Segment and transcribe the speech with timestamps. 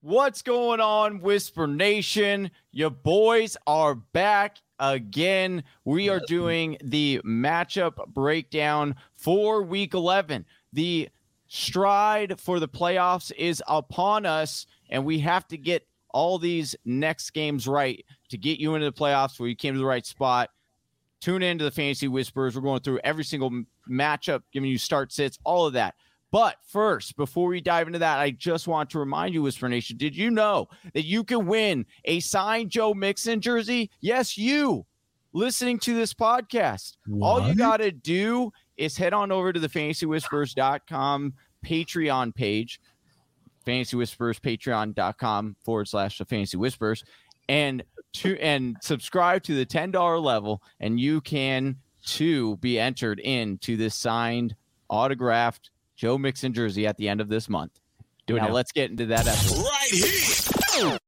[0.00, 2.52] What's going on, Whisper Nation?
[2.70, 5.64] Your boys are back again.
[5.84, 10.46] We are doing the matchup breakdown for week 11.
[10.72, 11.08] The
[11.48, 17.30] stride for the playoffs is upon us, and we have to get all these next
[17.30, 20.50] games right to get you into the playoffs where you came to the right spot.
[21.20, 22.54] Tune in to the Fantasy Whispers.
[22.54, 25.96] We're going through every single matchup, giving you start sits, all of that.
[26.30, 29.96] But first, before we dive into that, I just want to remind you, Whisper Nation,
[29.96, 33.90] did you know that you can win a signed Joe Mixon jersey?
[34.00, 34.84] Yes, you
[35.32, 36.96] listening to this podcast.
[37.06, 37.26] What?
[37.26, 41.32] All you got to do is head on over to the fantasywhispers.com
[41.64, 42.80] Patreon page,
[43.64, 47.02] fantasy whispers, patreon.com forward slash the fantasy whispers,
[47.48, 47.82] and
[48.14, 53.94] to and subscribe to the $10 level, and you can too be entered into this
[53.94, 54.54] signed
[54.88, 57.72] autographed Joe Mixon jersey at the end of this month.
[58.28, 58.52] Do now, now.
[58.52, 59.64] let's get into that episode.
[59.64, 60.98] Right here.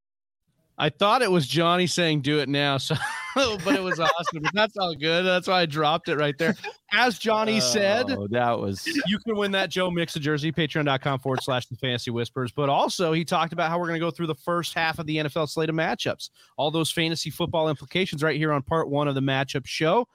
[0.76, 2.96] I thought it was Johnny saying "Do it now," so
[3.34, 4.42] but it was awesome.
[4.52, 5.24] That's all good.
[5.24, 6.56] That's why I dropped it right there.
[6.92, 10.50] As Johnny oh, said, that was you can win that Joe Mixon jersey.
[10.50, 12.50] Patreon.com forward slash the Fantasy Whispers.
[12.50, 15.06] But also, he talked about how we're going to go through the first half of
[15.06, 19.06] the NFL slate of matchups, all those fantasy football implications, right here on part one
[19.06, 20.08] of the matchup show.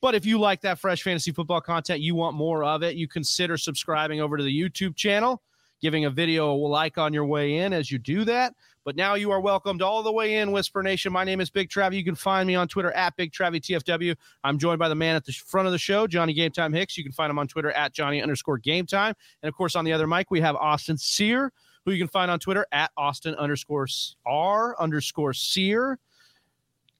[0.00, 3.08] But if you like that fresh fantasy football content, you want more of it, you
[3.08, 5.42] consider subscribing over to the YouTube channel,
[5.80, 8.54] giving a video a like on your way in as you do that.
[8.84, 11.12] But now you are welcomed all the way in, Whisper Nation.
[11.12, 11.96] My name is Big Travi.
[11.96, 14.16] You can find me on Twitter at Big Travi TFW.
[14.44, 16.96] I'm joined by the man at the front of the show, Johnny Game Time Hicks.
[16.96, 19.14] You can find him on Twitter at Johnny underscore Game Time.
[19.42, 21.52] And of course, on the other mic, we have Austin Sear,
[21.84, 23.88] who you can find on Twitter at Austin underscore
[24.24, 25.98] R underscore Sear.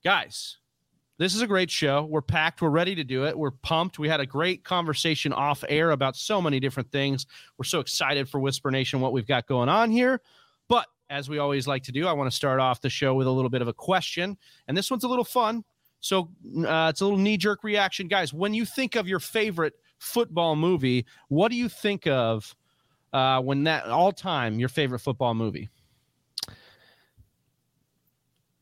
[0.05, 0.59] Guys,
[1.19, 2.05] this is a great show.
[2.05, 2.63] We're packed.
[2.63, 3.37] We're ready to do it.
[3.37, 3.99] We're pumped.
[3.99, 7.27] We had a great conversation off air about so many different things.
[7.59, 10.21] We're so excited for Whisper Nation, what we've got going on here.
[10.69, 13.27] But as we always like to do, I want to start off the show with
[13.27, 14.39] a little bit of a question.
[14.69, 15.65] And this one's a little fun.
[16.01, 16.31] So
[16.65, 18.07] uh, it's a little knee jerk reaction.
[18.07, 22.55] Guys, when you think of your favorite football movie, what do you think of
[23.13, 25.69] uh, when that all time your favorite football movie?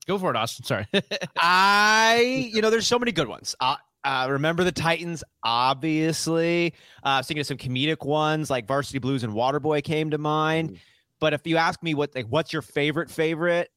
[0.07, 0.65] Go for it, Austin.
[0.65, 0.87] Sorry.
[1.37, 3.57] I, you know, there's so many good ones.
[3.61, 6.75] Uh, uh, remember the Titans, obviously.
[7.03, 10.71] Uh, thinking of some comedic ones like Varsity Blues and Waterboy came to mind.
[10.71, 10.79] Mm.
[11.19, 13.69] But if you ask me what, like, what's your favorite favorite?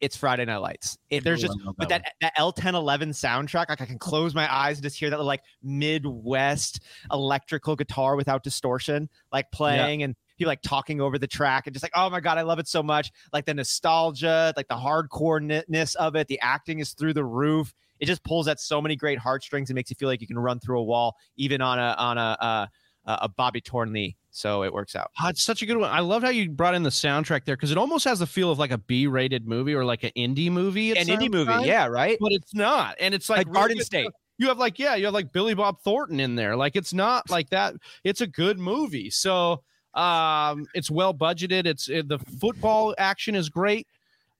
[0.00, 0.96] It's Friday Night Lights.
[1.10, 4.78] If there's just that with that, that L1011 soundtrack, like I can close my eyes
[4.78, 6.80] and just hear that like Midwest
[7.12, 10.06] electrical guitar without distortion, like playing, yeah.
[10.06, 12.58] and he like talking over the track and just like, oh my God, I love
[12.58, 13.12] it so much.
[13.30, 16.28] Like the nostalgia, like the hardcoreness of it.
[16.28, 17.74] The acting is through the roof.
[18.00, 20.38] It just pulls at so many great heartstrings and makes you feel like you can
[20.38, 22.66] run through a wall, even on a on a uh,
[23.06, 24.16] a Bobby Tornley.
[24.30, 25.10] So it works out.
[25.22, 25.90] Oh, it's such a good one.
[25.90, 28.50] I love how you brought in the soundtrack there because it almost has the feel
[28.50, 30.92] of like a B-rated movie or like an indie movie.
[30.92, 32.16] An indie movie, yeah, right.
[32.18, 34.08] But it's not, and it's like, like Garden State.
[34.38, 36.56] You have like yeah, you have like Billy Bob Thornton in there.
[36.56, 37.74] Like it's not like that.
[38.04, 39.10] It's a good movie.
[39.10, 39.64] So
[39.94, 41.66] um, it's well budgeted.
[41.66, 43.86] It's it, the football action is great.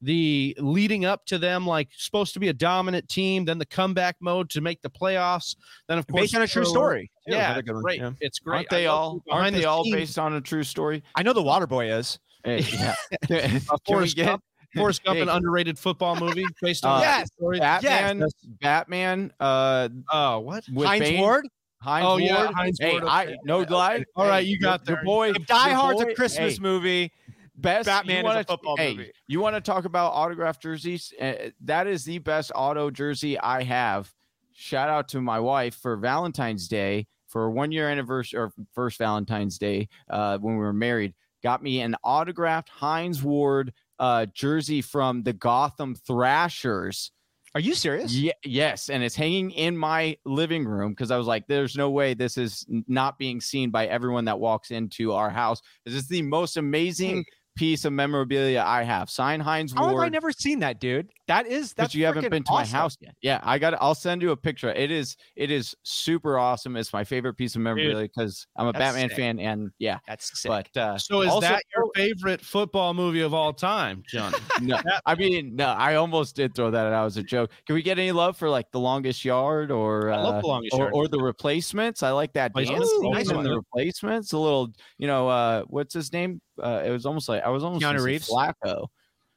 [0.03, 4.16] The leading up to them, like supposed to be a dominant team, then the comeback
[4.21, 5.56] mode to make the playoffs.
[5.89, 7.10] Then of course, based on a true story.
[7.27, 8.00] Yeah, yeah great.
[8.00, 8.12] Yeah.
[8.21, 8.56] It's great.
[8.56, 9.22] Aren't they all?
[9.31, 9.94] Aren't they all team.
[9.94, 11.03] based on a true story?
[11.15, 12.19] I know the Water Boy is.
[12.44, 12.60] Hey,
[13.28, 13.59] yeah.
[13.87, 14.43] Forrest Gump,
[14.75, 15.22] Forrest Gump, hey.
[15.22, 17.28] an underrated football movie based on uh, yes,
[17.59, 18.21] Batman.
[18.21, 18.33] Yes.
[18.62, 19.33] Batman.
[19.39, 20.65] Uh, oh, what?
[20.65, 21.21] Hines Bane?
[21.21, 21.47] Ward.
[21.83, 22.23] Hines oh, Ward.
[22.23, 23.05] Yeah, Hines hey, Ward.
[23.05, 24.05] I, no lie.
[24.15, 25.31] All right, you got the boy.
[25.31, 27.13] If Die Hard's a Christmas hey, movie,
[27.57, 29.13] best Batman is a football hey, movie.
[29.29, 31.13] You want to talk about autographed jerseys?
[31.19, 34.13] Uh, that is the best auto jersey I have.
[34.53, 39.57] Shout out to my wife for Valentine's Day for one year anniversary or first Valentine's
[39.57, 41.15] Day uh, when we were married.
[41.43, 47.11] Got me an autographed Hines Ward uh, jersey from the Gotham Thrashers
[47.55, 48.15] are you serious?
[48.15, 51.91] Yeah, yes, and it's hanging in my living room because I was like, "There's no
[51.91, 56.09] way this is not being seen by everyone that walks into our house." This is
[56.09, 57.25] the most amazing
[57.56, 59.10] piece of memorabilia I have.
[59.10, 59.95] Sign Hines How Ward.
[59.95, 61.10] have I never seen that, dude?
[61.30, 62.72] That is that's you haven't been to awesome.
[62.72, 63.15] my house yet.
[63.22, 63.74] Yeah, I got.
[63.80, 64.68] I'll send you a picture.
[64.71, 65.16] It is.
[65.36, 66.77] It is super awesome.
[66.77, 69.16] It's my favorite piece of memorabilia because I'm a Batman sick.
[69.16, 70.50] fan, and yeah, that's sick.
[70.50, 74.34] But uh, so is also, that your favorite football movie of all time, John?
[74.60, 75.66] no, I mean, no.
[75.66, 77.53] I almost did throw that out as a joke.
[77.65, 80.80] Can we get any love for like the longest yard or love the longest or,
[80.80, 80.92] yard.
[80.94, 82.03] or the replacements?
[82.03, 84.32] I like that dance Ooh, nice the replacements.
[84.32, 86.41] A little, you know, uh, what's his name?
[86.60, 88.28] Uh, it was almost like I was almost Keanu Reeves.
[88.28, 88.88] Flacco.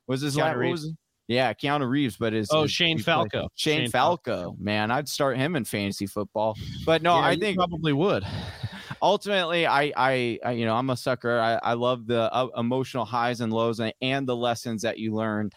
[0.08, 0.92] Was his Keanu Reeves?
[1.28, 3.48] Yeah, Keanu Reeves, but his oh Shane Falco.
[3.56, 6.58] Shane, Shane Falco, Falco, man, I'd start him in fantasy football.
[6.86, 8.26] But no, yeah, I think probably would.
[9.02, 11.40] ultimately, I, I, I, you know, I'm a sucker.
[11.40, 15.14] I, I love the uh, emotional highs and lows and, and the lessons that you
[15.14, 15.54] learned,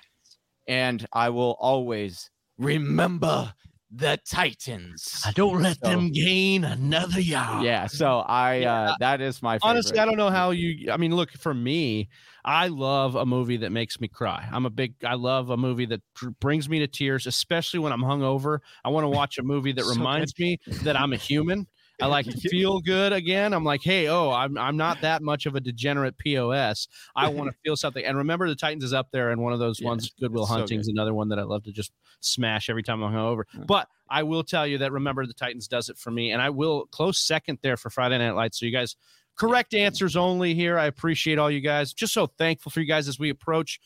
[0.69, 3.53] and I will always remember
[3.97, 5.23] the Titans.
[5.25, 7.65] I don't let So- them gain another yard.
[7.65, 8.73] Yeah, so I, Yeah.
[8.91, 9.71] uh, that is my favorite.
[9.71, 10.91] Honestly, I don't know how you.
[10.93, 12.09] I mean, look for me.
[12.45, 14.49] I love a movie that makes me cry.
[14.53, 14.95] I'm a big.
[15.05, 18.59] I love a movie that br- brings me to tears, especially when I'm hungover.
[18.85, 19.99] I want to watch a movie that So good.
[19.99, 21.67] reminds me that I'm a human.
[22.01, 23.53] I like to feel good again.
[23.53, 26.89] I'm like, hey, oh, I'm I'm not that much of a degenerate POS.
[27.15, 28.05] I want to feel something.
[28.05, 30.51] And remember, the Titans is up there, and one of those Yeah, ones, Goodwill it's
[30.51, 33.45] so Hunting's another one that I love to just smash every time I'm hungover.
[33.67, 36.51] But I will tell you that remember the Titans does it for me, and I
[36.51, 38.61] will close second there for Friday Night Lights.
[38.61, 38.97] So you guys,
[39.37, 40.79] correct answers only here.
[40.79, 41.93] I appreciate all you guys.
[41.93, 43.81] Just so thankful for you guys as we approach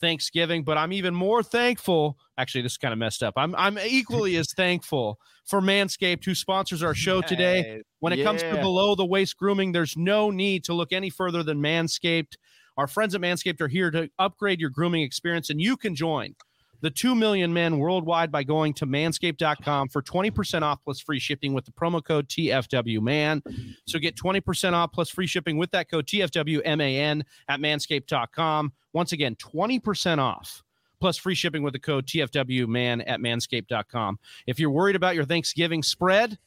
[0.00, 2.16] Thanksgiving, but I'm even more thankful.
[2.36, 3.34] Actually, this is kind of messed up.
[3.36, 7.82] I'm I'm equally as thankful for Manscaped, who sponsors our show today.
[8.00, 11.42] When it comes to below the waist grooming, there's no need to look any further
[11.42, 12.34] than Manscaped.
[12.76, 16.34] Our friends at Manscaped are here to upgrade your grooming experience, and you can join
[16.80, 21.52] the 2 million men worldwide by going to manscaped.com for 20% off plus free shipping
[21.52, 23.42] with the promo code TFWMAN.
[23.86, 28.72] So get 20% off plus free shipping with that code TFWMAN at manscaped.com.
[28.92, 30.62] Once again, 20% off
[31.00, 34.18] plus free shipping with the code TFWMAN at manscaped.com.
[34.46, 36.38] If you're worried about your Thanksgiving spread,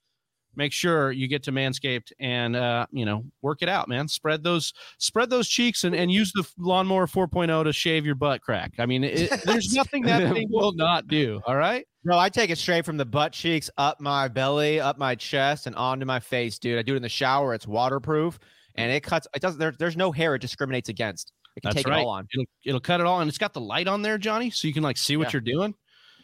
[0.55, 4.43] make sure you get to manscaped and uh, you know work it out man spread
[4.43, 8.73] those spread those cheeks and, and use the lawnmower 4.0 to shave your butt crack
[8.79, 12.49] i mean it, there's nothing that thing will not do all right Bro, I take
[12.49, 16.19] it straight from the butt cheeks up my belly, up my chest, and onto my
[16.19, 16.79] face, dude.
[16.79, 17.53] I do it in the shower.
[17.53, 18.39] It's waterproof,
[18.73, 19.27] and it cuts.
[19.35, 19.59] It doesn't.
[19.59, 20.33] There, there's no hair.
[20.33, 21.31] It discriminates against.
[21.55, 21.99] It can That's take right.
[21.99, 22.27] it all on.
[22.33, 24.73] it'll, it'll cut it all and it's got the light on there johnny so you
[24.73, 25.31] can like see what Yeah.
[25.33, 25.75] you're doing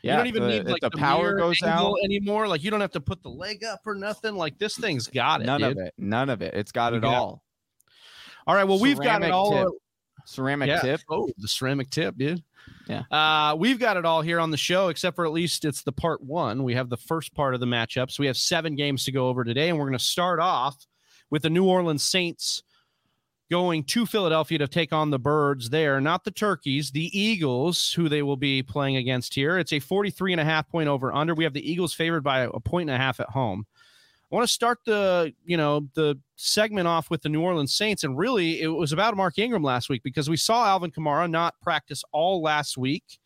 [0.07, 1.95] Yeah, you don't even the, need like the power goes out.
[2.03, 5.07] anymore like you don't have to put the leg up or nothing like this thing's
[5.07, 5.71] got it None dude.
[5.73, 5.93] of it.
[5.97, 6.53] None of it.
[6.55, 7.43] It's got You it got- all.
[8.47, 9.67] all right well we've got it all tip.
[10.25, 10.79] Ceramic Yeah.
[10.81, 11.01] tip.
[11.09, 12.43] Oh, the ceramic tip, dude.
[12.89, 13.03] Yeah.
[13.09, 15.93] Uh, we've got it all here on the show, except for at least it's the
[15.93, 16.63] part one.
[16.63, 18.19] We have the first part of the matchups.
[18.19, 20.75] We have seven games to go over today, and we're going to start off
[21.29, 22.61] with the New Orleans Saints
[23.49, 28.09] going to Philadelphia to take on the Birds there, not the Turkeys, the Eagles, who
[28.09, 29.57] they will be playing against here.
[29.57, 31.33] It's a 43 and a half point over under.
[31.33, 33.65] We have the Eagles favored by a point and a half at home.
[34.29, 38.03] I want to start the, you know, the segment off with the New Orleans Saints.
[38.03, 41.55] And really, it was about Mark Ingram last week because we saw Alvin Kamara not
[41.61, 43.19] practice all last week.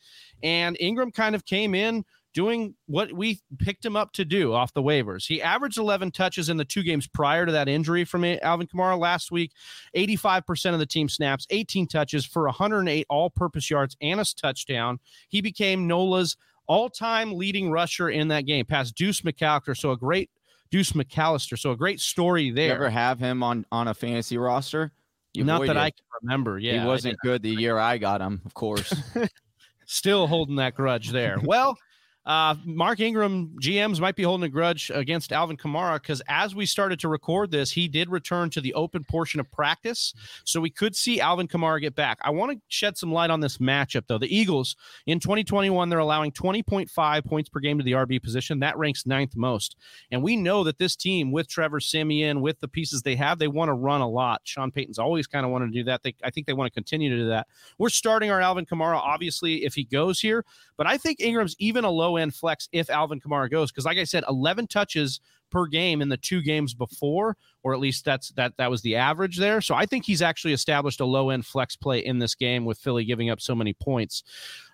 [0.43, 4.73] And Ingram kind of came in doing what we picked him up to do off
[4.73, 5.27] the waivers.
[5.27, 8.97] He averaged 11 touches in the two games prior to that injury from Alvin Kamara
[8.97, 9.51] last week,
[9.95, 14.99] 85% of the team snaps, 18 touches for 108 all purpose yards and a touchdown.
[15.29, 16.37] He became NOLA's
[16.67, 19.75] all time leading rusher in that game, past Deuce McAllister.
[19.75, 20.29] So a great
[20.69, 21.59] Deuce McAllister.
[21.59, 22.75] So a great story You there.
[22.75, 24.91] ever have him on on a fantasy roster?
[25.33, 25.77] You Not that avoided.
[25.79, 26.59] I can remember.
[26.59, 28.93] Yeah, he wasn't good the year I got him, of course.
[29.85, 31.37] still holding that grudge there.
[31.43, 31.77] Well,
[32.25, 36.67] uh, Mark Ingram GMs might be holding a grudge against Alvin Kamara because as we
[36.67, 40.13] started to record this, he did return to the open portion of practice.
[40.43, 42.19] So we could see Alvin Kamara get back.
[42.21, 44.19] I want to shed some light on this matchup, though.
[44.19, 44.75] The Eagles
[45.07, 48.59] in 2021, they're allowing 20.5 points per game to the RB position.
[48.59, 49.75] That ranks ninth most.
[50.11, 53.47] And we know that this team, with Trevor Siemian, with the pieces they have, they
[53.47, 54.41] want to run a lot.
[54.43, 56.03] Sean Payton's always kind of wanted to do that.
[56.03, 57.47] They, I think they want to continue to do that.
[57.79, 60.45] We're starting our Alvin Kamara, obviously, if he goes here.
[60.77, 63.71] But I think Ingram's even a low end flex if Alvin Kamara goes.
[63.71, 65.19] Because, like I said, 11 touches
[65.51, 68.95] per game in the two games before, or at least that's that that was the
[68.95, 69.61] average there.
[69.61, 72.79] So I think he's actually established a low end flex play in this game with
[72.79, 74.23] Philly giving up so many points.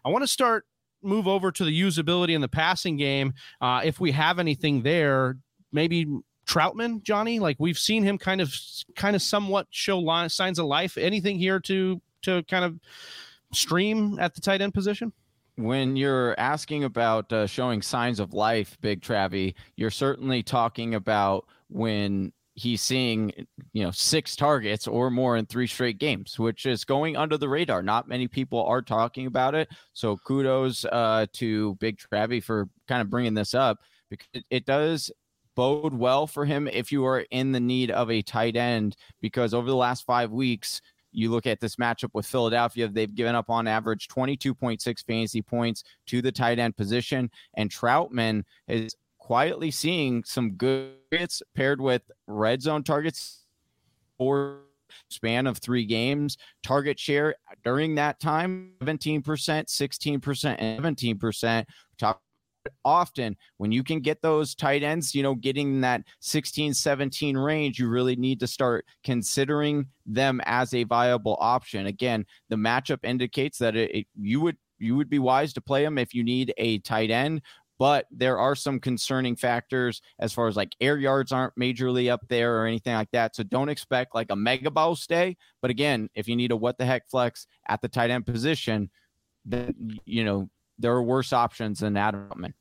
[0.06, 0.66] I want to start
[1.04, 3.34] move over to the usability in the passing game.
[3.62, 5.38] Uh, if we have anything there,
[5.72, 6.08] maybe
[6.48, 7.40] Trautman, Johnny.
[7.40, 8.54] Like we've seen him kind of
[8.96, 10.98] kind of somewhat show line, signs of life.
[10.98, 12.80] Anything here to to kind of
[13.54, 15.12] stream at the tight end position?
[15.58, 21.46] When you're asking about uh, showing signs of life, Big Travie, you're certainly talking about
[21.68, 23.32] when he's seeing,
[23.74, 27.50] you know, six targets or more in three straight games, which is going under the
[27.50, 27.82] radar.
[27.82, 29.68] Not many people are talking about it.
[29.94, 34.66] So kudos uh, to Big Travie for kind of bringing this up because it, it
[34.66, 35.12] does
[35.56, 39.56] bode well for him if you are in the need of a tight end because
[39.56, 40.82] over the last five weeks
[41.18, 45.84] you look at this matchup with Philadelphia, they've given up on average 22.6 fantasy points
[46.06, 47.32] to the tight end position.
[47.56, 53.46] And Trautman is quietly seeing some good hits paired with red zone targets
[54.20, 54.60] for
[55.10, 56.38] span of three games.
[56.62, 61.66] Target share during that time 17%, 16%, and 17%.
[61.98, 62.22] Talk
[62.86, 67.80] often when you can get those tight ends, you know, getting that 16, 17 range,
[67.80, 71.88] you really need to start considering them as a viable option.
[71.88, 75.84] Again, the matchup indicates that it, it, you would you would be wise to play
[75.84, 77.42] them if you need a tight end
[77.80, 82.28] but there are some concerning factors as far as like air yards aren't majorly up
[82.28, 83.36] there or anything like that.
[83.36, 85.38] So don't expect like a mega ball stay.
[85.62, 88.90] But again, if you need a what the heck flex at the tight end position,
[89.46, 92.54] then you know there are worse options than Adam Trautman.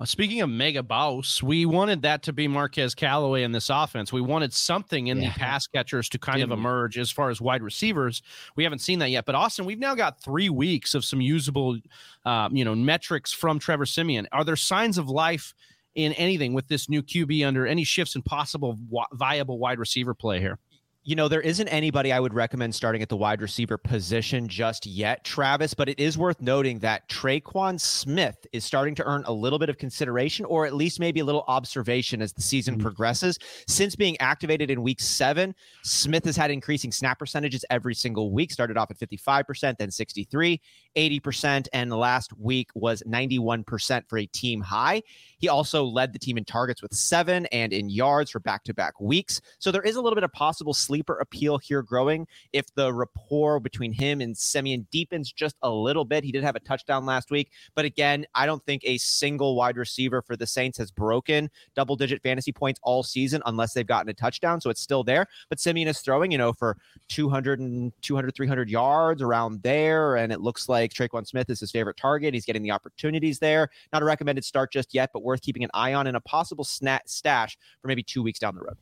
[0.00, 4.12] Uh, speaking of mega boss, we wanted that to be Marquez Callaway in this offense.
[4.12, 5.32] We wanted something in yeah.
[5.32, 8.22] the pass catchers to kind Didn't of emerge as far as wide receivers.
[8.54, 9.24] We haven't seen that yet.
[9.24, 11.78] But Austin, we've now got three weeks of some usable,
[12.24, 14.28] uh, you know, metrics from Trevor Siemian.
[14.30, 15.52] Are there signs of life
[15.96, 18.78] in anything with this new QB under any shifts in possible
[19.12, 20.60] viable wide receiver play here?
[21.08, 24.84] You know, there isn't anybody I would recommend starting at the wide receiver position just
[24.84, 29.32] yet, Travis, but it is worth noting that Tre'Quan Smith is starting to earn a
[29.32, 32.82] little bit of consideration or at least maybe a little observation as the season mm-hmm.
[32.82, 33.38] progresses.
[33.66, 38.52] Since being activated in week seven, Smith has had increasing snap percentages every single week,
[38.52, 40.60] started off at 55%, then 63,
[40.94, 45.02] 80%, and last week was 91% for a team high.
[45.38, 48.74] He also led the team in targets with seven and in yards for back to
[48.74, 49.40] back weeks.
[49.58, 53.60] So there is a little bit of possible sleeper appeal here growing if the rapport
[53.60, 56.24] between him and Siemian deepens just a little bit.
[56.24, 59.76] He did have a touchdown last week, but again, I don't think a single wide
[59.76, 64.10] receiver for the Saints has broken double digit fantasy points all season unless they've gotten
[64.10, 64.60] a touchdown.
[64.60, 65.26] So it's still there.
[65.48, 66.76] But Siemian is throwing, you know, for
[67.08, 70.16] 200 and 200, 300 yards around there.
[70.16, 72.34] And it looks like Tre'Quan Smith is his favorite target.
[72.34, 73.70] He's getting the opportunities there.
[73.92, 76.64] Not a recommended start just yet, but worth keeping an eye on and a possible
[76.64, 78.76] snat stash for maybe two weeks down the road.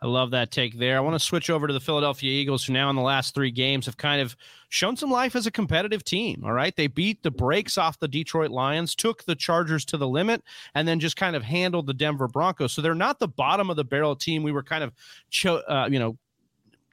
[0.00, 0.96] I love that take there.
[0.96, 3.50] I want to switch over to the Philadelphia Eagles, who now in the last three
[3.50, 4.36] games have kind of
[4.68, 6.42] shown some life as a competitive team.
[6.44, 6.74] All right.
[6.76, 10.44] They beat the brakes off the Detroit Lions, took the Chargers to the limit,
[10.74, 12.72] and then just kind of handled the Denver Broncos.
[12.72, 14.92] So they're not the bottom of the barrel team we were kind of,
[15.30, 16.16] cho- uh, you know,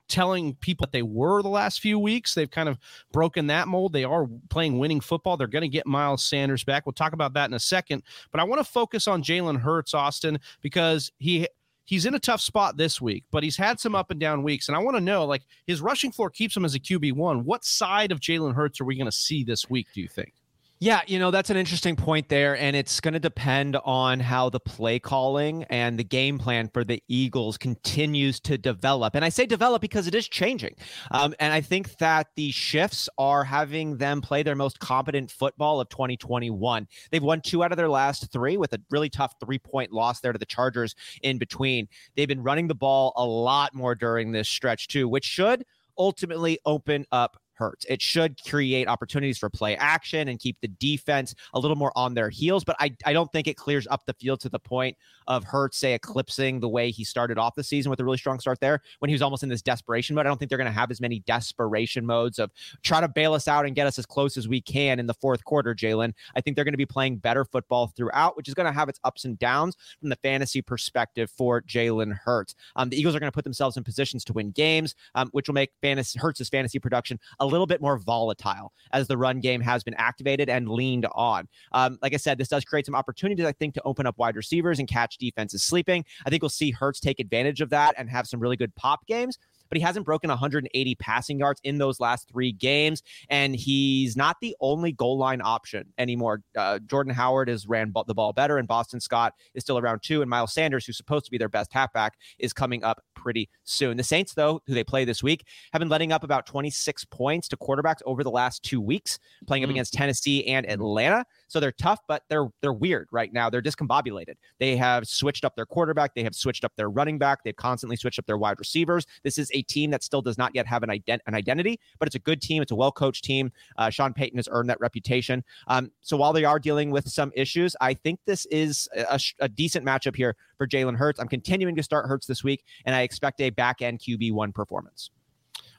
[0.08, 2.34] telling people that they were the last few weeks.
[2.34, 2.78] They've kind of
[3.12, 3.94] broken that mold.
[3.94, 5.38] They are playing winning football.
[5.38, 6.86] They're going to get Miles Sanders back.
[6.86, 8.04] We'll talk about that in a second.
[8.32, 11.48] But I want to focus on Jalen Hurts, Austin, because he
[11.86, 14.68] he's in a tough spot this week, but he's had some up and down weeks.
[14.68, 17.46] And I want to know, like, his rushing floor keeps him as a QB one.
[17.46, 19.88] What side of Jalen Hurts are we going to see this week?
[19.94, 20.34] Do you think?
[20.80, 22.58] Yeah, you know, that's an interesting point there.
[22.58, 26.84] And it's going to depend on how the play calling and the game plan for
[26.84, 29.16] the Eagles continues to develop.
[29.16, 30.76] And I say develop because it is changing.
[31.12, 35.80] Um, and I think that the shifts are having them play their most competent football
[35.80, 36.88] of 2021.
[37.10, 40.20] They've won two out of their last three with a really tough three point loss
[40.20, 41.88] there to the Chargers in between.
[42.18, 45.64] They've been running the ball a lot more during this stretch, too, which should
[45.98, 47.86] ultimately open up Hurts.
[47.90, 52.14] It should create opportunities for play action and keep the defense a little more on
[52.14, 52.64] their heels.
[52.64, 54.98] But I, I don't think it clears up the field to the point
[55.28, 58.40] of Hurts, say, eclipsing the way he started off the season with a really strong
[58.40, 60.26] start there when he was almost in this desperation mode.
[60.26, 62.52] I don't think they're going to have as many desperation modes of
[62.84, 65.14] try to bail us out and get us as close as we can in the
[65.14, 66.14] fourth quarter, Jalen.
[66.36, 68.90] I think they're going to be playing better football throughout, which is going to have
[68.90, 72.56] its ups and downs from the fantasy perspective for Jalen Hurts.
[72.76, 75.48] Um, the Eagles are going to put themselves in positions to win games, um, which
[75.48, 79.40] will make fantasy, Hurts' fantasy production a a little bit more volatile as the run
[79.40, 81.48] game has been activated and leaned on.
[81.72, 84.36] Um, like I said, this does create some opportunities, I think, to open up wide
[84.36, 86.04] receivers and catch defenses sleeping.
[86.26, 89.06] I think we'll see Hurts take advantage of that and have some really good pop
[89.08, 89.38] games
[89.70, 93.02] but he hasn't broken 180 passing yards in those last three games.
[93.30, 96.42] And he's not the only goal line option anymore.
[96.58, 100.22] Uh, Jordan Howard has ran the ball better, and Boston Scott is still around two.
[100.22, 103.98] And Miles Sanders, who's supposed to be their best halfback, is coming up pretty soon.
[103.98, 107.48] The Saints, though, who they play this week, have been letting up about 26 points
[107.50, 109.68] to quarterbacks over the last two weeks, playing mm.
[109.68, 111.26] up against Tennessee and Atlanta.
[111.48, 113.50] So they're tough, but they're they're weird right now.
[113.50, 114.36] They're discombobulated.
[114.60, 116.16] They have switched up their quarterback.
[116.16, 117.40] They have switched up their running back.
[117.44, 119.06] They've constantly switched up their wide receivers.
[119.24, 122.08] This is a team that still does not yet have an, ident- an identity, but
[122.08, 122.62] it's a good team.
[122.62, 123.52] It's a well coached team.
[123.78, 125.44] Uh, Sean Payton has earned that reputation.
[125.68, 129.50] Um, so while they are dealing with some issues, I think this is a, a
[129.50, 131.20] decent matchup here for Jalen Hurts.
[131.20, 134.52] I'm continuing to start Hurts this week, and I expect a back end QB one
[134.52, 135.12] performance.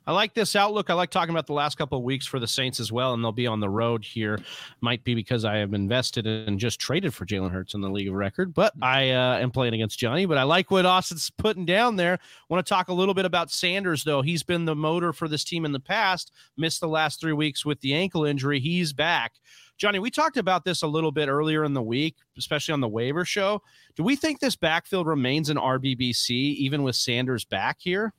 [0.07, 0.89] I like this outlook.
[0.89, 3.25] I like talking about the last couple of weeks for the Saints as well, and
[3.25, 4.39] they'll be on the road here.
[4.81, 8.09] Might be because I have invested and just traded for Jalen Hurts in the league
[8.09, 10.25] of record, but I uh, am playing against Johnny.
[10.25, 12.21] But I like what Austin's putting down there.
[12.49, 14.23] Want to talk a little bit about Sanders though.
[14.23, 16.31] He's been the motor for this team in the past.
[16.57, 18.61] Missed the last three weeks with the ankle injury.
[18.61, 19.33] He's back.
[19.77, 22.89] Johnny, we talked about this a little bit earlier in the week, especially on the
[22.89, 23.61] waiver show.
[23.95, 28.15] Do we think this backfield remains an RBBC even with Sanders back here?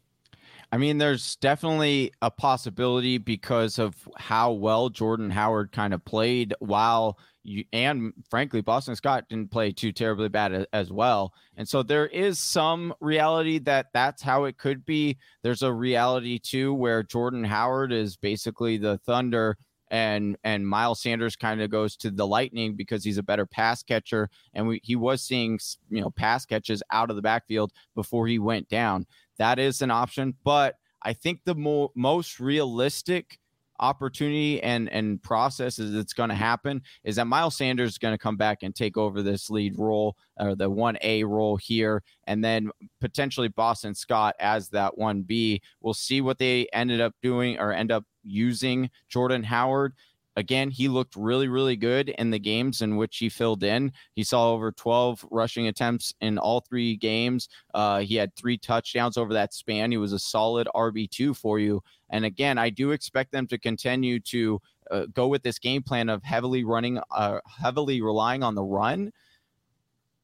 [0.71, 6.53] I mean, there's definitely a possibility because of how well Jordan Howard kind of played
[6.59, 11.33] while you, and frankly, Boston Scott didn't play too terribly bad as well.
[11.55, 15.17] And so there is some reality that that's how it could be.
[15.43, 19.57] There's a reality too where Jordan Howard is basically the Thunder
[19.89, 23.83] and and Miles Sanders kind of goes to the Lightning because he's a better pass
[23.83, 25.59] catcher, and we, he was seeing
[25.89, 29.05] you know pass catches out of the backfield before he went down.
[29.37, 33.39] That is an option, but I think the mo- most realistic
[33.79, 38.17] opportunity and and process that's going to happen is that Miles Sanders is going to
[38.17, 42.71] come back and take over this lead role or the 1A role here and then
[42.99, 45.61] potentially Boston Scott as that 1B.
[45.81, 49.93] We'll see what they ended up doing or end up using Jordan Howard.
[50.37, 53.91] Again, he looked really, really good in the games in which he filled in.
[54.13, 57.49] He saw over 12 rushing attempts in all three games.
[57.73, 59.89] Uh, he had three touchdowns over that span.
[59.91, 61.81] He was a solid RB2 for you.
[62.11, 66.07] And again, I do expect them to continue to uh, go with this game plan
[66.07, 69.11] of heavily running, uh, heavily relying on the run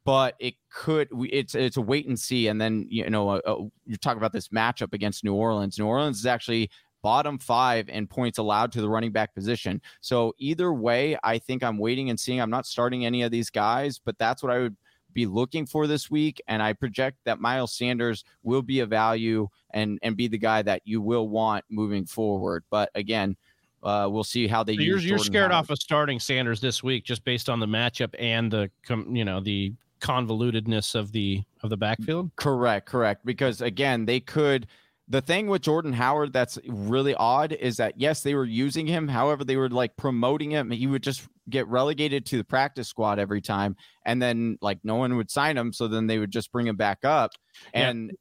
[0.06, 3.56] but it could it's it's a wait and see and then you know uh, uh,
[3.86, 6.70] you're talking about this matchup against new orleans new orleans is actually
[7.04, 9.80] bottom five in points allowed to the running back position.
[10.02, 12.42] So either way, I think I'm waiting and seeing.
[12.42, 14.76] I'm not starting any of these guys, but that's what I would
[15.14, 16.42] be looking for this week.
[16.48, 20.64] And I project that Miles Sanders will be a value and and be the guy
[20.64, 22.64] that you will want moving forward.
[22.72, 23.36] But again,
[23.84, 24.76] uh, we'll see how they.
[24.76, 25.66] So you're, you're scared Howard.
[25.66, 28.72] off of starting Sanders this week just based on the matchup and the
[29.12, 32.32] you know the convolutedness of the of the backfield.
[32.38, 33.26] Correct, correct.
[33.26, 34.68] Because again, they could
[35.08, 39.08] the thing with Jordan Howard that's really odd is that yes, they were using him.
[39.08, 40.72] However, they were like promoting him.
[40.72, 44.96] He would just get relegated to the practice squad every time, and then like no
[44.96, 45.74] one would sign him.
[45.74, 47.32] So then they would just bring him back up.
[47.74, 48.12] And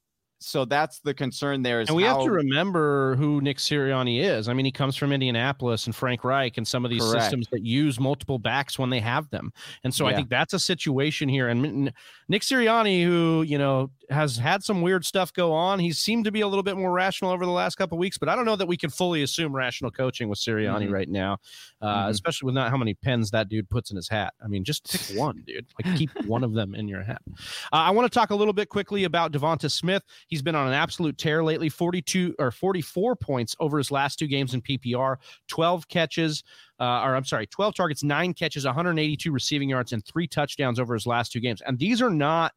[0.42, 1.80] so that's the concern there.
[1.80, 4.48] Is and we how, have to remember who Nick Sirianni is.
[4.48, 7.24] I mean, he comes from Indianapolis and Frank Reich and some of these correct.
[7.24, 9.52] systems that use multiple backs when they have them.
[9.84, 10.12] And so yeah.
[10.12, 11.48] I think that's a situation here.
[11.48, 11.92] And
[12.28, 16.32] Nick Sirianni, who you know has had some weird stuff go on, he seemed to
[16.32, 18.18] be a little bit more rational over the last couple weeks.
[18.18, 20.92] But I don't know that we can fully assume rational coaching with Sirianni mm-hmm.
[20.92, 21.38] right now,
[21.80, 22.10] uh, mm-hmm.
[22.10, 24.34] especially with not how many pens that dude puts in his hat.
[24.42, 25.66] I mean, just pick one, dude.
[25.82, 27.22] Like keep one of them in your hat.
[27.72, 30.02] Uh, I want to talk a little bit quickly about Devonta Smith.
[30.32, 34.26] He's been on an absolute tear lately 42 or 44 points over his last two
[34.26, 35.16] games in PPR,
[35.48, 36.42] 12 catches,
[36.80, 40.94] uh, or I'm sorry, 12 targets, nine catches, 182 receiving yards, and three touchdowns over
[40.94, 41.60] his last two games.
[41.66, 42.54] And these are not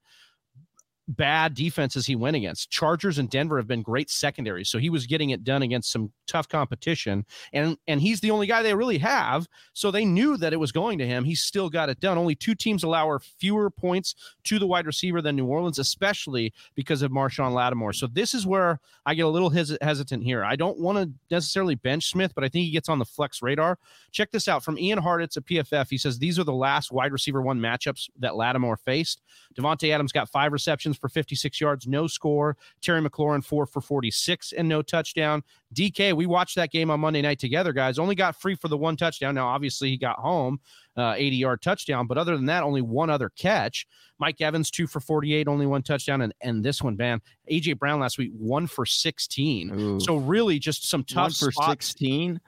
[1.08, 2.70] bad defenses he went against.
[2.70, 6.12] Chargers and Denver have been great secondaries, so he was getting it done against some
[6.28, 7.26] tough competition.
[7.54, 10.72] And and he's the only guy they really have, so they knew that it was
[10.72, 11.24] going to him.
[11.24, 12.18] He still got it done.
[12.18, 14.16] Only two teams allow fewer points
[14.46, 17.94] to the wide receiver than New Orleans, especially because of Marshon Lattimore.
[17.94, 20.44] So this is where I get a little hes- hesitant here.
[20.44, 23.42] I don't want to necessarily bench Smith, but I think he gets on the flex
[23.42, 23.78] radar.
[24.12, 25.90] Check this out from Ian Hartitz at PFF.
[25.90, 29.22] He says these are the last wide receiver one matchups that Lattimore faced.
[29.58, 32.58] Davante Adams got five receptions for 56 yards, no score.
[32.82, 35.44] Terry McLaurin, four for 46 and no touchdown.
[35.74, 38.00] DK, we watched that game on Monday night together, guys.
[38.00, 39.36] Only got free for the one touchdown.
[39.36, 40.60] Now, obviously, he got home,
[40.96, 43.88] uh, 80 yard touchdown, but other than that, only one other catch.
[44.18, 46.22] Mike Evans, two for 48, only one touchdown.
[46.22, 49.80] And, and this one, man, AJ Brown last week, one for 16.
[49.80, 50.00] Ooh.
[50.00, 51.88] So, really, just some tough one for spots.
[51.88, 52.40] 16.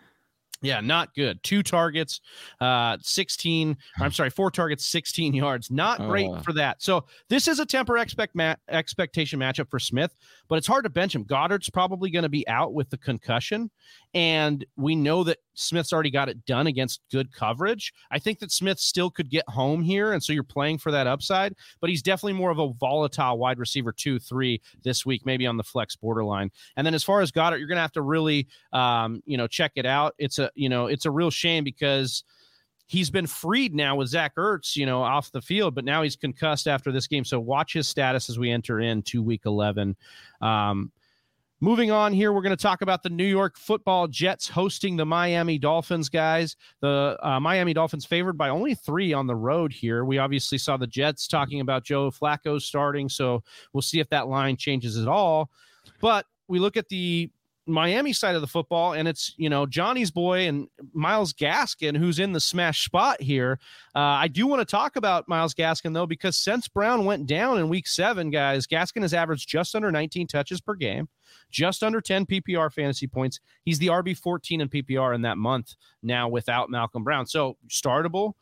[0.62, 1.42] Yeah, not good.
[1.44, 2.20] Two targets,
[2.60, 5.70] uh, 16, I'm sorry, four targets, 16 yards.
[5.70, 6.40] Not great oh.
[6.40, 6.82] for that.
[6.82, 10.16] So this is a temper expect ma- expectation matchup for Smith,
[10.48, 11.24] but it's hard to bench him.
[11.24, 13.70] Goedert's probably going to be out with the concussion.
[14.14, 17.94] And we know that Smith's already got it done against good coverage.
[18.12, 20.14] I think that Smith still could get home here.
[20.14, 23.60] And so you're playing for that upside, but he's definitely more of a volatile wide
[23.60, 26.52] receiver two, three this week, maybe on the flex borderline.
[26.76, 29.48] And then as far as Goddard, you're going to have to really, um, you know,
[29.48, 30.16] check it out.
[30.18, 32.24] It's a, you know, it's a real shame because
[32.88, 36.16] he's been freed now with Zach Ertz, you know, off the field, but now he's
[36.16, 37.24] concussed after this game.
[37.24, 39.96] So watch his status as we enter into week 11.
[40.42, 40.92] Um,
[41.60, 45.08] Moving on here, we're going to talk about the New York football Jets hosting the
[45.08, 46.56] Miami Dolphins, guys.
[46.82, 50.06] The uh, Miami Dolphins favored by only three on the road here.
[50.06, 54.28] We obviously saw the Jets talking about Joe Flacco starting, so we'll see if that
[54.28, 55.50] line changes at all.
[56.00, 57.32] But we look at the
[57.68, 62.20] Miami side of the football, and it's you know Johnny's boy and Myles Gaskin who's
[62.20, 63.60] in the smash spot here.
[63.96, 67.60] Uh, I do want to talk about Myles Gaskin though because since Brown went down
[67.60, 71.10] in Week Seven, guys, Gaskin has averaged just under 19 touches per game,
[71.52, 73.40] just under 10 PPR fantasy points.
[73.64, 78.34] He's the RB 14 in PPR in that month now without Malcolm Brown, so startable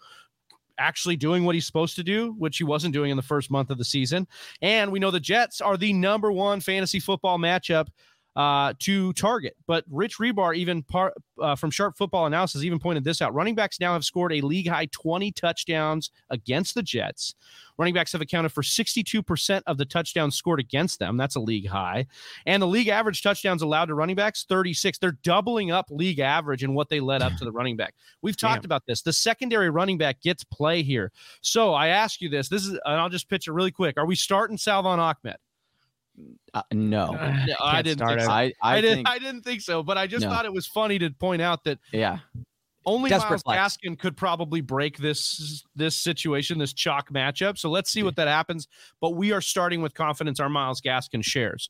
[0.77, 3.69] actually doing what he's supposed to do, which he wasn't doing in the first month
[3.69, 4.27] of the season.
[4.61, 7.87] And we know the Jets are the number one fantasy football matchup
[8.35, 9.55] uh, to target.
[9.67, 13.33] But Rich Hribar, even par, uh, from Sharp Football Analysis, even pointed this out.
[13.33, 17.35] Running backs now have scored a league high 20 touchdowns against the Jets.
[17.77, 21.17] Running backs have accounted for 62% of the touchdowns scored against them.
[21.17, 22.07] That's a league high.
[22.45, 24.97] And the league average touchdowns allowed to running backs, 36.
[24.97, 27.93] They're doubling up league average in what they led up to the running back.
[28.21, 28.67] We've talked Damn.
[28.67, 29.01] about this.
[29.01, 31.11] The secondary running back gets play here.
[31.41, 32.47] So I ask you this.
[32.47, 33.97] This is, and I'll just pitch it really quick.
[33.97, 35.37] Are we starting Salvon Ahmed?
[36.53, 38.07] Uh, no, no I didn't.
[38.07, 38.31] Think so.
[38.31, 38.95] I, I, I, didn't.
[38.97, 39.83] Think, I didn't think so.
[39.83, 40.31] But I just no.
[40.31, 41.79] thought it was funny to point out that.
[41.91, 42.19] Yeah.
[42.87, 47.57] Only Desperate Myles Gaskin could probably break this this situation, this chalk matchup.
[47.57, 48.67] So let's see what that happens.
[49.01, 50.39] But we are starting with confidence.
[50.39, 51.67] Our Myles Gaskin shares.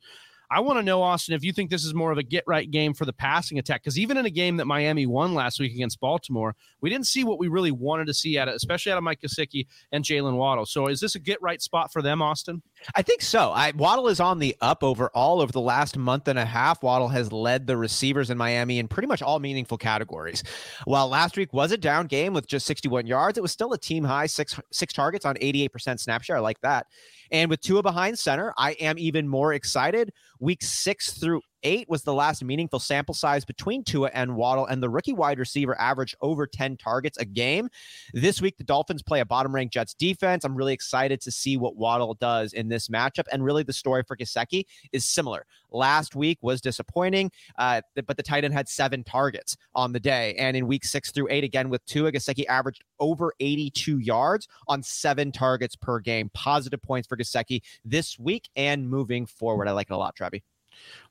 [0.52, 2.70] I want to know, Austin, if you think this is more of a get right
[2.70, 3.82] game for the passing attack.
[3.82, 7.24] Because even in a game that Miami won last week against Baltimore, we didn't see
[7.24, 10.36] what we really wanted to see at it, especially out of Mike Gesicki and Jalen
[10.36, 10.66] Waddle.
[10.66, 12.62] So is this a get right spot for them, Austin?
[12.94, 13.52] I think so.
[13.52, 16.84] I, Waddle is on the up overall over the last month and a half.
[16.84, 20.44] Waddle has led the receivers in Miami in pretty much all meaningful categories.
[20.86, 23.78] While last week was a down game with just 61 yards, it was still a
[23.78, 26.38] team high six six targets on 88% snap share.
[26.38, 26.86] I like that.
[27.32, 30.12] And with Tua behind center, I am even more excited.
[30.40, 34.82] Week six through eight was the last meaningful sample size between Tua and Waddle, and
[34.82, 37.68] the rookie wide receiver averaged over 10 targets a game.
[38.14, 40.46] This week, the Dolphins play a bottom ranked Jets defense.
[40.46, 43.26] I'm really excited to see what Waddle does in this matchup.
[43.32, 45.46] And really, the story for Gesicki is similar.
[45.72, 50.36] Last week was disappointing, uh, but the tight end had seven targets on the day.
[50.36, 54.84] And in week six through eight, again with Tua, Gesicki averaged over 82 yards on
[54.84, 56.30] seven targets per game.
[56.34, 59.68] Positive points for Gesicki this week and moving forward.
[59.68, 60.44] I like it a lot, Trevi.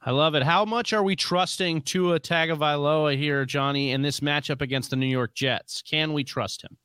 [0.02, 0.42] I love it.
[0.42, 5.06] How much are we trusting Tua Tagovailoa here, Johnny, in this matchup against the New
[5.06, 5.82] York Jets?
[5.82, 6.76] Can we trust him?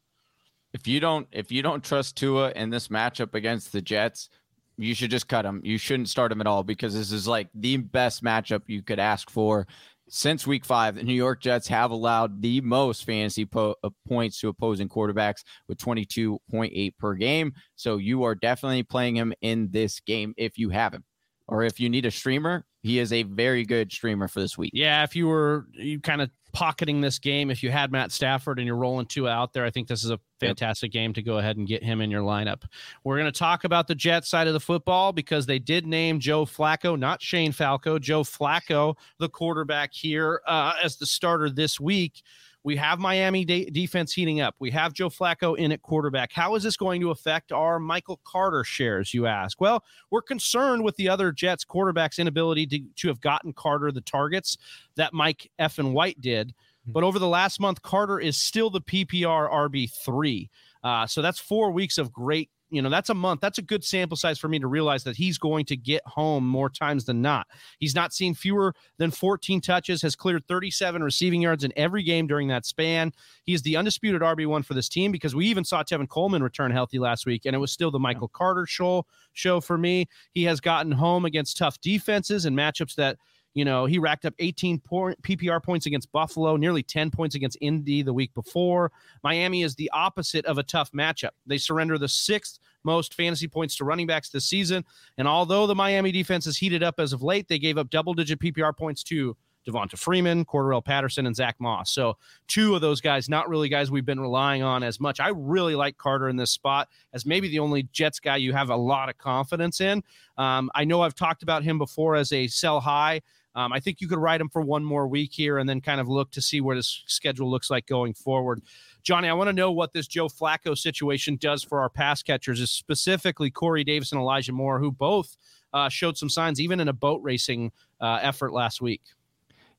[0.73, 4.29] If you don't, if you don't trust Tua in this matchup against the Jets,
[4.77, 5.59] you should just cut him.
[5.63, 8.99] You shouldn't start him at all because this is like the best matchup you could
[8.99, 9.67] ask for
[10.07, 10.95] since week five.
[10.95, 15.43] The New York Jets have allowed the most fantasy po- uh, points to opposing quarterbacks
[15.67, 17.53] with 22.8 per game.
[17.75, 21.03] So you are definitely playing him in this game if you have him
[21.49, 24.71] or if you need a streamer, he is a very good streamer for this week.
[24.73, 28.59] Yeah, if you were you kind of pocketing this game, if you had Matt Stafford
[28.59, 31.01] and you're rolling two out there, I think this is a fantastic yep.
[31.01, 32.63] game to go ahead and get him in your lineup.
[33.03, 36.19] We're going to talk about the Jets side of the football because they did name
[36.19, 41.79] Joe Flacco, not Shane Falco, Joe Flacco, the quarterback here uh, as the starter this
[41.79, 42.21] week.
[42.63, 44.55] We have Miami de- defense heating up.
[44.59, 46.33] We have Joe Flacco in at quarterback.
[46.33, 49.61] How is this going to affect our Michael Carter shares, you ask?
[49.61, 54.01] Well, we're concerned with the other Jets quarterbacks' inability to, to have gotten Carter the
[54.01, 54.57] targets
[54.95, 55.79] that Mike F.
[55.79, 56.53] and White did.
[56.85, 56.91] Hmm.
[56.91, 60.49] But over the last month, Carter is still the PPR RB3.
[60.83, 63.83] Uh, so that's four weeks of great you know that's a month that's a good
[63.83, 67.21] sample size for me to realize that he's going to get home more times than
[67.21, 67.47] not.
[67.79, 72.27] He's not seen fewer than 14 touches has cleared 37 receiving yards in every game
[72.27, 73.11] during that span.
[73.43, 76.99] He's the undisputed rb1 for this team because we even saw tevin coleman return healthy
[76.99, 80.07] last week and it was still the michael carter show show for me.
[80.31, 83.17] He has gotten home against tough defenses and matchups that
[83.59, 87.57] you know, he racked up 18 point PPR points against Buffalo, nearly 10 points against
[87.59, 88.89] Indy the week before.
[89.21, 91.31] Miami is the opposite of a tough matchup.
[91.45, 94.85] They surrender the sixth most fantasy points to running backs this season.
[95.17, 98.13] And although the Miami defense has heated up as of late, they gave up double
[98.13, 99.35] digit PPR points to
[99.67, 101.91] Devonta Freeman, Cordarrelle Patterson, and Zach Moss.
[101.91, 102.17] So
[102.47, 105.19] two of those guys, not really guys we've been relying on as much.
[105.19, 108.69] I really like Carter in this spot as maybe the only Jets guy you have
[108.69, 110.01] a lot of confidence in.
[110.37, 113.21] Um, I know I've talked about him before as a sell high.
[113.55, 115.99] Um, I think you could ride him for one more week here and then kind
[115.99, 118.61] of look to see what his schedule looks like going forward.
[119.03, 122.61] Johnny, I want to know what this Joe Flacco situation does for our pass catchers,
[122.61, 125.35] is specifically Corey Davis and Elijah Moore, who both
[125.73, 129.01] uh, showed some signs even in a boat racing uh, effort last week.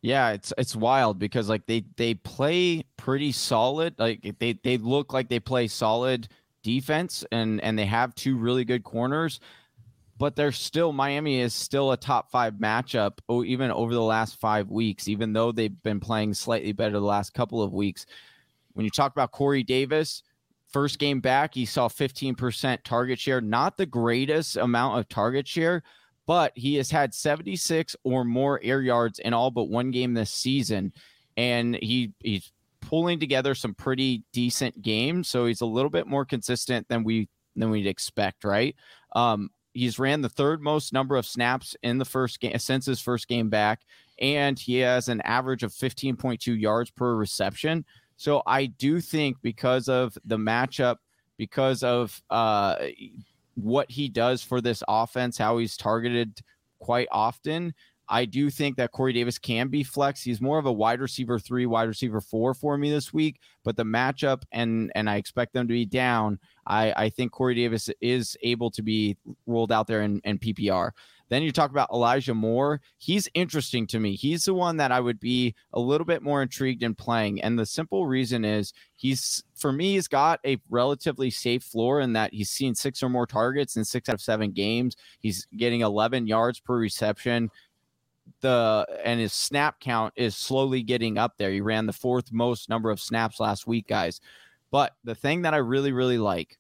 [0.03, 3.95] Yeah, it's it's wild because like they they play pretty solid.
[3.99, 6.29] Like they they look like they play solid
[6.63, 9.41] defense and and they have two really good corners
[10.21, 14.39] but they're still Miami is still a top five matchup oh, even over the last
[14.39, 18.05] five weeks, even though they've been playing slightly better the last couple of weeks.
[18.75, 20.23] When you talk about Corey Davis,
[20.69, 25.83] first game back, he saw 15% target share, not the greatest amount of target share,
[26.27, 30.31] but he has had 76 or more air yards in all but one game this
[30.31, 30.93] season.
[31.39, 32.53] And he he's
[32.83, 35.31] pulling together some pretty decent games.
[35.31, 38.77] So he's a little bit more consistent than we than we'd expect, right?
[39.17, 43.01] Um, he's ran the third most number of snaps in the first game since his
[43.01, 43.81] first game back,
[44.19, 47.85] and he has an average of 15.2 yards per reception.
[48.17, 50.97] So I do think because of the matchup,
[51.37, 52.77] because of uh,
[53.55, 56.41] what he does for this offense, how he's targeted
[56.79, 57.75] quite often,
[58.11, 60.23] I do think that Corey Davis can be flex.
[60.23, 63.41] He's more of a wide receiver three, wide receiver four for me this week.
[63.65, 66.41] But the matchup and and I expect them to be down.
[66.67, 70.91] I I think Corey Davis is able to be rolled out there in, in PPR.
[71.31, 72.81] Then you talk about Elijah Moore.
[72.99, 74.17] He's interesting to me.
[74.17, 77.41] He's the one that I would be a little bit more intrigued in playing.
[77.41, 82.15] And the simple reason is he's, for me, he's got a relatively safe floor in
[82.15, 84.97] that he's seen six or more targets in six out of seven games.
[85.21, 87.51] He's getting 11 yards per reception
[88.43, 91.51] the and his snap count is slowly getting up there.
[91.51, 94.21] He ran the fourth most number of snaps last week, guys.
[94.71, 96.59] But the thing that I really, really like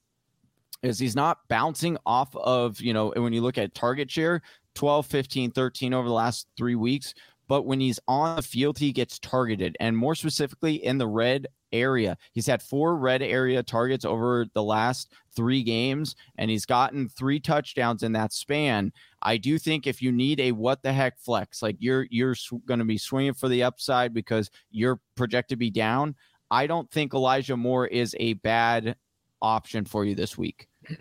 [0.82, 4.42] is he's not bouncing off of, you know, when you look at target share,
[4.74, 7.14] 12, 15, 13 over the last three weeks.
[7.48, 9.76] But when he's on the field, he gets targeted.
[9.80, 12.16] And more specifically in the red area.
[12.32, 17.40] He's had four red area targets over the last three games, and he's gotten three
[17.40, 18.92] touchdowns in that span.
[19.22, 22.34] I do think if you need a what the heck flex, like you're you're
[22.66, 26.14] going to be swinging for the upside because you're projected to be down.
[26.50, 28.96] I don't think Elijah Moore is a bad
[29.40, 30.68] option for you this week.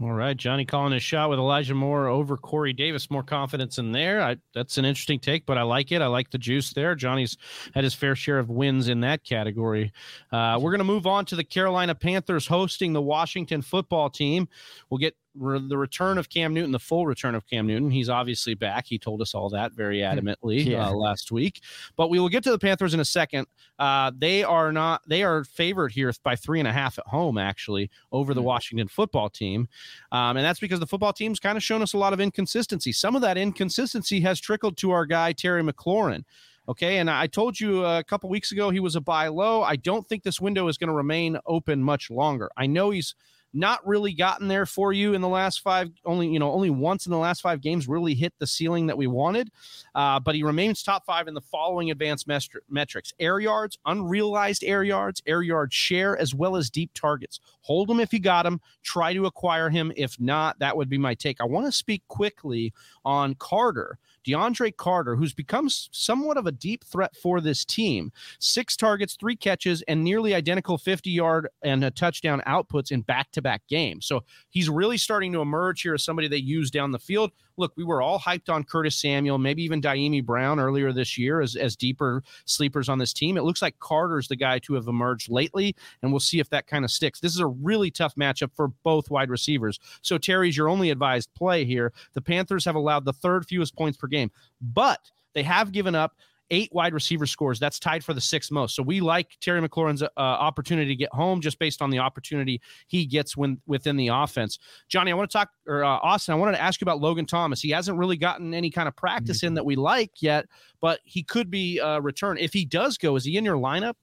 [0.00, 3.10] All right, Johnny calling his shot with Elijah Moore over Corey Davis.
[3.10, 4.22] More confidence in there.
[4.22, 6.00] I, that's an interesting take, but I like it.
[6.00, 6.94] I like the juice there.
[6.94, 7.36] Johnny's
[7.74, 9.92] had his fair share of wins in that category.
[10.32, 14.48] Uh, we're going to move on to the Carolina Panthers hosting the Washington football team.
[14.88, 17.90] We'll get re- the return of Cam Newton, the full return of Cam Newton.
[17.90, 18.86] He's obviously back.
[18.86, 20.06] He told us all that very hmm.
[20.06, 20.88] adamantly yeah.
[20.88, 21.60] uh, last week.
[21.96, 23.46] But we will get to the Panthers in a second.
[23.78, 25.02] Uh, they are not.
[25.06, 28.48] They are favored here by three and a half at home, actually, over the mm-hmm.
[28.48, 29.68] Washington football team,
[30.10, 32.92] um, and that's because the football team's kind of shown us a lot of inconsistency.
[32.92, 36.24] Some of that inconsistency has trickled to our guy Terry McLaurin.
[36.68, 36.98] Okay.
[36.98, 39.62] And I told you a couple weeks ago he was a buy low.
[39.62, 42.50] I don't think this window is going to remain open much longer.
[42.56, 43.14] I know he's
[43.52, 47.06] not really gotten there for you in the last five only you know only once
[47.06, 49.50] in the last five games really hit the ceiling that we wanted.
[49.94, 54.64] Uh, but he remains top five in the following advanced metri- metrics air yards unrealized
[54.64, 57.40] air yards air yard share as well as deep targets.
[57.60, 58.60] Hold him if you got him.
[58.82, 59.92] Try to acquire him.
[59.96, 61.40] If not that would be my take.
[61.40, 62.72] I want to speak quickly
[63.04, 68.12] on carter DeAndre Carter, who's become somewhat of a deep threat for this team.
[68.38, 73.30] Six targets, three catches, and nearly identical 50 yard and a touchdown outputs in back
[73.32, 74.06] to back games.
[74.06, 77.72] So he's really starting to emerge here as somebody they use down the field look,
[77.76, 81.56] we were all hyped on Curtis Samuel, maybe even Dyami Brown earlier this year as,
[81.56, 83.36] as deeper sleepers on this team.
[83.36, 86.66] It looks like Carter's the guy to have emerged lately, and we'll see if that
[86.66, 87.20] kind of sticks.
[87.20, 89.78] This is a really tough matchup for both wide receivers.
[90.02, 91.92] So, Terry's your only advised play here.
[92.14, 96.14] The Panthers have allowed the third fewest points per game, but they have given up
[96.52, 97.58] eight wide receiver scores.
[97.58, 98.76] That's tied for the sixth most.
[98.76, 102.60] So we like Terry McLaurin's uh, opportunity to get home just based on the opportunity
[102.86, 104.58] he gets when within the offense.
[104.88, 107.26] Johnny, I want to talk, or uh, Austin, I wanted to ask you about Logan
[107.26, 107.60] Thomas.
[107.60, 109.48] He hasn't really gotten any kind of practice mm-hmm.
[109.48, 110.46] in that we like yet,
[110.80, 112.36] but he could be uh, return.
[112.38, 113.94] If he does go, is he in your lineup?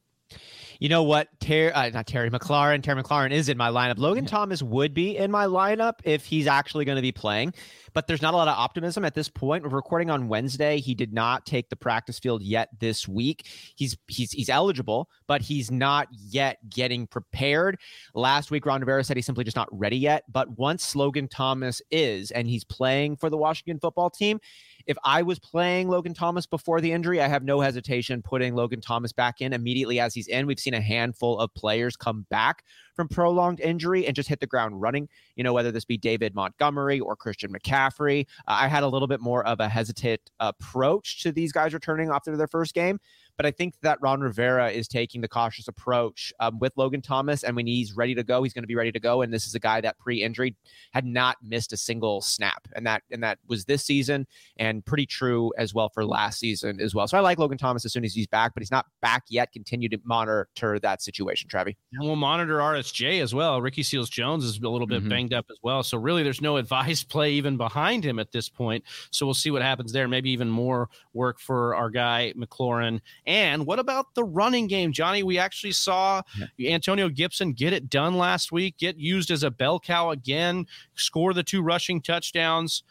[0.80, 1.28] You know what?
[1.40, 2.82] Terry, uh, not Terry McLaurin.
[2.82, 3.98] Terry McLaurin is in my lineup.
[3.98, 4.30] Logan yeah.
[4.30, 7.54] Thomas would be in my lineup if he's actually going to be playing,
[7.94, 9.64] but there's not a lot of optimism at this point.
[9.64, 10.80] We're recording on Wednesday.
[10.80, 13.48] He did not take the practice field yet this week.
[13.76, 17.80] He's he's he's eligible, but he's not yet getting prepared.
[18.14, 20.24] Last week, Ron Rivera said he's simply just not ready yet.
[20.32, 24.40] But once Logan Thomas is, and he's playing for the Washington football team,
[24.86, 28.82] if I was playing Logan Thomas before the injury, I have no hesitation putting Logan
[28.82, 30.48] Thomas back in immediately as he's in.
[30.48, 32.64] We've seen a handful of players come back
[32.96, 36.36] from prolonged injury and just hit the ground running, you know, whether this be David
[36.36, 37.79] Montgomery or Christian McCaffrey.
[37.80, 42.10] Uh, I had a little bit more of a hesitant approach to these guys returning
[42.10, 43.00] after their first game.
[43.40, 47.46] But I think that Ron Rivera is taking the cautious approach um, with Logan Thomas.
[47.46, 49.22] And when he's ready to go, he's going to be ready to go.
[49.22, 50.58] And this is a guy that pre-injury
[50.92, 55.06] had not missed a single snap, and that and that was this season, and pretty
[55.06, 57.08] true as well for last season as well.
[57.08, 59.54] So I like Logan Thomas as soon as he's back, but he's not back yet.
[59.54, 60.50] Continue to monitor
[60.82, 61.78] that situation, Trevi.
[61.94, 63.62] And we'll monitor RSJ as well.
[63.62, 65.08] Ricky Seals Jones is a little bit mm-hmm.
[65.08, 65.82] banged up as well.
[65.82, 68.84] So really, there's no advice play even behind him at this point.
[69.12, 70.10] So we'll see what happens there.
[70.10, 75.22] Maybe even more work for our guy McLaurin and what about the running game, Johnny?
[75.22, 76.24] We actually saw
[76.58, 76.72] yeah.
[76.72, 80.66] Antonio Gibson get it done last week, get used as a bell cow again,
[80.96, 82.82] score the two rushing touchdowns.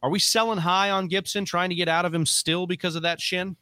[0.00, 3.02] Are we selling high on Gibson, trying to get out of him still because of
[3.02, 3.56] that shin?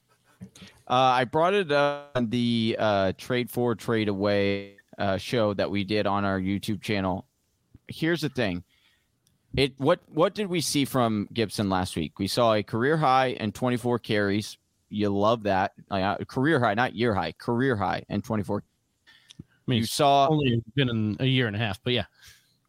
[0.87, 5.71] Uh, I brought it up on the uh, trade for trade away uh, show that
[5.71, 7.27] we did on our YouTube channel.
[7.89, 8.63] Here's the thing.
[9.57, 12.19] It what what did we see from Gibson last week?
[12.19, 15.73] We saw a career high and 24 carries you love that.
[15.91, 18.63] Uh, career high, not year high, career high and 24.
[19.41, 22.05] I mean, you saw only been in a year and a half, but yeah.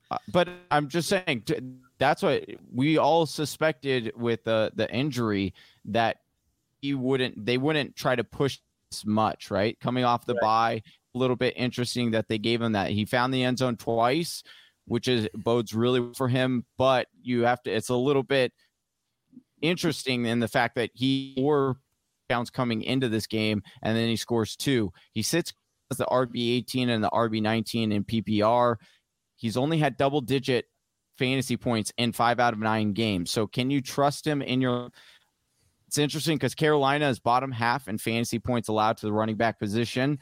[0.09, 1.43] Uh, but I'm just saying
[1.97, 5.53] that's what we all suspected with the the injury
[5.85, 6.17] that
[6.81, 8.59] he wouldn't they wouldn't try to push
[8.91, 9.79] as much, right?
[9.79, 10.41] Coming off the right.
[10.41, 10.81] bye,
[11.13, 12.91] a little bit interesting that they gave him that.
[12.91, 14.43] He found the end zone twice,
[14.85, 18.53] which is bodes really for him, but you have to it's a little bit
[19.61, 21.75] interesting in the fact that he were
[22.29, 24.91] counts coming into this game and then he scores two.
[25.13, 25.53] He sits
[25.91, 28.75] as the RB 18 and the RB 19 in PPR.
[29.35, 30.65] He's only had double digit
[31.17, 33.31] fantasy points in five out of nine games.
[33.31, 34.89] So can you trust him in your?
[35.87, 39.57] It's interesting because Carolina is bottom half in fantasy points allowed to the running back
[39.57, 40.19] position.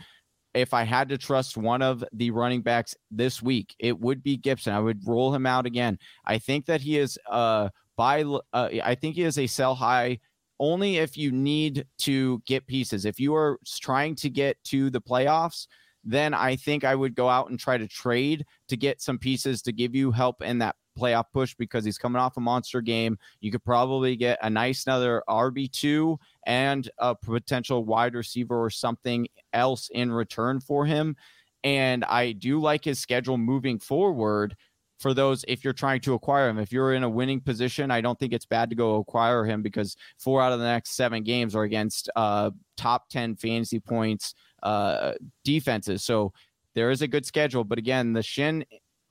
[0.53, 4.37] If I had to trust one of the running backs this week, it would be
[4.37, 4.73] Gibson.
[4.73, 5.97] I would roll him out again.
[6.23, 8.23] I think that he is uh buy.
[8.53, 10.19] Uh, I think he is a sell high
[10.59, 13.05] only if you need to get pieces.
[13.05, 15.67] If you are trying to get to the playoffs,
[16.03, 19.61] then I think I would go out and try to trade to get some pieces
[19.63, 23.17] to give you help in that playoff push because he's coming off a monster game.
[23.41, 29.27] You could probably get a nice another RB2 and a potential wide receiver or something
[29.51, 31.15] else in return for him.
[31.63, 34.55] And I do like his schedule moving forward
[34.99, 36.57] for those if you're trying to acquire him.
[36.57, 39.61] If you're in a winning position, I don't think it's bad to go acquire him
[39.61, 44.33] because four out of the next seven games are against uh, top 10 fantasy points
[44.63, 46.03] uh, defenses.
[46.03, 46.33] So
[46.73, 47.63] there is a good schedule.
[47.63, 48.65] But again, the shin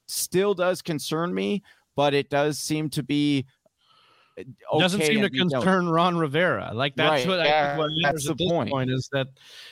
[0.08, 1.62] still does concern me,
[1.96, 3.46] but it does seem to be
[4.38, 6.72] okay doesn't seem to concern Ron Rivera.
[6.74, 7.38] Like that's right.
[7.38, 8.70] what, yeah, I, what that's the point.
[8.70, 8.90] point.
[8.90, 9.28] is that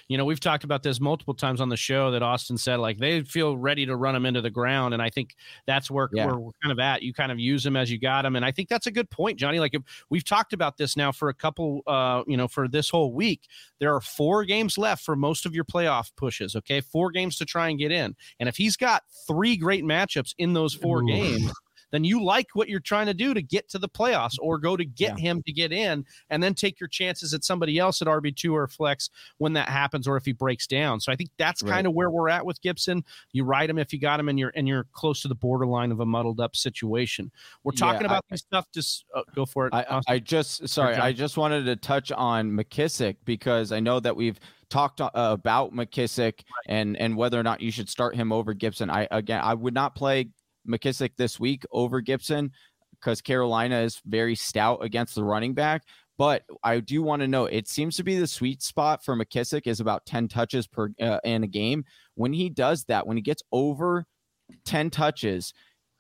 [0.09, 2.99] you know we've talked about this multiple times on the show that Austin said like
[2.99, 6.27] they feel ready to run him into the ground, and I think that's where yeah.
[6.27, 7.03] we're, we're, kind of at.
[7.03, 9.11] You kind of use him as you got him, and I think that's a good
[9.11, 9.59] point, Johnny.
[9.59, 9.75] Like
[10.11, 13.49] we've talked about this now for a couple, uh, you know, for this whole week,
[13.81, 16.55] there are four games left for most of your playoff pushes.
[16.57, 20.35] Okay, four games to try and get in, and if he's got three great matchups
[20.39, 21.07] in those four Ooh.
[21.07, 21.53] games
[21.93, 24.77] then you like what you're trying to do to get to the playoffs or go
[24.77, 25.31] to get yeah.
[25.31, 28.67] him to get in and then take your chances at somebody else at RB2 or
[28.67, 31.01] flex when that happens or if he breaks down.
[31.01, 31.71] So I think that's right.
[31.71, 33.05] kind of where we're at with Gibson.
[33.33, 35.93] You ride him if you got him and you're and you're close to the borderline
[35.93, 37.31] of a muddled up situation.
[37.63, 39.75] We're talking yeah, about I, this stuff just uh, go for it.
[39.75, 44.17] I, I just sorry, I just wanted to touch on McKissic because I know that
[44.17, 48.55] we've talked uh, about McKissic and and whether or not you should start him over
[48.55, 48.89] Gibson.
[48.89, 50.31] I again, I would not play
[50.69, 52.53] McKissic this week over Gibson
[53.03, 55.83] because Carolina is very stout against the running back.
[56.19, 59.67] But I do want to know it seems to be the sweet spot for McKissic
[59.67, 61.85] is about 10 touches per uh, in a game.
[62.15, 64.07] When he does that, when he gets over
[64.65, 65.53] 10 touches,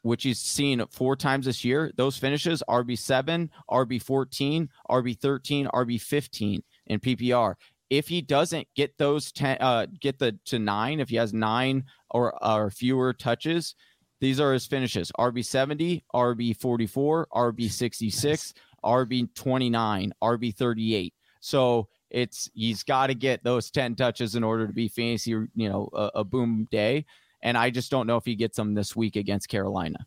[0.02, 7.54] which he's seen four times this year, those finishes RB7, RB14, RB13, RB15 in PPR.
[7.88, 11.84] If he doesn't get those 10, uh, get the to nine, if he has nine
[12.10, 13.74] or, or fewer touches,
[14.22, 18.54] these are his finishes RB 70, RB 44, RB 66,
[18.84, 21.12] RB 29, RB 38.
[21.40, 25.48] So it's he's got to get those 10 touches in order to be fancy, you
[25.56, 27.04] know, a, a, boom day.
[27.42, 30.06] And I just don't know if he gets them this week against Carolina.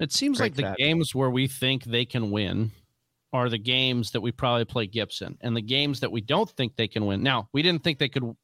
[0.00, 0.76] It seems Great like the that.
[0.76, 2.72] games where we think they can win
[3.34, 6.76] are the games that we probably play Gibson and the games that we don't think
[6.76, 7.20] they can win.
[7.20, 8.36] Now, we didn't think they could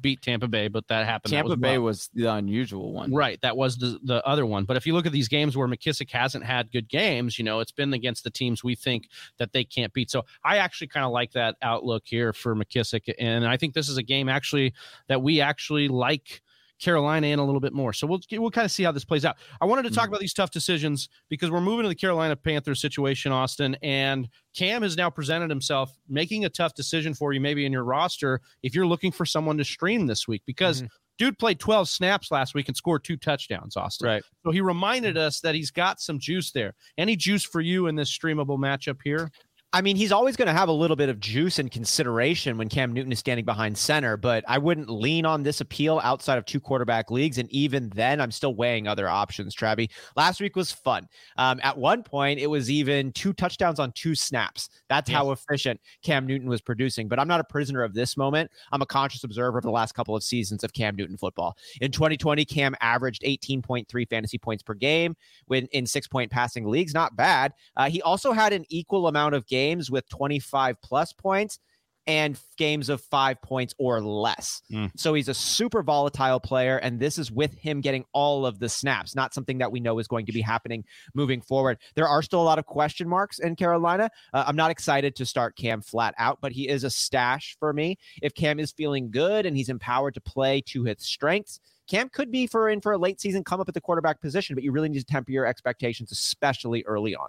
[0.00, 1.32] beat Tampa Bay, but that happened.
[1.32, 3.12] Tampa that was Bay was the unusual one.
[3.12, 3.38] Right.
[3.42, 4.64] That was the, the other one.
[4.64, 7.60] But if you look at these games where McKissic hasn't had good games, you know,
[7.60, 10.10] it's been against the teams we think that they can't beat.
[10.10, 13.12] So I actually kind of like that outlook here for McKissic.
[13.18, 14.72] And I think this is a game actually
[15.08, 16.40] that we actually like
[16.82, 17.92] Carolina in a little bit more.
[17.92, 19.36] So we'll we'll kind of see how this plays out.
[19.60, 20.14] I wanted to talk mm-hmm.
[20.14, 24.82] about these tough decisions because we're moving to the Carolina Panthers situation, Austin, and Cam
[24.82, 28.74] has now presented himself making a tough decision for you, maybe in your roster if
[28.74, 30.78] you're looking for someone to stream this week because.
[30.78, 30.88] Mm-hmm.
[31.18, 34.08] Dude played 12 snaps last week and scored two touchdowns, Austin.
[34.08, 34.22] Right.
[34.44, 36.74] So he reminded us that he's got some juice there.
[36.96, 39.30] Any juice for you in this streamable matchup here?
[39.74, 42.68] I mean, he's always going to have a little bit of juice and consideration when
[42.68, 46.44] Cam Newton is standing behind center, but I wouldn't lean on this appeal outside of
[46.44, 47.38] two quarterback leagues.
[47.38, 49.88] And even then, I'm still weighing other options, Travie.
[50.14, 51.08] Last week was fun.
[51.38, 54.68] Um, at one point, it was even two touchdowns on two snaps.
[54.90, 55.16] That's yes.
[55.16, 57.08] how efficient Cam Newton was producing.
[57.08, 58.50] But I'm not a prisoner of this moment.
[58.72, 61.56] I'm a conscious observer of the last couple of seasons of Cam Newton football.
[61.80, 66.92] In 2020, Cam averaged 18.3 fantasy points per game when in six point passing leagues.
[66.92, 67.54] Not bad.
[67.74, 71.58] Uh, he also had an equal amount of games games with 25 plus points
[72.06, 74.62] and games of five points or less.
[74.72, 74.90] Mm.
[74.96, 78.68] So he's a super volatile player, and this is with him getting all of the
[78.68, 80.84] snaps, not something that we know is going to be happening
[81.14, 81.78] moving forward.
[81.94, 84.10] There are still a lot of question marks in Carolina.
[84.34, 87.72] Uh, I'm not excited to start Cam flat out, but he is a stash for
[87.72, 87.98] me.
[88.20, 92.32] If Cam is feeling good and he's empowered to play to his strengths, Cam could
[92.32, 94.72] be for in for a late season come up at the quarterback position, but you
[94.72, 97.28] really need to temper your expectations, especially early on.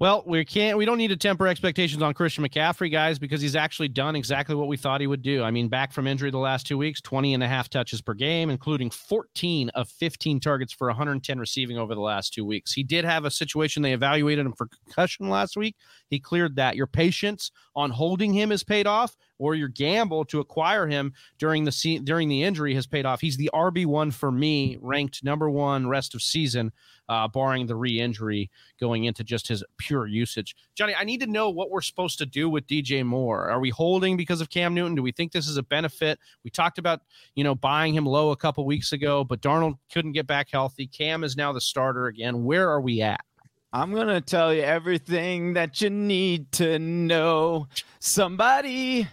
[0.00, 0.76] Well, we can't.
[0.76, 4.56] We don't need to temper expectations on Christian McCaffrey, guys, because he's actually done exactly
[4.56, 5.44] what we thought he would do.
[5.44, 8.12] I mean, back from injury the last two weeks, 20 and a half touches per
[8.12, 12.72] game, including 14 of 15 targets for 110 receiving over the last two weeks.
[12.72, 15.76] He did have a situation they evaluated him for concussion last week.
[16.08, 16.74] He cleared that.
[16.74, 21.64] Your patience on holding him has paid off, or your gamble to acquire him during
[21.64, 23.20] the during the injury has paid off.
[23.20, 26.72] He's the RB one for me, ranked number one rest of season
[27.08, 28.50] uh, barring the re-injury
[28.80, 30.56] going into just his pure usage.
[30.74, 33.48] Johnny, I need to know what we're supposed to do with DJ Moore.
[33.48, 34.94] Are we holding because of Cam Newton?
[34.94, 36.18] Do we think this is a benefit?
[36.44, 37.00] We talked about
[37.34, 40.86] you know buying him low a couple weeks ago, but Darnold couldn't get back healthy.
[40.86, 42.44] Cam is now the starter again.
[42.44, 43.24] Where are we at?
[43.72, 47.66] I'm going to tell you everything that you need to know.
[47.98, 49.08] Somebody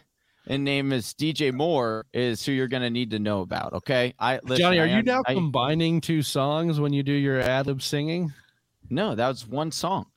[0.47, 3.73] and name is DJ Moore is who you're going to need to know about.
[3.73, 7.13] Okay, I listen, Johnny, are I, you now I, combining two songs when you do
[7.13, 8.33] your ad lib singing?
[8.89, 10.07] No, that was one song.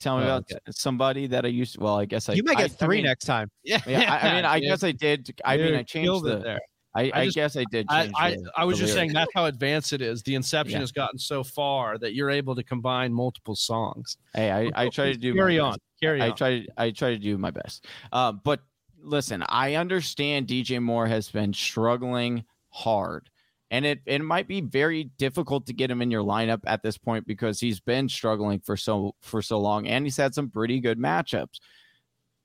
[0.00, 0.58] Tell me oh, about okay.
[0.70, 1.74] somebody that I used.
[1.74, 2.34] To, well, I guess I.
[2.34, 3.50] You might get three mean, next time.
[3.62, 4.18] Yeah, yeah.
[4.20, 5.30] I, mean, I guess I did.
[5.44, 6.38] I mean, I changed the.
[6.38, 6.60] There.
[6.96, 7.86] I, I, just, guess I did.
[7.88, 10.22] I, I, I, was just saying that's how advanced it is.
[10.22, 10.80] The inception yeah.
[10.80, 14.16] has gotten so far that you're able to combine multiple songs.
[14.32, 15.76] Hey, I, I try to do carry on.
[16.00, 16.30] Carry on.
[16.30, 17.86] I try I try to do my best.
[18.12, 18.60] Uh, but
[19.04, 23.30] listen, I understand DJ Moore has been struggling hard.
[23.70, 26.96] And it, it might be very difficult to get him in your lineup at this
[26.96, 30.80] point because he's been struggling for so for so long and he's had some pretty
[30.80, 31.58] good matchups.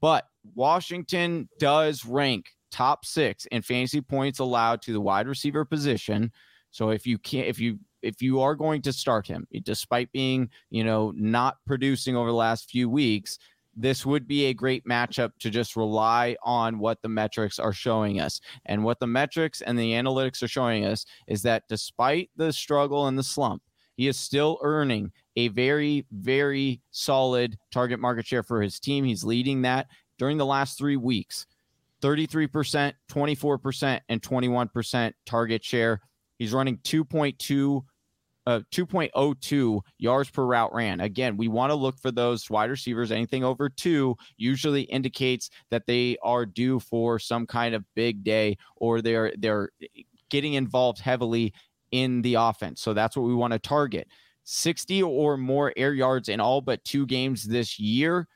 [0.01, 6.32] But Washington does rank top six in fantasy points allowed to the wide receiver position.
[6.72, 10.49] So if you can't if you if you are going to start him, despite being,
[10.70, 13.38] you know, not producing over the last few weeks,
[13.80, 18.20] this would be a great matchup to just rely on what the metrics are showing
[18.20, 18.42] us.
[18.66, 23.08] And what the metrics and the analytics are showing us is that despite the struggle
[23.08, 23.64] and the slump,
[23.96, 29.06] he is still earning a very, very solid target market share for his team.
[29.06, 31.48] He's leading that during the last three weeks
[32.02, 36.02] 33%, 24%, and 21% target share.
[36.38, 37.84] He's running 2.2
[38.50, 41.02] uh, 2.02 yards per route ran.
[41.02, 43.12] Again, we want to look for those wide receivers.
[43.12, 48.58] Anything over two usually indicates that they are due for some kind of big day
[48.76, 49.70] or they're they're
[50.32, 51.54] getting involved heavily
[51.91, 52.82] in the offense.
[52.82, 54.08] So that's what we want to target.
[54.45, 58.28] 60 or more air yards in all but two games this year.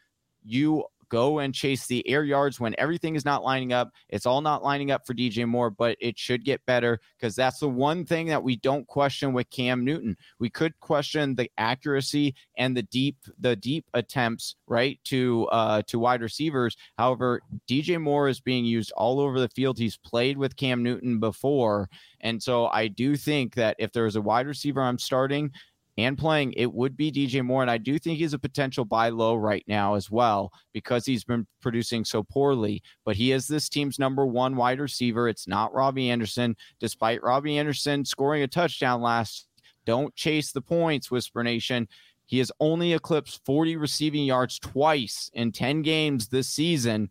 [0.43, 0.84] You
[1.14, 3.91] go and chase the air yards when everything is not lining up.
[4.09, 7.59] It's all not lining up for DJ Moore, but it should get better because that's
[7.59, 10.18] the one thing that we don't question with Cam Newton.
[10.39, 15.99] We could question the accuracy and the deep the deep attempts, right, to uh to
[15.99, 16.76] wide receivers.
[16.97, 19.78] However, DJ Moore is being used all over the field.
[19.78, 21.89] He's played with Cam Newton before.
[22.22, 25.51] And so I do think that if there's a wide receiver I'm starting,
[25.98, 27.62] and playing, it would be DJ Moore.
[27.62, 31.24] And I do think he's a potential buy low right now as well because he's
[31.24, 32.82] been producing so poorly.
[33.06, 35.28] But he is this team's number one wide receiver.
[35.28, 39.48] It's not Robbie Anderson, despite Robbie Anderson scoring a touchdown last.
[39.86, 41.88] Don't chase the points, Whisper Nation.
[42.26, 47.10] He has only eclipsed 40 receiving yards twice in 10 games this season.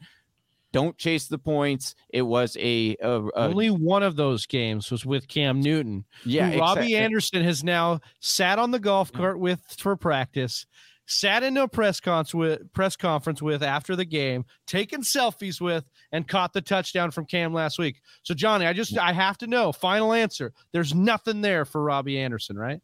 [0.72, 1.94] Don't chase the points.
[2.08, 6.04] It was a, a, a only one of those games was with Cam Newton.
[6.24, 10.66] Yeah, Robbie Anderson has now sat on the golf cart with for practice,
[11.06, 15.84] sat in a press conference with press conference with after the game, taken selfies with,
[16.10, 18.00] and caught the touchdown from Cam last week.
[18.22, 18.98] So Johnny, I just mm.
[18.98, 19.72] I have to know.
[19.72, 20.52] Final answer.
[20.72, 22.80] There's nothing there for Robbie Anderson, right?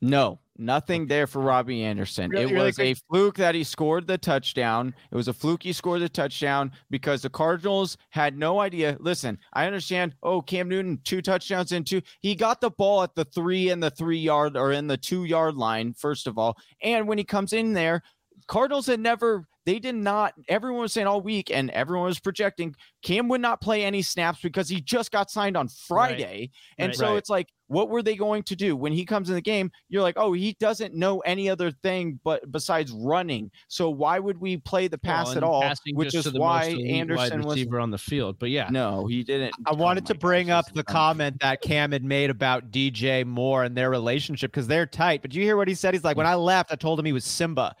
[0.00, 2.30] No, nothing there for Robbie Anderson.
[2.30, 4.94] Really, it really was a fluke that he scored the touchdown.
[5.10, 8.96] It was a fluke he scored the touchdown because the Cardinals had no idea.
[9.00, 10.14] Listen, I understand.
[10.22, 12.02] Oh, Cam Newton, two touchdowns in two.
[12.20, 15.24] He got the ball at the three and the three yard or in the two
[15.24, 16.56] yard line, first of all.
[16.82, 18.02] And when he comes in there,
[18.46, 22.74] Cardinals had never they did not everyone was saying all week and everyone was projecting
[23.02, 26.24] Cam would not play any snaps because he just got signed on Friday.
[26.24, 26.50] Right.
[26.78, 27.16] And right, so right.
[27.16, 29.70] it's like what were they going to do when he comes in the game?
[29.88, 33.50] You're like, "Oh, he doesn't know any other thing but besides running.
[33.68, 37.66] So why would we play the pass well, at all?" Which is why Anderson was
[37.78, 38.38] on the field.
[38.38, 38.68] But yeah.
[38.70, 39.54] No, he didn't.
[39.66, 43.76] I wanted to bring up the comment that Cam had made about DJ Moore and
[43.76, 45.22] their relationship because they're tight.
[45.22, 45.94] But you hear what he said?
[45.94, 47.76] He's like, "When I left, I told him he was Simba."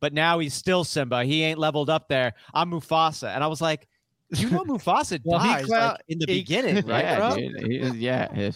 [0.00, 1.24] but now he's still Simba.
[1.24, 2.34] He ain't leveled up there.
[2.52, 3.34] I'm Mufasa.
[3.34, 3.88] And I was like,
[4.36, 7.04] you know Mufasa well, dies like, in the he, beginning, right?
[7.04, 8.50] Yeah, dude, yeah.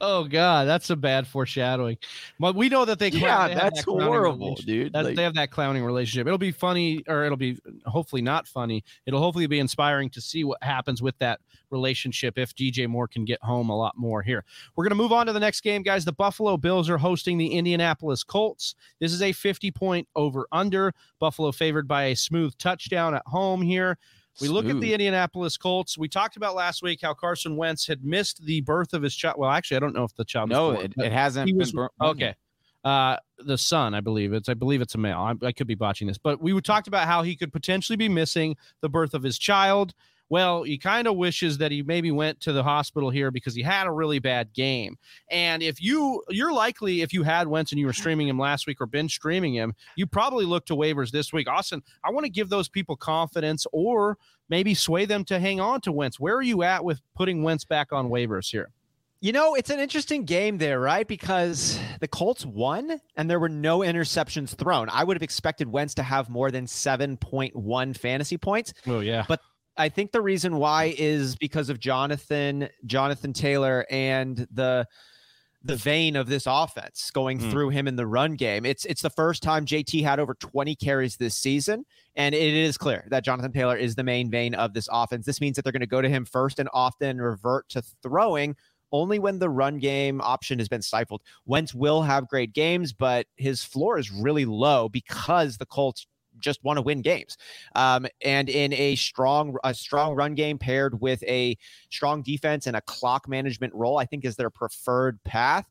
[0.00, 1.98] Oh God, that's a bad foreshadowing.
[2.38, 4.94] But we know that they yeah, they that's that horrible, dude.
[4.94, 6.26] Like, they have that clowning relationship.
[6.26, 8.84] It'll be funny, or it'll be hopefully not funny.
[9.06, 11.40] It'll hopefully be inspiring to see what happens with that
[11.70, 14.44] relationship if DJ Moore can get home a lot more here.
[14.74, 16.04] We're going to move on to the next game, guys.
[16.04, 18.74] The Buffalo Bills are hosting the Indianapolis Colts.
[18.98, 20.92] This is a 50 point over under.
[21.18, 23.98] Buffalo favored by a smooth touchdown at home here.
[24.40, 25.98] We look at the Indianapolis Colts.
[25.98, 29.36] We talked about last week how Carson Wentz had missed the birth of his child.
[29.38, 30.48] Well, actually, I don't know if the child.
[30.48, 31.88] No, born, it, it, hasn't was, been.
[32.00, 32.34] okay,
[32.84, 34.48] uh, the son, I believe it's.
[34.48, 35.18] I believe it's a male.
[35.18, 38.08] I, I, could be botching this, but we talked about how he could potentially be
[38.08, 39.94] missing the birth of his child.
[40.30, 43.62] Well, he kind of wishes that he maybe went to the hospital here because he
[43.62, 44.96] had a really bad game.
[45.28, 48.68] And if you, you're likely if you had Wentz and you were streaming him last
[48.68, 51.48] week or been streaming him, you probably look to waivers this week.
[51.48, 54.16] Austin, I want to give those people confidence or
[54.48, 56.20] maybe sway them to hang on to Wentz.
[56.20, 58.70] Where are you at with putting Wentz back on waivers here?
[59.22, 61.06] You know, it's an interesting game there, right?
[61.06, 64.88] Because the Colts won and there were no interceptions thrown.
[64.88, 68.72] I would have expected Wentz to have more than 7.1 fantasy points.
[68.86, 69.26] Oh, yeah.
[69.28, 69.40] But
[69.80, 74.86] I think the reason why is because of Jonathan Jonathan Taylor and the
[75.62, 77.50] the vein of this offense going mm.
[77.50, 78.66] through him in the run game.
[78.66, 82.76] It's it's the first time JT had over 20 carries this season and it is
[82.76, 85.24] clear that Jonathan Taylor is the main vein of this offense.
[85.24, 88.56] This means that they're going to go to him first and often revert to throwing
[88.92, 91.22] only when the run game option has been stifled.
[91.46, 96.06] Wentz will have great games, but his floor is really low because the Colts
[96.40, 97.36] just want to win games.
[97.74, 101.56] Um, and in a strong a strong run game paired with a
[101.90, 105.68] strong defense and a clock management role, I think is their preferred path.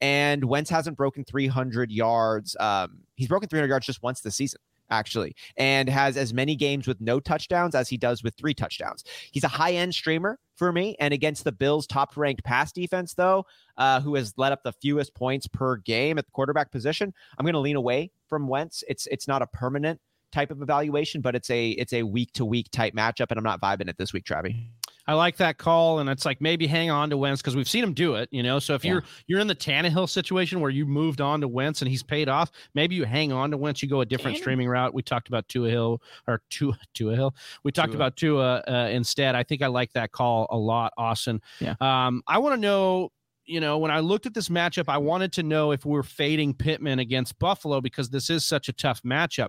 [0.00, 2.56] And Wentz hasn't broken 300 yards.
[2.58, 4.60] Um, he's broken 300 yards just once this season
[4.90, 9.04] actually, and has as many games with no touchdowns as he does with three touchdowns.
[9.30, 10.96] He's a high end streamer for me.
[11.00, 13.46] And against the Bills' top ranked pass defense, though,
[13.78, 17.44] uh, who has let up the fewest points per game at the quarterback position, I'm
[17.44, 18.84] going to lean away from Wentz.
[18.88, 20.00] It's it's not a permanent
[20.32, 23.44] type of evaluation, but it's a it's a week to week type matchup, and I'm
[23.44, 24.68] not vibing it this week, Travi.
[25.06, 27.82] I like that call, and it's like maybe hang on to Wentz because we've seen
[27.82, 28.58] him do it, you know.
[28.58, 28.92] So if yeah.
[28.92, 32.28] you're you're in the Tannehill situation where you moved on to Wentz and he's paid
[32.28, 33.82] off, maybe you hang on to Wentz.
[33.82, 34.94] You go a different streaming route.
[34.94, 37.34] We talked about Tua Hill or Tua Tua Hill.
[37.64, 37.96] We talked Tua.
[37.96, 39.34] about Tua uh, instead.
[39.34, 41.40] I think I like that call a lot, Austin.
[41.58, 41.74] Yeah.
[41.80, 43.10] Um, I want to know
[43.50, 46.54] you know, when I looked at this matchup, I wanted to know if we're fading
[46.54, 49.48] Pittman against Buffalo because this is such a tough matchup.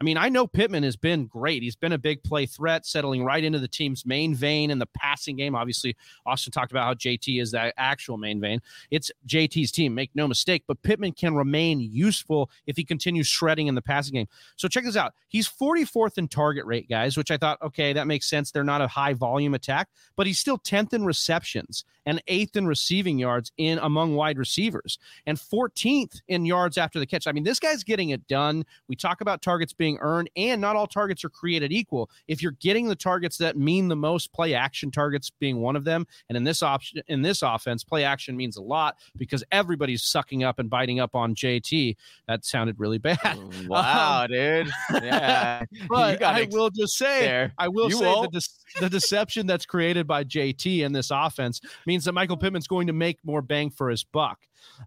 [0.00, 1.62] I mean, I know Pittman has been great.
[1.62, 4.86] He's been a big play threat, settling right into the team's main vein in the
[4.86, 5.54] passing game.
[5.54, 5.94] Obviously,
[6.24, 8.60] Austin talked about how JT is that actual main vein.
[8.90, 13.66] It's JT's team, make no mistake, but Pittman can remain useful if he continues shredding
[13.66, 14.28] in the passing game.
[14.56, 15.12] So check this out.
[15.28, 18.50] He's 44th in target rate, guys, which I thought, okay, that makes sense.
[18.50, 22.66] They're not a high volume attack, but he's still 10th in receptions and 8th in
[22.66, 27.26] receiving yards yards in among wide receivers and 14th in yards after the catch.
[27.26, 28.64] I mean, this guy's getting it done.
[28.88, 32.10] We talk about targets being earned, and not all targets are created equal.
[32.28, 35.84] If you're getting the targets that mean the most, play action targets being one of
[35.84, 40.04] them, and in this option in this offense, play action means a lot because everybody's
[40.04, 41.96] sucking up and biting up on JT.
[42.28, 43.38] That sounded really bad.
[43.66, 44.70] Wow, um, dude.
[44.90, 47.52] Yeah, but I will just say, there.
[47.58, 51.60] I will you say the, de- the deception that's created by JT in this offense
[51.86, 54.38] means that Michael Pittman's going to make more bang for his buck.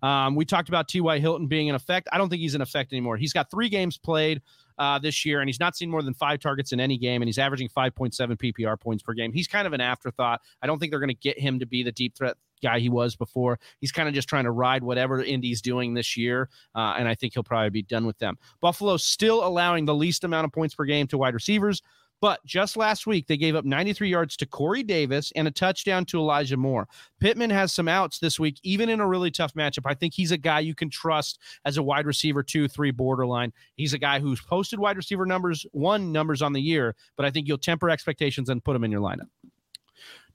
[0.01, 1.19] Um, we talked about T.Y.
[1.19, 2.07] Hilton being in effect.
[2.11, 3.17] I don't think he's in effect anymore.
[3.17, 4.41] He's got three games played
[4.77, 7.27] uh, this year, and he's not seen more than five targets in any game, and
[7.27, 9.31] he's averaging 5.7 PPR points per game.
[9.31, 10.41] He's kind of an afterthought.
[10.61, 12.89] I don't think they're going to get him to be the deep threat guy he
[12.89, 13.59] was before.
[13.79, 17.15] He's kind of just trying to ride whatever Indy's doing this year, uh, and I
[17.15, 18.37] think he'll probably be done with them.
[18.61, 21.81] Buffalo still allowing the least amount of points per game to wide receivers.
[22.21, 26.05] But just last week, they gave up 93 yards to Corey Davis and a touchdown
[26.05, 26.87] to Elijah Moore.
[27.19, 29.83] Pittman has some outs this week, even in a really tough matchup.
[29.85, 33.51] I think he's a guy you can trust as a wide receiver, two, three borderline.
[33.75, 37.31] He's a guy who's posted wide receiver numbers, one numbers on the year, but I
[37.31, 39.29] think you'll temper expectations and put him in your lineup.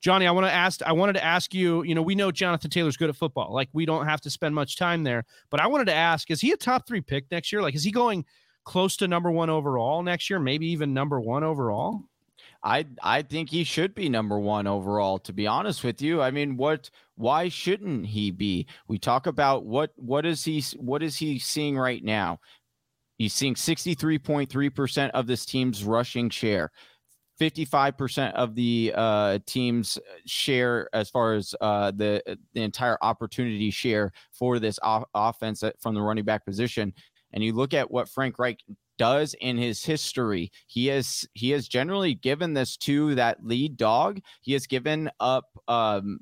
[0.01, 0.83] Johnny, I want to ask.
[0.83, 1.83] I wanted to ask you.
[1.83, 3.53] You know, we know Jonathan Taylor's good at football.
[3.53, 5.25] Like we don't have to spend much time there.
[5.51, 7.61] But I wanted to ask: Is he a top three pick next year?
[7.61, 8.25] Like, is he going
[8.71, 12.05] close to number one overall next year, maybe even number one overall?
[12.63, 15.19] I I think he should be number one overall.
[15.21, 16.89] To be honest with you, I mean, what?
[17.17, 18.67] Why shouldn't he be?
[18.87, 22.39] We talk about what what is he what is he seeing right now?
[23.19, 26.71] He's seeing sixty three point three percent of this team's rushing share.
[27.41, 34.13] 55% of the uh, team's share as far as uh, the the entire opportunity share
[34.31, 36.93] for this off- offense from the running back position
[37.33, 38.61] and you look at what Frank Reich
[38.99, 44.21] does in his history, he has he has generally given this to that lead dog.
[44.43, 46.21] He has given up um,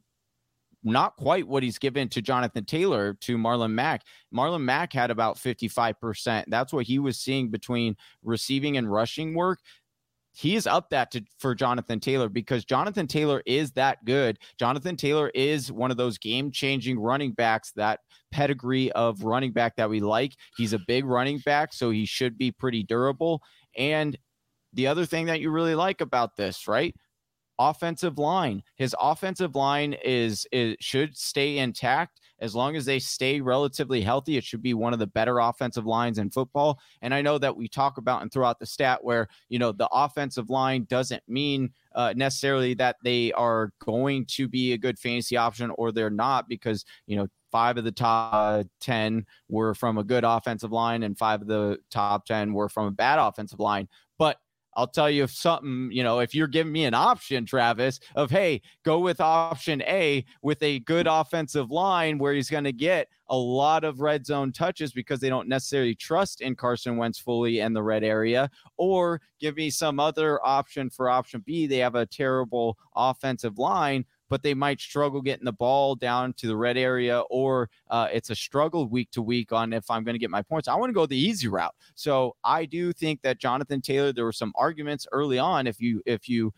[0.85, 4.03] not quite what he's given to Jonathan Taylor to Marlon Mack.
[4.35, 6.45] Marlon Mack had about 55%.
[6.49, 9.61] That's what he was seeing between receiving and rushing work
[10.39, 14.39] he is up that to, for Jonathan Taylor because Jonathan Taylor is that good.
[14.57, 19.75] Jonathan Taylor is one of those game changing running backs that pedigree of running back
[19.75, 20.35] that we like.
[20.57, 23.43] He's a big running back, so he should be pretty durable.
[23.77, 24.17] And
[24.75, 26.95] the other thing that you really like about this, right?
[27.59, 28.63] Offensive line.
[28.77, 34.37] His offensive line is, is should stay intact as long as they stay relatively healthy,
[34.37, 36.79] it should be one of the better offensive lines in football.
[37.03, 39.73] And I know that we talk about and throw out the stat where, you know,
[39.73, 44.99] the offensive line doesn't mean uh, necessarily that they are going to be a good
[44.99, 49.99] fantasy option or they're not because, you know, five of the top 10 were from
[49.99, 53.61] a good offensive line and five of the top 10 were from a bad offensive
[53.61, 53.89] line.
[54.77, 58.31] I'll tell you if something, you know, if you're giving me an option, Travis, of
[58.31, 63.09] hey, go with option A with a good offensive line where he's going to get
[63.29, 67.61] a lot of red zone touches because they don't necessarily trust in Carson Wentz fully
[67.61, 71.67] and the red area, or give me some other option for option B.
[71.67, 76.47] They have a terrible offensive line but they might struggle getting the ball down to
[76.47, 80.15] the red area, or uh, it's a struggle week to week on if I'm going
[80.15, 80.69] to get my points.
[80.69, 81.75] I want to go the easy route.
[81.95, 84.13] So I do think that Jonathan Taylor.
[84.13, 85.67] There were some arguments early on.
[85.67, 86.53] If you if you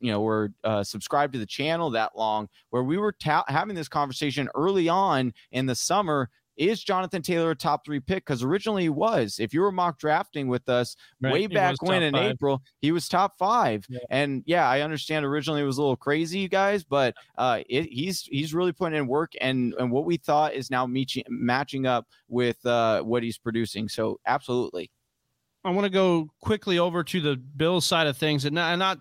[0.00, 3.74] you know were uh, subscribed to the channel that long where we were ta- having
[3.74, 8.24] this conversation early on in the summer is Jonathan Taylor a top three pick?
[8.24, 9.38] Because originally he was.
[9.38, 11.32] If you were mock drafting with us right.
[11.32, 12.32] way back when in five.
[12.32, 13.84] April, he was top five.
[13.88, 13.98] Yeah.
[14.10, 17.84] And yeah, I understand originally it was a little crazy, you guys, but uh, it,
[17.84, 21.86] he's he's really putting in work, and and what we thought is now meeting, matching
[21.86, 23.88] up with uh, what he's producing.
[23.88, 24.90] So absolutely.
[25.64, 28.80] I want to go quickly over to the Bills side of things, and not, and
[28.80, 28.98] not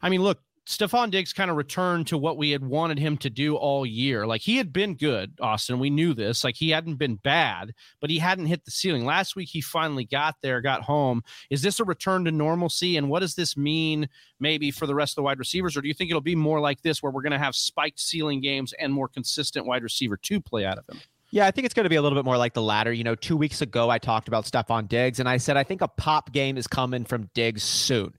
[0.00, 3.28] I mean, look, Stefon Diggs kind of returned to what we had wanted him to
[3.28, 4.26] do all year.
[4.26, 5.78] Like he had been good, Austin.
[5.78, 6.42] We knew this.
[6.42, 9.04] Like he hadn't been bad, but he hadn't hit the ceiling.
[9.04, 11.22] Last week he finally got there, got home.
[11.50, 12.96] Is this a return to normalcy?
[12.96, 14.08] And what does this mean
[14.40, 15.76] maybe for the rest of the wide receivers?
[15.76, 18.00] Or do you think it'll be more like this where we're going to have spiked
[18.00, 20.98] ceiling games and more consistent wide receiver to play out of him?
[21.34, 22.92] Yeah, I think it's going to be a little bit more like the latter.
[22.92, 25.80] You know, two weeks ago, I talked about Stefon Diggs, and I said I think
[25.80, 28.14] a pop game is coming from Diggs soon.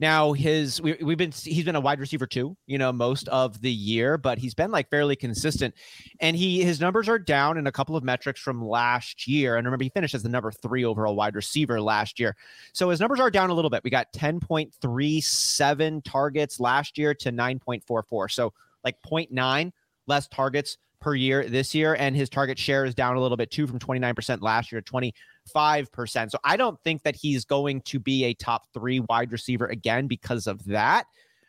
[0.00, 3.60] Now, his we, have been he's been a wide receiver too, you know, most of
[3.60, 5.76] the year, but he's been like fairly consistent,
[6.18, 9.54] and he his numbers are down in a couple of metrics from last year.
[9.54, 12.34] And remember, he finished as the number three overall wide receiver last year,
[12.72, 13.84] so his numbers are down a little bit.
[13.84, 18.52] We got ten point three seven targets last year to nine point four four, so
[18.82, 19.70] like 0.9
[20.08, 23.50] less targets per year this year, and his target share is down a little bit
[23.50, 26.30] too from 29% last year to 25%.
[26.30, 30.06] So I don't think that he's going to be a top three wide receiver again
[30.06, 31.06] because of that.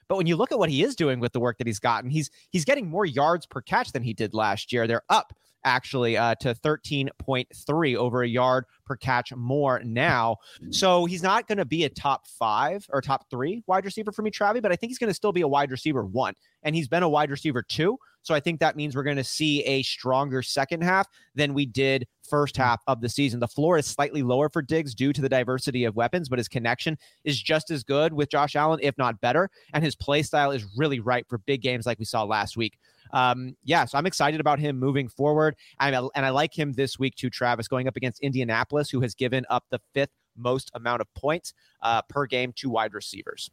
[0.08, 2.10] But when you look at what he is doing with the work that he's gotten,
[2.10, 4.88] he's he's getting more yards per catch than he did last year.
[4.88, 5.34] They're up
[5.64, 10.38] actually uh, to 13.3 over a yard per catch more now.
[10.72, 14.22] So he's not going to be a top five or top three wide receiver for
[14.22, 16.34] me, Travi, but I think he's going to still be a wide receiver one.
[16.64, 17.98] And he's been a wide receiver two.
[18.28, 21.66] So I think that means we're going to see a stronger second half than we
[21.66, 23.40] did first half of the season.
[23.40, 26.50] The floor is slightly lower for Diggs due to the diversity of weapons, but his
[26.50, 29.50] connection is just as good with Josh Allen, if not better.
[29.74, 32.78] And his play style is really right for big games like we saw last week
[33.14, 35.56] um, yeah, so I'm excited about him moving forward.
[35.80, 39.16] I'm, and I like him this week too, Travis, going up against Indianapolis, who has
[39.16, 43.50] given up the fifth most amount of points uh, per game to wide receivers.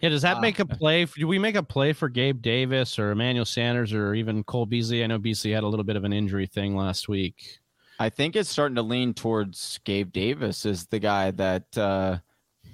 [0.00, 1.04] Yeah, does that make a play?
[1.04, 5.04] Do we make a play for Gabe Davis or Emmanuel Sanders or even Cole Beasley?
[5.04, 7.60] I know Beasley had a little bit of an injury thing last week.
[8.00, 12.18] I think it's starting to lean towards Gabe Davis as the guy that uh,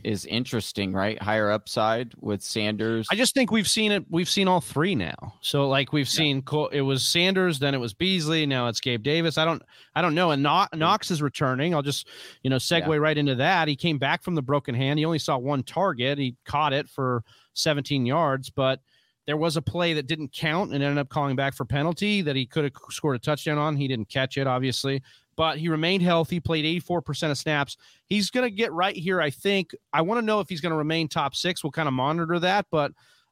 [0.04, 1.20] is interesting, right?
[1.20, 3.06] Higher upside with Sanders.
[3.10, 4.04] I just think we've seen it.
[4.10, 5.34] We've seen all three now.
[5.40, 6.42] So like we've seen
[6.72, 9.38] it was Sanders, then it was Beasley, now it's Gabe Davis.
[9.38, 9.62] I don't
[9.94, 10.30] I don't know.
[10.30, 10.78] And hmm.
[10.78, 11.74] Knox is returning.
[11.74, 12.08] I'll just
[12.42, 12.96] you know segue yeah.
[12.96, 13.68] right into that.
[13.68, 14.98] He came back from the broken hand.
[14.98, 16.18] He only saw one target.
[16.18, 17.22] He caught it for
[17.54, 18.80] 17 yards, but
[19.28, 22.34] there was a play that didn't count and ended up calling back for penalty that
[22.34, 23.76] he could have scored a touchdown on.
[23.76, 25.00] He didn't catch it, obviously
[25.38, 27.76] but he remained healthy, played 84% of snaps.
[28.06, 29.72] He's going to get right here, I think.
[29.92, 31.62] I want to know if he's going to remain top six.
[31.62, 32.90] We'll kind of monitor that, but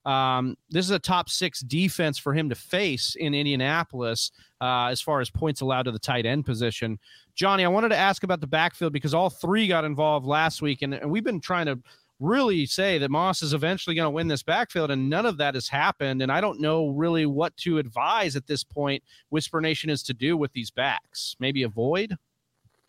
[0.08, 4.30] um, this is a top six defense for him to face in Indianapolis
[4.60, 6.96] uh, as far as points allowed to the tight end position.
[7.34, 10.82] Johnny, I wanted to ask about the backfield because all three got involved last week,
[10.82, 11.76] and, and we've been trying to
[12.18, 15.54] really say that Moss is eventually going to win this backfield, and none of that
[15.54, 16.22] has happened.
[16.22, 19.02] And I don't know really what to advise at this point.
[19.30, 21.36] Whisper Nation is to do with these backs.
[21.40, 22.16] Maybe avoid.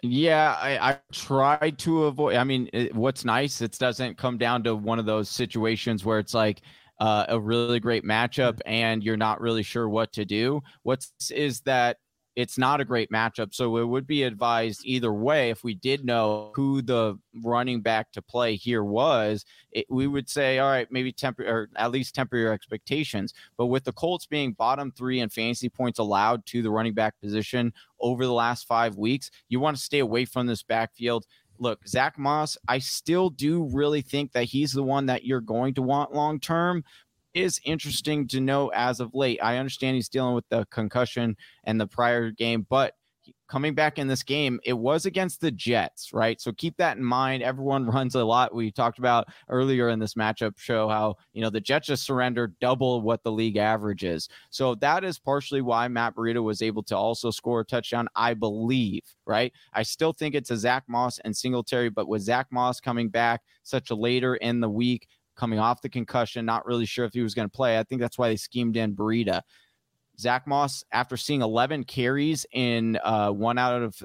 [0.03, 2.36] Yeah, I, I tried to avoid.
[2.36, 6.19] I mean, it, what's nice, it doesn't come down to one of those situations where
[6.19, 6.61] it's like
[6.99, 10.61] uh, a really great matchup and you're not really sure what to do.
[10.84, 11.97] What's is that
[12.38, 13.51] it's not a great matchup.
[13.51, 15.49] So it would be advised either way.
[15.49, 20.29] If we did know who the running back to play here was, it, we would
[20.29, 23.33] say, all right, maybe temper or at least temper your expectations.
[23.57, 27.19] But with the Colts being bottom three in fantasy points allowed to the running back
[27.19, 31.25] position over the last five weeks, you want to stay away from this backfield
[31.59, 35.73] look, Zach Moss, I still do really think that he's the one that you're going
[35.73, 36.83] to want long term,
[37.38, 39.39] is interesting to know as of late.
[39.41, 42.93] I understand he's dealing with the concussion and the prior game, but
[43.47, 46.39] coming back in this game, it was against the Jets, right?
[46.39, 47.43] So keep that in mind.
[47.43, 48.53] Everyone runs a lot.
[48.53, 52.55] We talked about earlier in this matchup show how, you know, the Jets just surrendered
[52.59, 54.27] double what the league average is.
[54.49, 58.33] So that is partially why Matt Breida was able to also score a touchdown, I
[58.33, 59.53] believe, right?
[59.73, 63.41] I still think it's a Zach Moss and Singletary, but with Zach Moss coming back
[63.63, 65.07] such a later in the week,
[65.38, 67.79] coming off the concussion, not really sure if he was going to play.
[67.79, 69.41] I think that's why they schemed in Breida.
[70.19, 74.03] Zach Moss, after seeing 11 carries in uh, one out of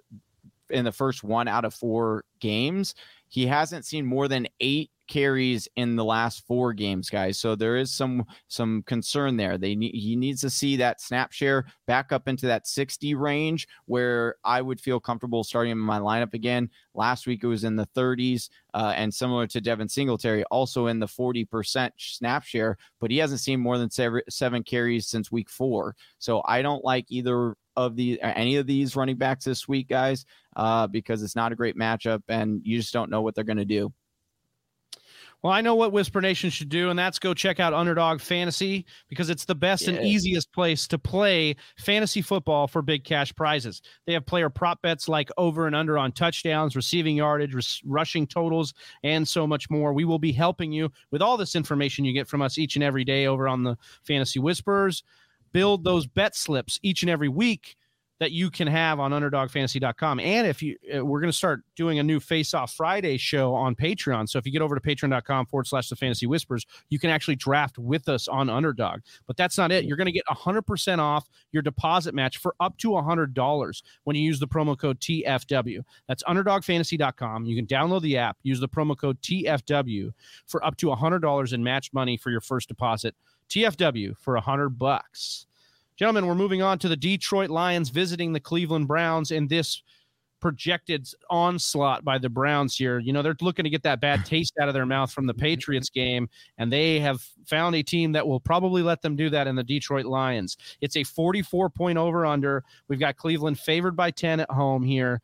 [0.71, 2.95] in the first one out of four games,
[3.29, 7.39] he hasn't seen more than eight carries in the last four games, guys.
[7.39, 9.59] So there is some some concern there.
[9.59, 13.67] They need he needs to see that snap share back up into that 60 range
[13.87, 16.71] where I would feel comfortable starting in my lineup again.
[16.95, 20.99] Last week it was in the 30s, uh, and similar to Devin Singletary, also in
[20.99, 25.51] the 40% snap share, but he hasn't seen more than seven, seven carries since week
[25.51, 25.95] four.
[26.19, 30.25] So I don't like either of the any of these running backs this week, guys,
[30.57, 33.57] uh, because it's not a great matchup, and you just don't know what they're going
[33.57, 33.93] to do.
[35.43, 38.87] Well, I know what Whisper Nation should do, and that's go check out Underdog Fantasy
[39.09, 39.95] because it's the best yeah.
[39.95, 43.83] and easiest place to play fantasy football for big cash prizes.
[44.07, 48.73] They have player prop bets like over and under on touchdowns, receiving yardage, rushing totals,
[49.03, 49.93] and so much more.
[49.93, 52.85] We will be helping you with all this information you get from us each and
[52.85, 55.03] every day over on the Fantasy Whispers.
[55.53, 57.77] Build those bet slips each and every week
[58.23, 60.21] that you can have on underdogfantasy.com.
[60.21, 63.53] And if you, uh, we're going to start doing a new Face Off Friday show
[63.53, 64.29] on Patreon.
[64.29, 67.35] So if you get over to patreon.com forward slash the fantasy whispers, you can actually
[67.35, 69.01] draft with us on Underdog.
[69.27, 69.87] But that's not it.
[69.87, 74.23] You're going to get 100% off your deposit match for up to $100 when you
[74.23, 75.83] use the promo code TFW.
[76.07, 77.45] That's underdogfantasy.com.
[77.45, 80.13] You can download the app, use the promo code TFW
[80.47, 83.17] for up to $100 in matched money for your first deposit.
[83.49, 85.47] TFW for 100 bucks.
[85.97, 89.83] Gentlemen, we're moving on to the Detroit Lions visiting the Cleveland Browns in this
[90.41, 92.99] projected onslaught by the Browns here.
[92.99, 95.35] You know, they're looking to get that bad taste out of their mouth from the
[95.35, 96.29] Patriots game,
[96.59, 99.63] and they have found a team that will probably let them do that in the
[99.63, 100.57] Detroit Lions.
[100.81, 102.65] It's a 44 point over under.
[102.89, 105.23] We've got Cleveland favored by 10 at home here.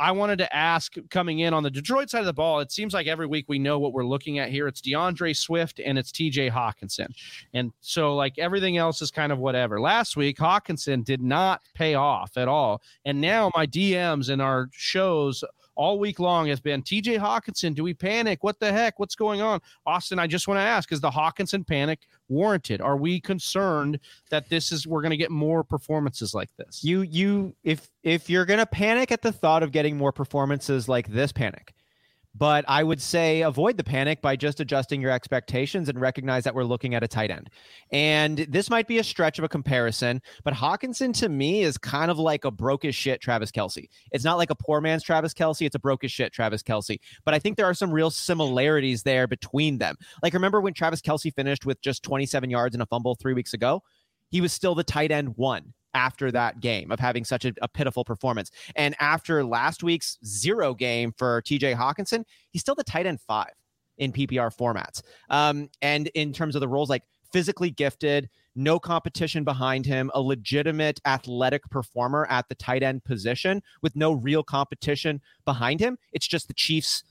[0.00, 2.94] I wanted to ask coming in on the Detroit side of the ball, it seems
[2.94, 4.66] like every week we know what we're looking at here.
[4.66, 7.08] It's DeAndre Swift and it's TJ Hockenson.
[7.52, 9.78] And so, like everything else is kind of whatever.
[9.78, 12.80] Last week, Hockenson did not pay off at all.
[13.04, 15.44] And now my DMs and our shows
[15.80, 17.74] all week long has been TJ Hockenson.
[17.74, 18.44] Do we panic?
[18.44, 18.98] What the heck?
[18.98, 19.62] What's going on?
[19.86, 22.82] Austin, I just want to ask is the Hockenson panic warranted?
[22.82, 26.84] Are we concerned that this is we're going to get more performances like this?
[26.84, 30.86] You you if if you're going to panic at the thought of getting more performances
[30.86, 31.72] like this panic.
[32.34, 36.54] But I would say avoid the panic by just adjusting your expectations and recognize that
[36.54, 37.50] we're looking at a tight end.
[37.90, 42.10] And this might be a stretch of a comparison, but Hockenson to me is kind
[42.10, 43.88] of like a broke as shit Travis Kelce.
[44.12, 47.00] It's not like a poor man's Travis Kelce, it's a broke as shit Travis Kelce.
[47.24, 49.96] But I think there are some real similarities there between them.
[50.22, 53.54] Like, remember when Travis Kelce finished with just 27 yards and a fumble three weeks
[53.54, 53.82] ago?
[54.30, 57.68] He was still the tight end one after that game of having such a, a,
[57.68, 58.50] pitiful performance.
[58.76, 63.52] And after last week's zero game for TJ Hockenson, he's still the tight end five
[63.98, 65.02] in PPR formats.
[65.28, 70.20] Um, and in terms of the roles, like physically gifted, no competition behind him, a
[70.20, 75.98] legitimate athletic performer at the tight end position with no real competition behind him.
[76.12, 77.04] It's just the Chiefs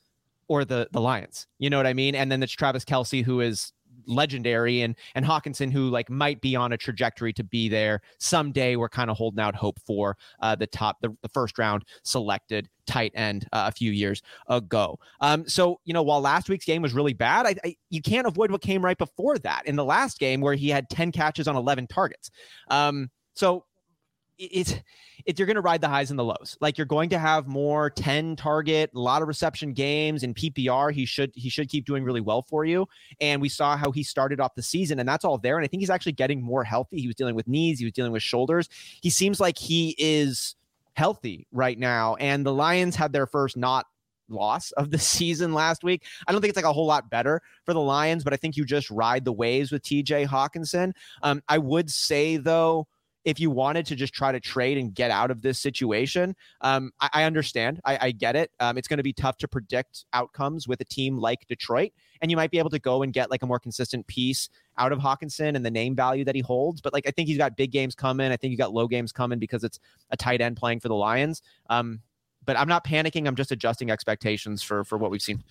[0.48, 1.48] or the the Lions.
[1.60, 2.16] You know what I mean?
[2.16, 3.72] And then it's Travis Kelce, who is
[4.06, 8.76] legendary and and Hockenson who like might be on a trajectory to be there someday.
[8.76, 12.70] We're kind of holding out hope for uh, the top the, the first round selected
[12.86, 14.98] tight end uh, a few years ago.
[15.22, 18.28] Um, so you know while last week's game was really bad, I, I, you can't
[18.28, 21.48] avoid what came right before that in the last game where he had ten catches
[21.48, 22.32] on eleven targets.
[22.70, 23.66] Um, so
[24.40, 24.74] it's
[25.26, 26.58] it, you're going to ride the highs and the lows.
[26.62, 30.92] Like you're going to have more 10 target, a lot of reception games in PPR.
[30.92, 32.88] He should he should keep doing really well for you.
[33.20, 35.58] And we saw how he started off the season, and that's all there.
[35.58, 37.00] And I think he's actually getting more healthy.
[37.02, 38.70] He was dealing with knees, he was dealing with shoulders.
[39.02, 40.56] He seems like he is
[40.94, 42.16] healthy right now.
[42.16, 43.86] And the Lions had their first not
[44.30, 46.06] loss of the season last week.
[46.28, 48.56] I don't think it's like a whole lot better for the Lions, but I think
[48.56, 50.94] you just ride the waves with TJ Hockenson.
[51.24, 52.88] Um, I would say though
[53.26, 56.92] if you wanted to just try to trade and get out of this situation, um,
[57.02, 57.80] I, I, understand.
[57.84, 58.52] I, I, get it.
[58.60, 61.92] Um, it's going to be tough to predict outcomes with a team like Detroit,
[62.22, 64.92] and you might be able to go and get like a more consistent piece out
[64.92, 66.82] of Hockenson and the name value that he holds.
[66.82, 68.32] But like, I think he's got big games coming.
[68.32, 69.80] I think you got low games coming because it's
[70.12, 71.42] a tight end playing for the Lions.
[71.70, 72.02] Um,
[72.46, 73.28] but I'm not panicking.
[73.28, 75.44] I'm just adjusting expectations for for what we've seen.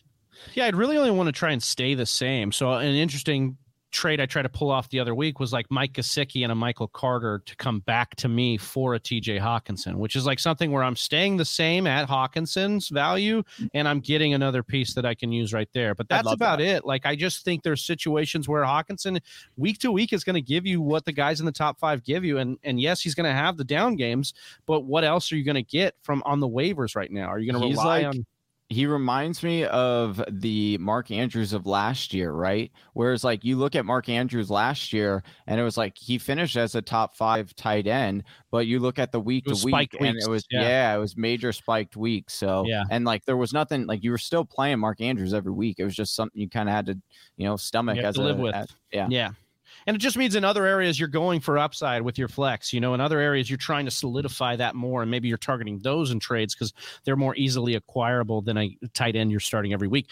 [0.55, 2.53] Yeah, I'd really only want to try and stay the same.
[2.53, 3.57] So an interesting
[3.91, 6.55] trade I tried to pull off the other week was like Mike Gesicki and a
[6.55, 10.71] Michael Carter to come back to me for a TJ Hockenson, which is like something
[10.71, 13.43] where I'm staying the same at Hockenson's value
[13.75, 15.95] and I'm getting another piece that I can use right there.
[15.95, 16.67] But that's about that.
[16.67, 16.85] it.
[16.85, 19.21] Like I just think there's situations where Hockenson
[19.57, 22.05] week to week is going to give you what the guys in the top five
[22.05, 22.39] give you.
[22.39, 24.35] And and yes, he's going to have the down games,
[24.67, 27.29] but what else are you going to get from on the waivers right now?
[27.29, 28.27] Are you going to rely like- on
[28.71, 32.71] he reminds me of the Mark Andrews of last year, right?
[32.93, 36.57] Whereas, like, you look at Mark Andrews last year, and it was like he finished
[36.57, 40.19] as a top five tight end, but you look at the week to week, and
[40.19, 40.63] it was yeah.
[40.63, 40.95] yeah.
[40.95, 42.35] it was major spiked weeks.
[42.35, 45.53] So yeah, and like there was nothing like you were still playing Mark Andrews every
[45.53, 45.77] week.
[45.79, 46.99] It was just something you kind of had to,
[47.39, 48.55] you know, stomach as a, live with.
[48.55, 49.31] As, yeah, yeah.
[49.89, 52.75] And it just means in other areas you're going for upside with your flex.
[52.75, 55.79] You know, in other areas you're trying to solidify that more, and maybe you're targeting
[55.79, 56.75] those in trades because
[57.05, 60.11] they're more easily acquirable than a tight end you're starting every week.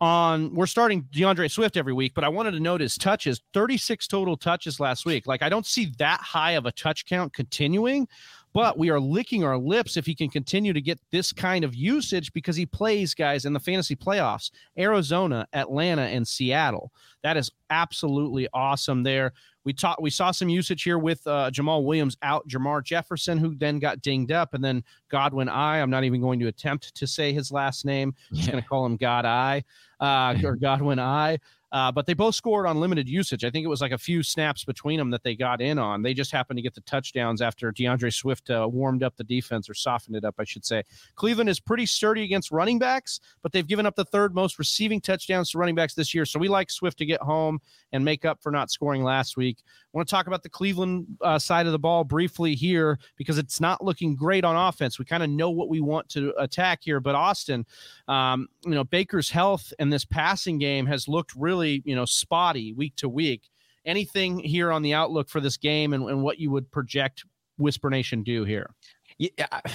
[0.00, 4.04] On we're starting DeAndre Swift every week, but I wanted to note his touches 36
[4.08, 5.28] total touches last week.
[5.28, 8.08] Like, I don't see that high of a touch count continuing.
[8.52, 11.74] But we are licking our lips if he can continue to get this kind of
[11.74, 16.92] usage because he plays guys in the fantasy playoffs Arizona, Atlanta, and Seattle.
[17.22, 19.32] That is absolutely awesome there.
[19.64, 23.54] We taught we saw some usage here with uh, Jamaal Williams out, Jermar Jefferson, who
[23.54, 25.80] then got dinged up, and then Godwin I.
[25.80, 28.14] I'm not even going to attempt to say his last name.
[28.30, 29.62] I'm just going to call him God I
[30.00, 31.38] uh, or Godwin I.
[31.70, 33.44] Uh, but they both scored on limited usage.
[33.44, 36.02] I think it was like a few snaps between them that they got in on.
[36.02, 39.68] They just happened to get the touchdowns after DeAndre Swift uh, warmed up the defense
[39.68, 40.82] or softened it up, I should say.
[41.14, 45.00] Cleveland is pretty sturdy against running backs, but they've given up the third most receiving
[45.00, 46.24] touchdowns to running backs this year.
[46.24, 47.60] So we like Swift to get home
[47.92, 49.58] and make up for not scoring last week.
[49.60, 53.38] I want to talk about the Cleveland uh, side of the ball briefly here because
[53.38, 54.98] it's not looking great on offense.
[54.98, 57.66] We kind of know what we want to attack here, but Austin,
[58.06, 62.72] um, you know, Baker's health and this passing game has looked really, you know, spotty
[62.72, 63.48] week to week.
[63.84, 67.24] Anything here on the outlook for this game and, and what you would project
[67.56, 68.74] Whisper Nation do here?
[69.18, 69.60] Yeah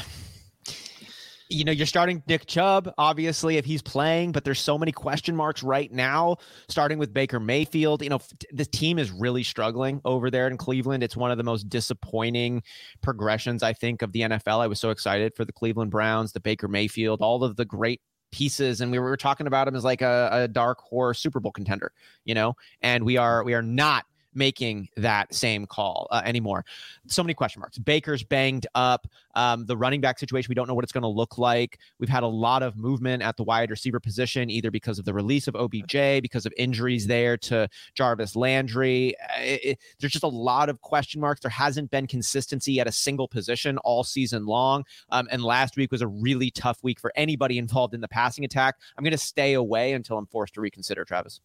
[1.53, 5.36] you know, you're starting Nick Chubb, obviously, if he's playing, but there's so many question
[5.36, 8.01] marks right now, starting with Baker Mayfield.
[8.01, 8.19] You know,
[8.51, 11.03] this team is really struggling over there in Cleveland.
[11.03, 12.63] It's one of the most disappointing
[13.01, 14.59] progressions, I think, of the NFL.
[14.59, 18.01] I was so excited for the Cleveland Browns, the Baker Mayfield, all of the great
[18.34, 21.51] pieces and we were talking about him as like a, a dark horse super bowl
[21.51, 21.93] contender
[22.25, 22.55] you know?
[22.81, 24.05] And we are we are not
[24.36, 26.65] making that same call uh, anymore.
[27.07, 27.77] So many question marks.
[27.77, 29.07] Baker's banged up.
[29.36, 31.79] Um, the running back situation, we don't know what it's going to look like.
[31.99, 35.13] We've had a lot of movement at the wide receiver position, either because of the
[35.13, 39.15] release of OBJ, because of injuries there to Jarvis Landry.
[39.17, 41.41] Uh, it, it, there's just a lot of question marks.
[41.41, 44.86] There hasn't been consistency at a single position all season long.
[45.09, 48.45] Um, and last week was a really tough week for anybody involved in the passing
[48.45, 48.75] attack.
[48.97, 51.41] I'm going to stay away until I'm forced to reconsider, Travis.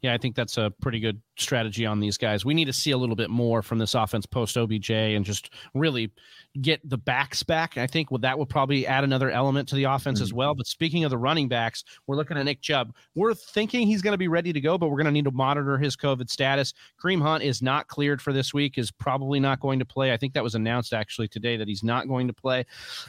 [0.00, 2.44] Yeah, I think that's a pretty good strategy on these guys.
[2.44, 5.50] We need to see a little bit more from this offense post OBJ and just
[5.74, 6.12] really
[6.60, 7.76] get the backs back.
[7.76, 10.24] I think well, that will probably add another element to the offense mm-hmm.
[10.24, 10.54] as well.
[10.54, 12.94] But speaking of the running backs, we're looking at Nick Chubb.
[13.14, 15.32] We're thinking he's going to be ready to go, but we're going to need to
[15.32, 16.72] monitor his COVID status.
[17.02, 20.12] Kareem Hunt is not cleared for this week, is probably not going to play.
[20.12, 22.66] I think that was announced actually today that he's not going to play.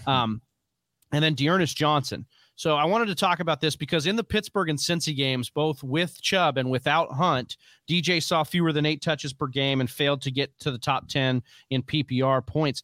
[0.08, 0.42] Um,
[1.12, 2.26] and then D'Ernest Johnson.
[2.56, 5.84] So I wanted to talk about this because in the Pittsburgh and Cincy games, both
[5.84, 7.58] with Chubb and without Hunt,
[7.90, 11.08] DJ saw fewer than eight touches per game and failed to get to the top
[11.08, 12.84] 10 in PPR points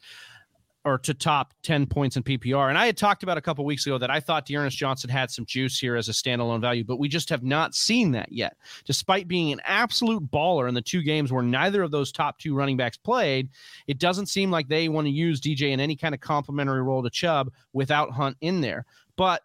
[0.83, 2.69] or to top 10 points in PPR.
[2.69, 5.29] And I had talked about a couple weeks ago that I thought D'Ernest Johnson had
[5.29, 8.57] some juice here as a standalone value, but we just have not seen that yet.
[8.85, 12.55] Despite being an absolute baller in the two games where neither of those top two
[12.55, 13.49] running backs played,
[13.87, 17.03] it doesn't seem like they want to use DJ in any kind of complementary role
[17.03, 18.85] to Chubb without Hunt in there.
[19.15, 19.43] But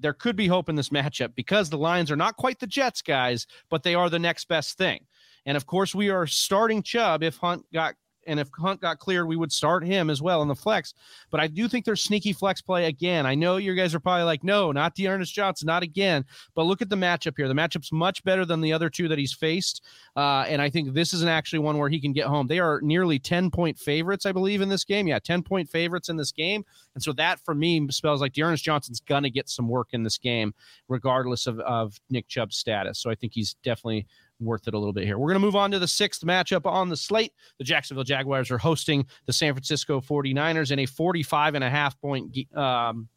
[0.00, 3.02] there could be hope in this matchup because the Lions are not quite the Jets
[3.02, 5.06] guys, but they are the next best thing.
[5.46, 7.94] And of course, we are starting Chubb if Hunt got
[8.28, 10.94] and if Hunt got cleared, we would start him as well in the flex.
[11.30, 13.26] But I do think there's sneaky flex play again.
[13.26, 16.24] I know you guys are probably like, no, not D'Ernest Johnson, not again.
[16.54, 17.48] But look at the matchup here.
[17.48, 19.84] The matchup's much better than the other two that he's faced.
[20.14, 22.46] Uh, and I think this is an actually one where he can get home.
[22.46, 25.08] They are nearly 10 point favorites, I believe, in this game.
[25.08, 26.64] Yeah, 10 point favorites in this game.
[26.94, 30.02] And so that for me spells like D'Ernest Johnson's going to get some work in
[30.02, 30.54] this game,
[30.88, 32.98] regardless of, of Nick Chubb's status.
[32.98, 34.06] So I think he's definitely
[34.40, 35.18] worth it a little bit here.
[35.18, 37.32] We're going to move on to the sixth matchup on the slate.
[37.58, 42.00] The Jacksonville Jaguars are hosting the San Francisco 49ers in a 45 and a half
[42.00, 43.08] point um,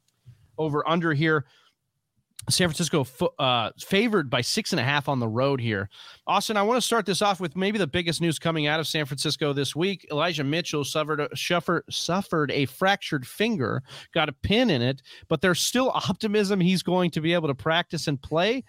[0.58, 1.46] over under here.
[2.50, 3.06] San Francisco
[3.38, 5.90] uh, favored by six and a half on the road here.
[6.26, 8.88] Austin, I want to start this off with maybe the biggest news coming out of
[8.88, 10.08] San Francisco this week.
[10.12, 15.42] Elijah Mitchell suffered a, suffered, suffered a fractured finger, got a pin in it, but
[15.42, 18.64] there's still optimism he's going to be able to practice and play.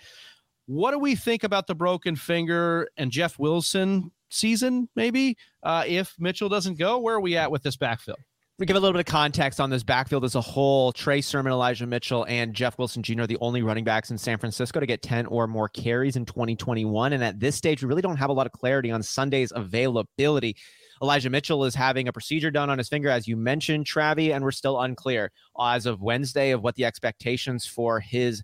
[0.67, 5.37] What do we think about the broken finger and Jeff Wilson season, maybe?
[5.63, 8.19] Uh, if Mitchell doesn't go, where are we at with this backfield?
[8.59, 10.93] We give a little bit of context on this backfield as a whole.
[10.93, 13.23] Trey Sermon, Elijah Mitchell, and Jeff Wilson Jr.
[13.23, 16.25] are the only running backs in San Francisco to get 10 or more carries in
[16.25, 17.13] 2021.
[17.13, 20.57] And at this stage, we really don't have a lot of clarity on Sunday's availability.
[21.03, 24.45] Elijah Mitchell is having a procedure done on his finger, as you mentioned, Travi, and
[24.45, 28.43] we're still unclear as of Wednesday of what the expectations for his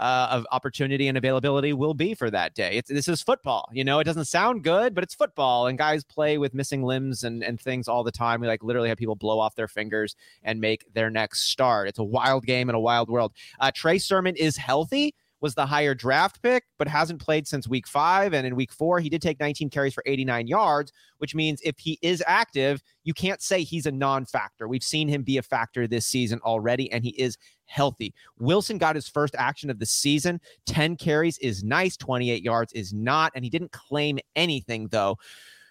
[0.00, 2.76] uh, of opportunity and availability will be for that day.
[2.76, 3.68] It's, this is football.
[3.72, 7.22] You know, it doesn't sound good, but it's football, and guys play with missing limbs
[7.22, 8.40] and, and things all the time.
[8.40, 11.88] We like literally have people blow off their fingers and make their next start.
[11.88, 13.32] It's a wild game in a wild world.
[13.60, 17.86] Uh, Trey Sermon is healthy was the higher draft pick, but hasn't played since week
[17.88, 18.34] five.
[18.34, 21.78] And in week four, he did take 19 carries for 89 yards, which means if
[21.78, 24.68] he is active, you can't say he's a non factor.
[24.68, 27.36] We've seen him be a factor this season already, and he is
[27.70, 28.12] healthy.
[28.38, 30.40] Wilson got his first action of the season.
[30.66, 33.32] 10 carries is nice, 28 yards is not.
[33.34, 35.16] And he didn't claim anything, though.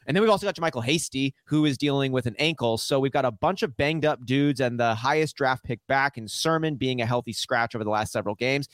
[0.08, 2.78] And then we've also got Michael Hasty, who is dealing with an ankle.
[2.78, 6.18] So we've got a bunch of banged up dudes and the highest draft pick back
[6.18, 8.70] in Sermon being a healthy scratch over the last several games.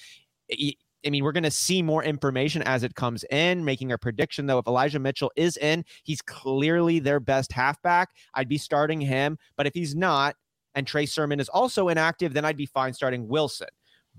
[0.50, 3.66] I mean, we're going to see more information as it comes in.
[3.66, 8.10] Making a prediction, though, if Elijah Mitchell is in, he's clearly their best halfback.
[8.34, 9.38] I'd be starting him.
[9.58, 10.36] But if he's not,
[10.76, 13.70] and Trey Sermon is also inactive, then I'd be fine starting Wilson.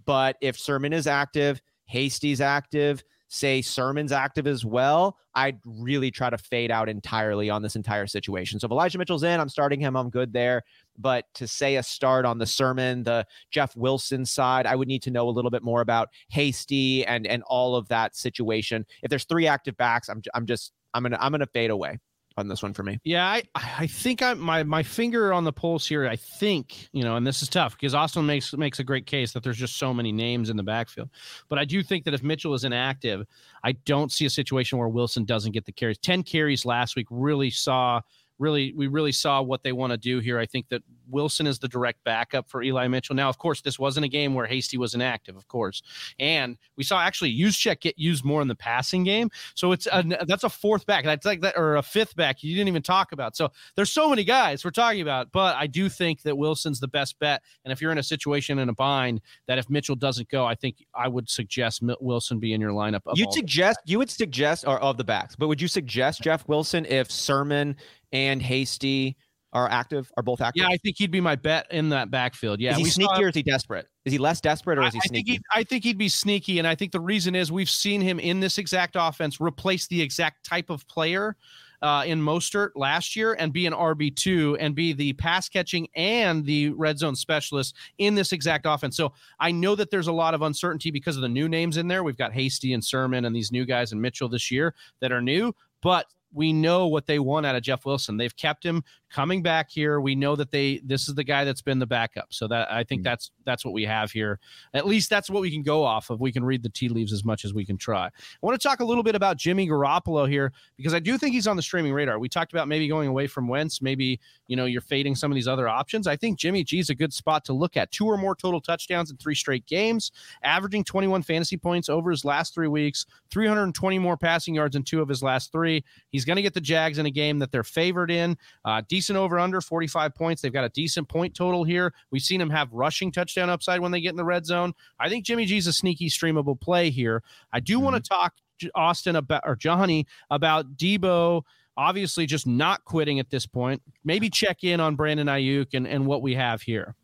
[0.04, 6.30] But if Sermon is active, Hasty's active, say Sermon's active as well, I'd really try
[6.30, 8.60] to fade out entirely on this entire situation.
[8.60, 9.96] So if Elijah Mitchell's in, I'm starting him.
[9.96, 10.62] I'm good there.
[10.98, 15.02] But to say a start on the Sermon, the Jeff Wilson side, I would need
[15.02, 18.86] to know a little bit more about Hasty and and all of that situation.
[19.02, 21.98] If there's three active backs, I'm I'm just I'm gonna I'm gonna fade away
[22.36, 22.98] on this one for me.
[23.04, 26.06] Yeah, I I think I my my finger on the pulse here.
[26.06, 29.32] I think you know, and this is tough because Austin makes makes a great case
[29.32, 31.10] that there's just so many names in the backfield.
[31.48, 33.26] But I do think that if Mitchell is inactive,
[33.64, 35.98] I don't see a situation where Wilson doesn't get the carries.
[35.98, 38.00] Ten carries last week really saw
[38.38, 40.38] really we really saw what they want to do here.
[40.38, 43.14] I think that Wilson is the direct backup for Eli Mitchell.
[43.14, 45.82] Now, of course, this wasn't a game where Hasty was inactive, of course,
[46.18, 49.30] and we saw actually Juszczyk get used more in the passing game.
[49.54, 51.04] So it's a, that's a fourth back.
[51.04, 53.36] That's like that or a fifth back you didn't even talk about.
[53.36, 56.88] So there's so many guys we're talking about, but I do think that Wilson's the
[56.88, 57.42] best bet.
[57.64, 60.54] And if you're in a situation in a bind that if Mitchell doesn't go, I
[60.54, 63.00] think I would suggest Wilson be in your lineup.
[63.14, 66.84] You'd suggest you would suggest or of the backs, but would you suggest Jeff Wilson
[66.86, 67.76] if Sermon
[68.16, 69.16] and Hasty
[69.52, 70.62] are active, are both active?
[70.62, 72.60] Yeah, I think he'd be my bet in that backfield.
[72.60, 73.88] Yeah, is he sneaky saw, or is he desperate?
[74.04, 75.32] Is he less desperate or is he I sneaky?
[75.32, 78.18] Think I think he'd be sneaky, and I think the reason is we've seen him
[78.18, 81.36] in this exact offense replace the exact type of player
[81.82, 86.44] uh, in Mostert last year and be an RB2 and be the pass catching and
[86.44, 88.96] the red zone specialist in this exact offense.
[88.96, 91.88] So I know that there's a lot of uncertainty because of the new names in
[91.88, 92.02] there.
[92.02, 95.22] We've got Hasty and Sermon and these new guys and Mitchell this year that are
[95.22, 98.16] new, but we know what they want out of Jeff Wilson.
[98.16, 100.00] They've kept him coming back here.
[100.00, 102.32] We know that they this is the guy that's been the backup.
[102.32, 103.04] So that I think mm-hmm.
[103.04, 104.38] that's that's what we have here.
[104.74, 106.20] At least that's what we can go off of.
[106.20, 108.06] We can read the tea leaves as much as we can try.
[108.06, 108.10] I
[108.42, 111.46] want to talk a little bit about Jimmy Garoppolo here because I do think he's
[111.46, 112.18] on the streaming radar.
[112.18, 115.34] We talked about maybe going away from Wentz, maybe you know you're fading some of
[115.34, 116.06] these other options.
[116.06, 117.90] I think Jimmy G is a good spot to look at.
[117.92, 120.12] Two or more total touchdowns in three straight games,
[120.42, 125.00] averaging 21 fantasy points over his last three weeks, 320 more passing yards in two
[125.00, 125.84] of his last three.
[126.16, 128.38] He's going to get the Jags in a game that they're favored in.
[128.64, 130.40] Uh, decent over under 45 points.
[130.40, 131.92] They've got a decent point total here.
[132.10, 134.72] We've seen them have rushing touchdown upside when they get in the red zone.
[134.98, 137.22] I think Jimmy G's a sneaky streamable play here.
[137.52, 137.84] I do mm-hmm.
[137.84, 138.32] want to talk
[138.74, 141.42] Austin about or Johnny about Deebo
[141.76, 143.82] obviously just not quitting at this point.
[144.02, 146.94] Maybe check in on Brandon Aiyuk and, and what we have here.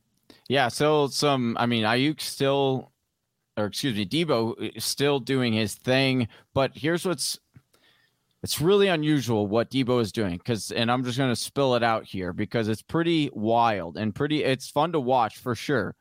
[0.48, 2.90] Yeah, so some I mean Aiyuk still
[3.56, 7.38] or excuse me, Deebo still doing his thing, but here's what's
[8.43, 11.82] it's really unusual what Deebo is doing because, and I'm just going to spill it
[11.82, 15.95] out here because it's pretty wild and pretty, it's fun to watch for sure.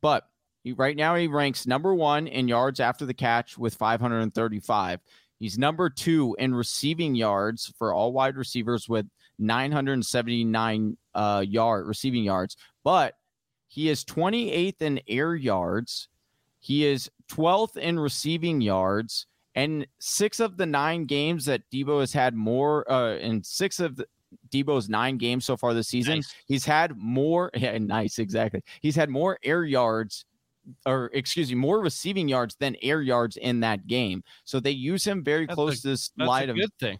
[0.00, 0.24] But
[0.62, 5.00] he, right now, he ranks number one in yards after the catch with 535.
[5.40, 9.06] He's number two in receiving yards for all wide receivers with
[9.40, 13.14] 979 uh, yard receiving yards, but
[13.68, 16.08] he is 28th in air yards.
[16.60, 19.26] He is 12th in receiving yards
[19.58, 23.96] And six of the nine games that Deebo has had more, uh, in six of
[23.96, 24.06] the,
[24.50, 26.34] Deebo's nine games so far this season, Nice.
[26.46, 27.50] he's had more.
[27.56, 28.62] Yeah, nice, exactly.
[28.80, 30.24] He's had more air yards,
[30.86, 34.22] or excuse me, more receiving yards than air yards in that game.
[34.44, 36.98] So they use him very That's close a- to this That's line of good thing.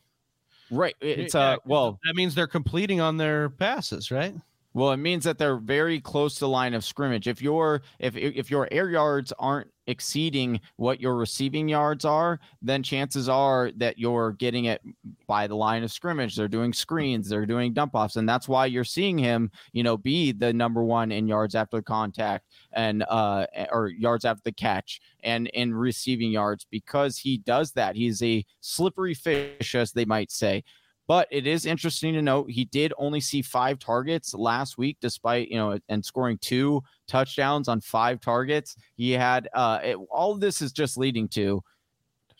[0.70, 0.94] right.
[1.00, 4.34] It's uh well, that means they're completing on their passes, right?
[4.74, 7.26] Well, it means that they're very close to line of scrimmage.
[7.26, 12.82] If your if if your air yards aren't exceeding what your receiving yards are, then
[12.82, 14.82] chances are that you're getting it
[15.26, 16.36] by the line of scrimmage.
[16.36, 19.96] They're doing screens, they're doing dump offs, and that's why you're seeing him, you know,
[19.96, 25.00] be the number one in yards after contact and uh or yards after the catch
[25.24, 27.96] and in receiving yards because he does that.
[27.96, 30.62] He's a slippery fish, as they might say.
[31.08, 35.48] But it is interesting to note he did only see five targets last week, despite
[35.48, 38.76] you know and scoring two touchdowns on five targets.
[38.94, 41.62] He had uh, it, all this is just leading to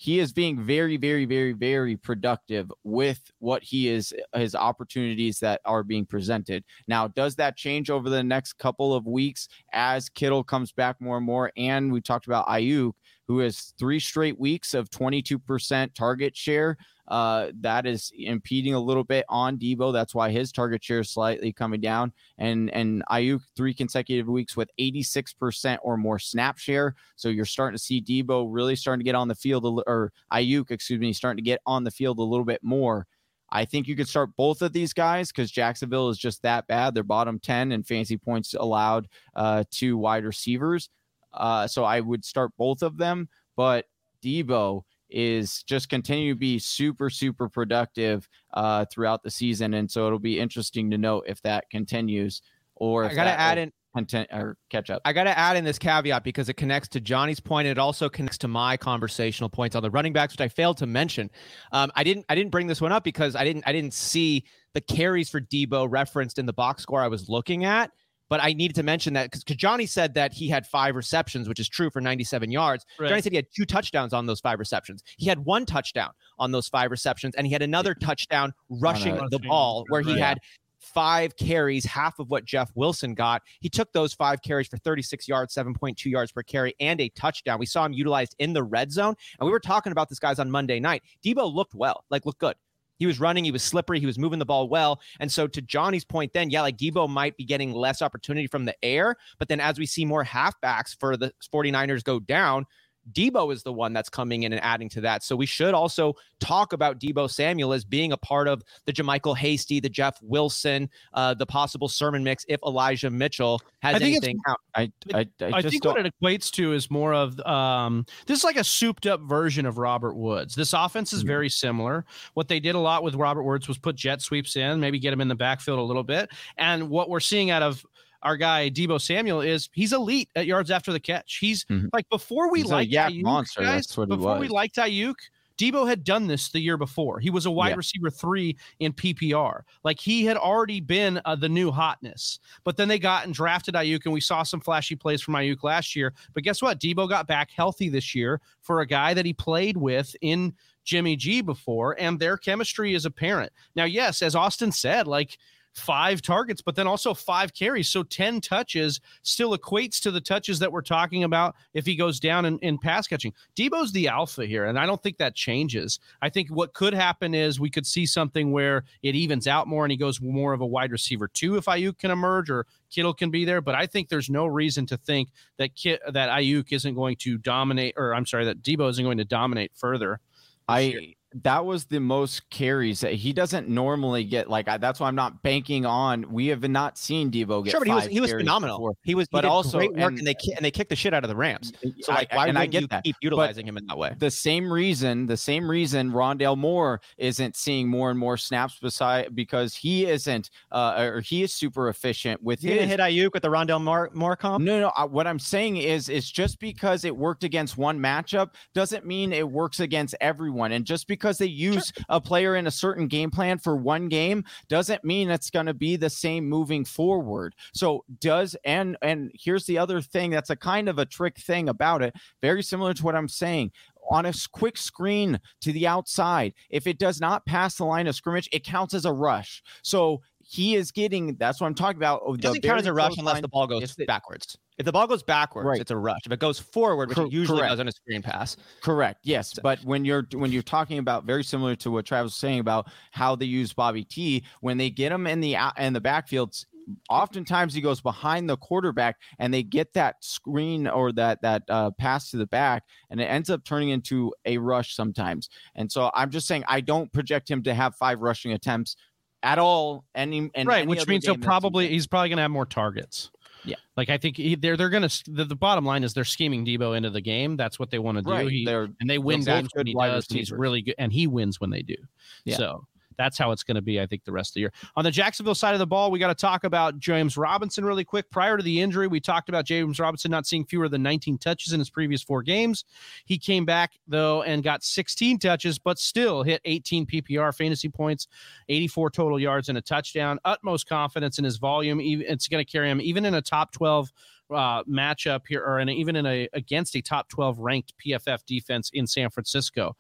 [0.01, 5.61] he is being very, very, very, very productive with what he is his opportunities that
[5.64, 6.62] are being presented.
[6.87, 11.16] Now, does that change over the next couple of weeks as Kittle comes back more
[11.16, 11.51] and more?
[11.57, 12.93] And we talked about Aiyuk,
[13.27, 16.79] who has three straight weeks of 22% target share.
[17.09, 19.93] Uh, that is impeding a little bit on Deebo.
[19.93, 22.13] That's why his target share is slightly coming down.
[22.37, 26.95] And and Aiyuk three consecutive weeks with 86% or more snap share.
[27.17, 30.71] So you're starting to see Deebo really starting to get on the field, or Aiyuk,
[30.71, 33.07] excuse me, starting to get on the field a little bit more.
[33.51, 36.93] I think you could start both of these guys because Jacksonville is just that bad.
[36.93, 40.91] They're bottom 10 and fancy points allowed uh, to wide receivers.
[41.33, 43.29] Uh, so I would start both of them.
[43.57, 43.87] But
[44.23, 49.75] Deebo is just continue to be super, super productive uh, throughout the season.
[49.75, 52.43] And so it'll be interesting to know if that continues
[52.75, 55.03] or if I gotta add in content or catch up.
[55.05, 57.81] I got to add in this caveat because it connects to Johnny's point and it
[57.81, 61.31] also connects to my conversational points on the running backs, which I failed to mention.
[61.73, 64.45] Um, I didn't I didn't bring this one up because I didn't I didn't see
[64.75, 67.91] the carries for Deebo referenced in the box score I was looking at.
[68.29, 71.59] But I needed to mention that because Johnny said that he had five receptions, which
[71.59, 72.85] is true for 97 yards.
[72.99, 73.09] Right.
[73.09, 75.03] Johnny said he had two touchdowns on those five receptions.
[75.16, 79.39] He had one touchdown on those five receptions, and he had another touchdown rushing the
[79.39, 80.20] ball where he Right.
[80.20, 80.39] had
[80.81, 83.43] five carries, half of what Jeff Wilson got.
[83.61, 87.59] He took those five carries for 36 yards, 7.2 yards per carry, and a touchdown.
[87.59, 89.14] We saw him utilized in the red zone.
[89.39, 91.03] And we were talking about this guys on Monday night.
[91.24, 92.55] Deebo looked well, like looked good.
[92.99, 95.01] He was running, he was slippery, he was moving the ball well.
[95.21, 98.65] And so to Johnny's point then, yeah, like Deebo might be getting less opportunity from
[98.65, 102.67] the air, but then as we see more halfbacks for the 49ers go down,
[103.13, 105.23] Deebo is the one that's coming in and adding to that.
[105.23, 109.37] So we should also talk about Deebo Samuel as being a part of the JaMycal
[109.37, 114.17] Hasty, the Jeff Wilson, uh, the possible Sermon mix if Elijah Mitchell has I think
[114.17, 114.61] anything out.
[114.75, 118.05] I, I, I, I just think don't- what it equates to is more of um,
[118.27, 120.55] this is like a souped up version of Robert Woods.
[120.55, 121.27] This offense is Mhm.
[121.29, 122.05] very similar.
[122.35, 125.13] What they did a lot with Robert Woods was put jet sweeps in, maybe get
[125.13, 126.31] him in the backfield a little bit.
[126.57, 127.85] And what we're seeing out of
[128.23, 131.39] our guy Deebo Samuel is he's elite at yards after the catch.
[131.41, 131.89] He's Mhm.
[131.93, 134.77] like before we He's a liked Aiyuk, monster, guys, that's what he before we liked
[134.77, 135.14] Aiyuk.
[135.59, 137.19] Deebo had done this the year before.
[137.19, 137.75] He was a wide Yeah.
[137.79, 139.64] receiver three in PPR.
[139.83, 142.39] Like he had already been uh, the new hotness.
[142.62, 145.64] But then they got and drafted Aiyuk, and we saw some flashy plays from Aiyuk
[145.64, 146.14] last year.
[146.33, 146.79] But guess what?
[146.81, 150.55] Deebo got back healthy this year for a guy that he played with in
[150.85, 153.53] Jimmy G before, and their chemistry is apparent.
[153.75, 155.39] Now, yes, as Austin said, like
[155.75, 157.89] five targets, but then also five carries.
[157.89, 162.21] So 10 touches still equates to the touches that we're talking about if he goes
[162.21, 163.33] down in, in pass catching.
[163.57, 166.01] Deebo's the alpha here, and I don't think that changes.
[166.21, 169.85] I think what could happen is we could see something where it evens out more
[169.85, 173.14] and he goes more of a wide receiver too if Aiyuk can emerge or Kittle
[173.14, 173.61] can be there.
[173.61, 177.39] But I think there's no reason to think that Kit, that Aiyuk isn't going to
[177.39, 180.21] dominate, or I'm sorry, that Deebo isn't going to dominate further.
[180.66, 181.01] I year.
[181.35, 184.49] I that was the most carries that he doesn't normally get.
[184.49, 186.31] Like I, that's why I'm not banking on.
[186.33, 187.70] We have not seen Deebo get.
[187.73, 188.78] Sure, but he was he was phenomenal.
[188.78, 188.94] before.
[189.03, 191.12] He was, he But also- great work, and- and, they and they kicked the shit
[191.12, 191.73] out of the Rams.
[192.01, 193.05] So like, I- why and I get you that.
[193.05, 194.15] keep utilizing him in that way?
[194.19, 199.35] the same reason, the same reason Rondale Moore isn't seeing more and more snaps beside
[199.35, 202.78] because he isn't, uh, or he is super efficient with You his.
[202.81, 204.65] didn't hit Aiyuk with the Rondale Moore, Moore comp?
[204.65, 204.93] No, no.
[204.97, 209.32] I, what I'm saying is, is just because it worked against one matchup doesn't mean
[209.32, 210.73] it works against everyone.
[210.73, 214.45] And just because they use a player in a certain game plan for one game
[214.69, 217.55] doesn't mean it's going to be the same moving forward.
[217.74, 221.69] So does and and here's the other thing that's a kind of a trick thing
[221.69, 223.73] about it, very similar to what I'm saying.
[224.11, 228.15] On a quick screen to the outside, if it does not pass the line of
[228.15, 229.62] scrimmage, it counts as a rush.
[229.82, 231.37] So he is getting.
[231.37, 232.23] That's what I'm talking about.
[232.27, 233.43] It doesn't count as a rush unless line.
[233.43, 234.57] the ball goes yes, backwards.
[234.79, 235.79] If the ball goes backwards, right.
[235.79, 236.20] it's a rush.
[236.25, 237.73] If it goes forward, which it usually correct.
[237.73, 238.57] does on a screen pass.
[238.81, 239.20] Correct.
[239.25, 239.62] Yes, so.
[239.62, 242.89] but when you're when you're talking about very similar to what Travis was saying about
[243.11, 246.65] how they use Bobby T, when they get him in the in the backfields,
[247.09, 251.91] oftentimes he goes behind the quarterback and they get that screen or that that uh,
[251.93, 256.11] pass to the back and it ends up turning into a rush sometimes and so
[256.15, 258.97] i'm just saying i don't project him to have five rushing attempts
[259.43, 262.66] at all any right any which means he'll probably he's probably going to have more
[262.66, 263.31] targets
[263.65, 266.65] yeah, like I think he, they're they're gonna the, the, bottom line is they're scheming
[266.65, 267.56] Deebo into the game.
[267.56, 268.31] That's what they want to do.
[268.31, 268.48] Right.
[268.48, 270.27] He, and they win games when he does.
[270.27, 271.97] he's really good, and he wins when they do.
[272.44, 272.56] Yeah.
[272.56, 272.86] So
[273.19, 274.73] that's how it's going to be, I think, the rest of the year.
[274.97, 278.05] On the Jacksonville side of the ball, we got to talk about James Robinson really
[278.05, 278.31] quick.
[278.31, 281.73] Prior to the injury, we talked about James Robinson not seeing fewer than 19 touches
[281.73, 282.85] in his previous four games.
[283.27, 288.28] He came back, though, and got 16 touches, but still hit 18 PPR fantasy points,
[288.69, 290.39] 84 total yards, and a touchdown.
[290.45, 292.01] Utmost confidence in his volume.
[292.01, 294.12] It's going to carry him even in a top 12
[294.51, 298.45] uh, matchup here, or in a, even in a against a top 12 ranked PFF
[298.47, 299.97] defense in San Francisco.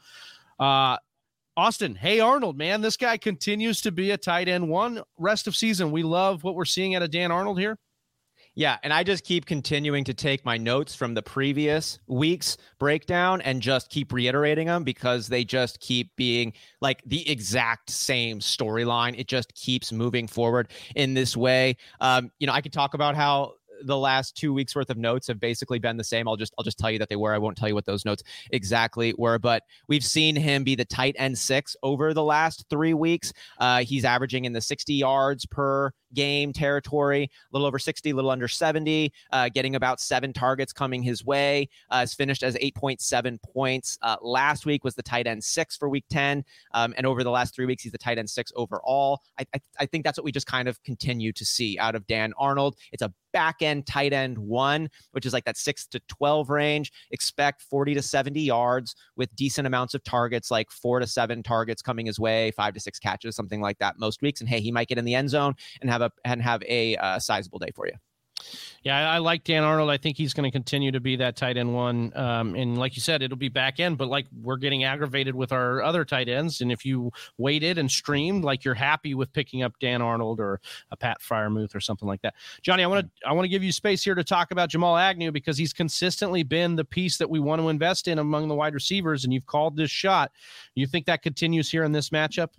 [0.58, 0.96] Uh,
[1.58, 5.56] Austin, hey Arnold, man, this guy continues to be a tight end one rest of
[5.56, 5.90] season.
[5.90, 7.76] We love what we're seeing out of Dan Arnold here.
[8.54, 13.40] Yeah, and I just keep continuing to take my notes from the previous week's breakdown
[13.40, 19.18] and just keep reiterating them because they just keep being like the exact same storyline.
[19.18, 21.76] It just keeps moving forward in this way.
[22.00, 25.26] Um, you know, I could talk about how the last two weeks worth of notes
[25.28, 26.28] have basically been the same.
[26.28, 27.34] I'll just I'll just tell you that they were.
[27.34, 30.84] I won't tell you what those notes exactly were, but we've seen him be the
[30.84, 33.32] tight end six over the last three weeks.
[33.58, 38.14] Uh, he's averaging in the 60 yards per game territory, a little over 60, a
[38.14, 41.68] little under 70, uh, getting about seven targets coming his way.
[41.90, 43.98] Uh, has finished as 8.7 points.
[44.02, 46.44] Uh, last week was the tight end six for week 10.
[46.74, 49.22] Um, and over the last three weeks, he's the tight end six overall.
[49.38, 52.06] I, I, I think that's what we just kind of continue to see out of
[52.06, 52.76] Dan Arnold.
[52.92, 56.92] It's a back end tight end one, which is like that six to 12 range.
[57.10, 61.82] Expect 40 to 70 yards with decent amounts of targets, like four to seven targets
[61.82, 64.40] coming his way, five to six catches, something like that most weeks.
[64.40, 66.96] And hey, he might get in the end zone and have a and have a
[66.96, 67.94] uh, sizable day for you.
[68.82, 69.90] Yeah, I like Dan Arnold.
[69.90, 72.12] I think he's going to continue to be that tight end one.
[72.16, 75.52] Um, and like you said, it'll be back end, but like we're getting aggravated with
[75.52, 76.60] our other tight ends.
[76.60, 80.60] And if you waited and streamed, like you're happy with picking up Dan Arnold or
[80.90, 82.34] a Pat Freiermuth or something like that.
[82.62, 84.96] Johnny, I want to I want to give you space here to talk about Jamal
[84.96, 88.54] Agnew because he's consistently been the piece that we want to invest in among the
[88.54, 90.30] wide receivers, and you've called this shot.
[90.74, 92.50] You think that continues here in this matchup?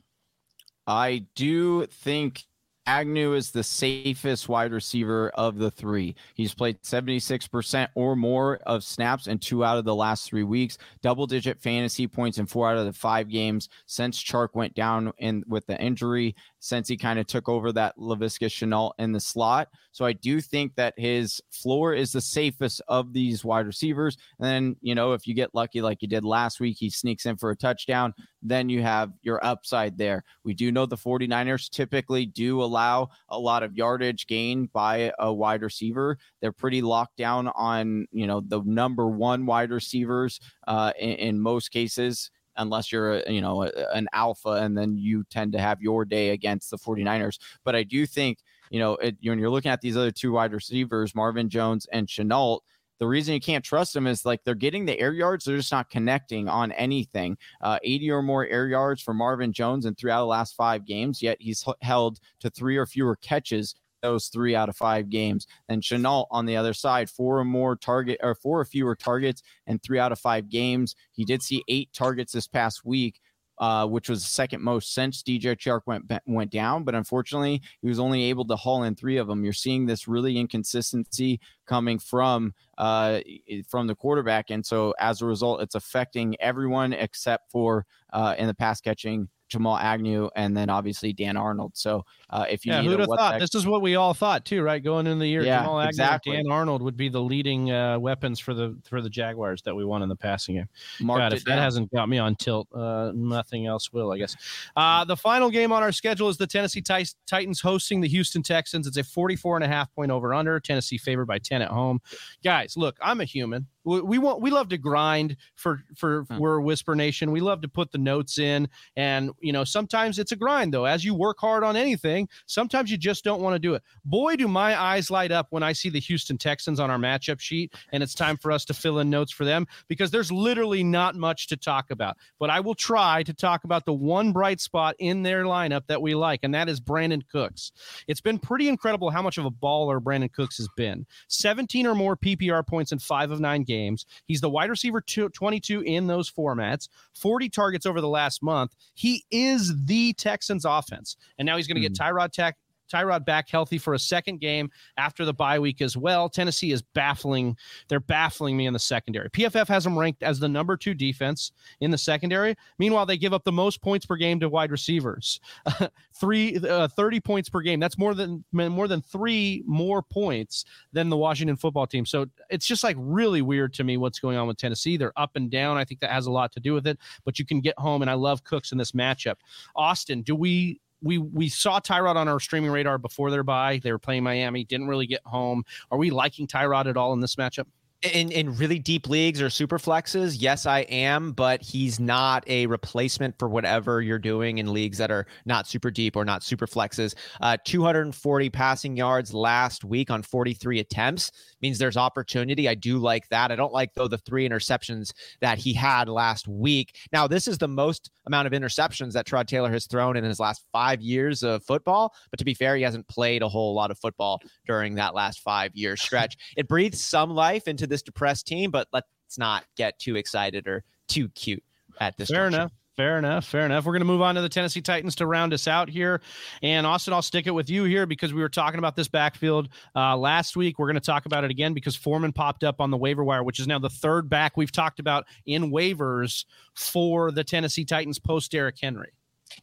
[0.86, 2.46] I do think
[2.90, 6.16] Agnew is the safest wide receiver of the three.
[6.34, 10.80] He's played 76% or more of snaps in two out of the last three weeks,
[11.04, 15.14] double digit fantasy points in four out of the five games since Chark went down
[15.20, 19.20] in with the injury since he kind of took over that Laviska Shenault in the
[19.20, 19.70] slot.
[19.92, 24.18] So I do think that his floor is the safest of these wide receivers.
[24.40, 27.26] And then, you know, if you get lucky like you did last week, he sneaks
[27.26, 30.24] in for a touchdown, then you have your upside there.
[30.44, 35.34] We do know the 49ers typically do allow a lot of yardage gain by a
[35.34, 36.18] wide receiver.
[36.42, 41.40] They're pretty locked down on, you know, the number one wide receivers uh, in, in
[41.40, 43.64] most cases unless you're you know
[43.94, 47.82] an alpha and then you tend to have your day against the 49ers but i
[47.84, 51.50] do think you know it, when you're looking at these other two wide receivers marvin
[51.50, 52.60] jones and Shenault,
[53.00, 55.72] the reason you can't trust them is like they're getting the air yards, they're just
[55.72, 57.38] not connecting on anything.
[57.62, 60.56] Uh, 80 or more air yards for Marvin Jones in three out of the last
[60.56, 65.10] five games, yet he's held to three or fewer catches those three out of five
[65.10, 65.48] games.
[65.68, 69.42] And Shenault on the other side, four or more target or four or fewer targets
[69.68, 70.96] and three out of five games.
[71.12, 73.20] He did see eight targets this past week.
[73.60, 76.86] Uh, which was second most since DJ Chark went went down.
[76.86, 79.44] But unfortunately, he was only able to haul in three of them.
[79.44, 83.20] You're seeing this really inconsistency coming from uh,
[83.68, 88.48] from the quarterback, and so as a result, it's affecting everyone except for uh, in
[88.48, 91.72] the pass catching Jamal Agnew, and then obviously Dan Arnold.
[91.76, 94.62] So uh, if you yeah, who'd have thought this is what we all thought too,
[94.62, 94.82] right?
[94.82, 96.36] Going in the year, yeah, Jamal Agnew, exactly.
[96.36, 99.84] Dan Arnold would be the leading uh, weapons for the for the Jaguars that we
[99.84, 100.70] won in the passing game.
[101.06, 104.36] God, if that hasn't got me on tilt, uh, nothing else will, I guess.
[104.76, 108.88] Uh, the final game on our schedule is the Tennessee Titans hosting the Houston Texans.
[108.88, 110.60] It's a 44 and a half point over under.
[110.60, 112.00] Tennessee favored by 10 at home.
[112.44, 113.68] Guys, look, I'm a human.
[113.84, 116.38] We, we want we love to grind for for Huh.
[116.40, 117.32] we're Whisper Nation.
[117.32, 120.86] We love to put the notes in, and you know sometimes it's a grind though.
[120.86, 123.84] As you work hard on anything, sometimes you just don't want to do it.
[124.06, 127.40] Boy, do my eyes light up when I see the Houston Texans on our matchup
[127.40, 130.84] sheet, and it's time for us to fill in notes for them because there's literally
[130.84, 132.18] not much to talk about.
[132.40, 136.02] But I will try to talk about the one bright spot in their lineup that
[136.02, 137.72] we like, and that is Brandin Cooks.
[138.08, 141.06] It's been pretty incredible how much of a baller Brandin Cooks has been.
[141.28, 144.06] 17 or more PPR points in five of nine games.
[144.26, 148.76] He's the wide receiver two- 22 in those formats, 40 targets over the last month.
[148.96, 151.16] He is the Texans offense.
[151.38, 152.04] And now he's going to get hmm.
[152.04, 152.58] Tyrod Tech.
[152.90, 156.30] Tyrod back healthy for a second game after the bye week as well.
[156.30, 157.56] Tennessee is baffling.
[157.88, 159.30] They're baffling me in the secondary.
[159.30, 161.52] PFF has them ranked as the number two defense
[161.82, 162.56] in the secondary.
[162.78, 165.40] Meanwhile, they give up the most points per game to wide receivers.
[166.14, 167.80] Three, uh, 30 points per game.
[167.80, 172.06] That's more than more than three more points than the Washington football team.
[172.06, 174.98] So it's just like really weird to me what's going on with Tennessee.
[174.98, 175.78] They're up and down.
[175.78, 176.98] I think that has a lot to do with it.
[177.26, 179.36] But you can get home, and I love Cooks in this matchup.
[179.76, 180.80] Austin, do we?
[181.02, 183.80] We we saw Tyrod on our streaming radar before their bye.
[183.82, 185.64] They were playing Miami, didn't really get home.
[185.92, 187.68] Are we liking Tyrod at all in this matchup?
[188.02, 192.66] In in really deep leagues or super flexes yes i am but he's not a
[192.68, 196.66] replacement for whatever you're doing in leagues that are not super deep or not super
[196.66, 197.14] flexes.
[197.42, 201.30] Uh 240 passing yards last week on 43 attempts
[201.62, 202.70] means there's opportunity.
[202.70, 203.52] I do like that.
[203.52, 205.12] I don't like though the three interceptions
[205.42, 206.96] that he had last week.
[207.12, 210.40] Now this is the most amount of interceptions that Tyrod Taylor has thrown in his
[210.40, 213.92] last five years of football but to be fair he hasn't played a whole lot
[213.92, 216.38] of football during that last five year stretch.
[216.56, 219.08] It breathes some life into this depressed team, but let's
[219.38, 221.64] not get too excited or too cute
[222.00, 222.30] at this.
[222.30, 222.72] Fair enough.
[223.00, 223.46] Fair enough.
[223.46, 223.86] Fair enough.
[223.86, 226.20] We're going to move on to the Tennessee Titans to round us out here.
[226.62, 229.70] And Austin, I'll stick it with you here because we were talking about this backfield
[229.96, 230.78] uh, last week.
[230.78, 233.42] We're going to talk about it again because Foreman popped up on the waiver wire,
[233.42, 236.44] which is now the third back we've talked about in waivers
[236.76, 239.14] for the Tennessee Titans post Derrick Henry.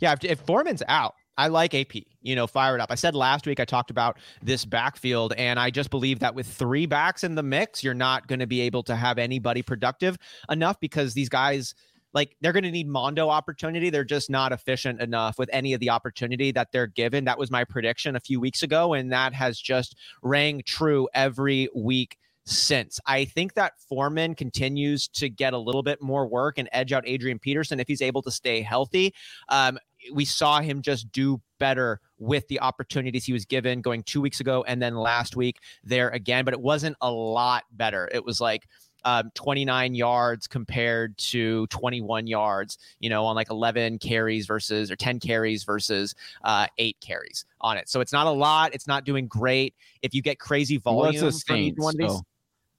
[0.01, 2.91] Yeah, if, if Foreman's out, I like AP, you know, fire it up.
[2.91, 6.47] I said last week I talked about this backfield, and I just believe that with
[6.47, 10.17] three backs in the mix, you're not going to be able to have anybody productive
[10.51, 11.75] enough because these guys,
[12.15, 13.91] like, they're going to need Mondo opportunity.
[13.91, 17.25] They're just not efficient enough with any of the opportunity that they're given.
[17.25, 21.69] That was my prediction a few weeks ago, and that has just rang true every
[21.75, 23.01] week since.
[23.07, 27.03] I think that Foreman continues to get a little bit more work and edge out
[27.07, 29.13] Adrian Peterson if he's able to stay healthy.
[29.49, 29.79] Um,
[30.13, 34.41] we saw him just do better with the opportunities he was given going two weeks
[34.41, 38.09] ago and then last week there again, but it wasn't a lot better.
[38.13, 38.67] It was like
[39.05, 44.97] um, 29 yards compared to 21 yards, you know, on like 11 carries versus or
[44.97, 47.89] 10 carries versus uh, eight carries on it.
[47.89, 48.75] So it's not a lot.
[48.75, 49.75] It's not doing great.
[50.03, 51.79] If you get crazy volume Saints.
[51.79, 52.23] one of these, so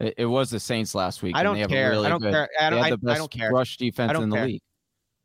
[0.02, 1.34] It, it was the Saints last week.
[1.36, 1.92] I don't they have a care.
[1.92, 2.50] really I don't good- care.
[2.60, 3.52] I don't, I, the I don't care.
[3.52, 4.46] rush defense in the care.
[4.48, 4.62] league.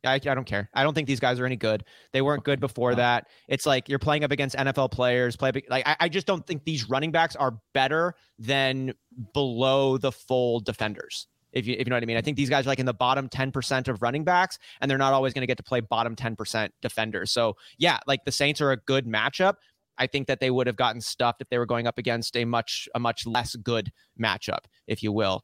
[0.05, 0.69] I, I don't care.
[0.73, 1.83] I don't think these guys are any good.
[2.11, 3.27] They weren't good before that.
[3.47, 5.35] It's like you're playing up against NFL players.
[5.35, 8.93] Play like I, I just don't think these running backs are better than
[9.33, 11.27] below the full defenders.
[11.51, 12.85] If you if you know what I mean, I think these guys are like in
[12.85, 15.63] the bottom ten percent of running backs, and they're not always going to get to
[15.63, 17.31] play bottom ten percent defenders.
[17.31, 19.55] So yeah, like the Saints are a good matchup.
[19.97, 22.45] I think that they would have gotten stuffed if they were going up against a
[22.45, 25.43] much a much less good matchup, if you will,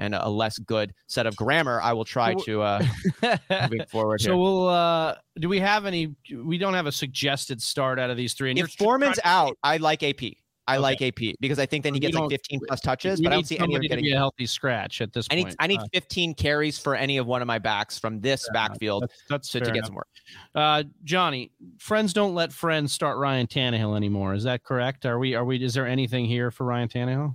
[0.00, 1.80] and a less good set of grammar.
[1.80, 2.86] I will try So- to uh
[3.62, 4.30] moving forward here.
[4.30, 6.14] So we'll uh do we have any
[6.44, 9.76] we don't have a suggested start out of these three and if Foreman's out, I
[9.76, 10.22] like AP.
[10.68, 10.82] I Okay.
[10.82, 13.46] like AP because I think then he gets like 15 plus touches, but I don't
[13.46, 14.04] see any of getting.
[14.04, 15.56] be a healthy scratch at this I need point.
[15.58, 18.68] I need Uh, 15 carries for any of one of my backs from this enough.
[18.68, 19.86] backfield that's, that's to, to get enough.
[19.86, 20.08] some work.
[20.54, 24.32] Uh, Johnny, friends don't let friends start Ryan Tannehill anymore.
[24.34, 25.06] Is that correct?
[25.06, 25.34] Are we?
[25.34, 25.60] Are we?
[25.60, 27.34] Is there anything here for Ryan Tannehill?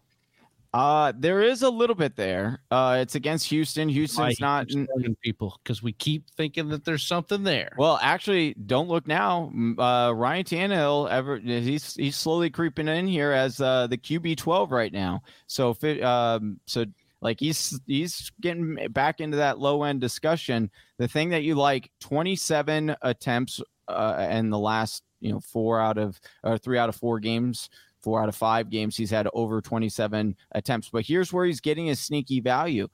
[0.75, 2.59] Uh, there is a little bit there.
[2.69, 3.87] Uh, it's against Houston.
[3.87, 4.69] Houston's not.
[4.69, 7.71] starting people because we keep thinking that there's something there.
[7.77, 9.53] Well, actually, don't look now.
[9.77, 14.73] Uh, Ryan Tannehill, ever he's he's slowly creeping in here as uh, the QB twelve
[14.73, 15.23] right now.
[15.47, 16.83] So, um, so
[17.21, 20.69] like he's he's getting back into that low end discussion.
[20.97, 25.79] The thing that you like, twenty seven attempts uh, in the last you know four
[25.79, 27.69] out of or three out of four games.
[28.05, 30.89] Four out of five games, he's had over 27 attempts.
[30.89, 32.87] But here's where he's getting his sneaky value.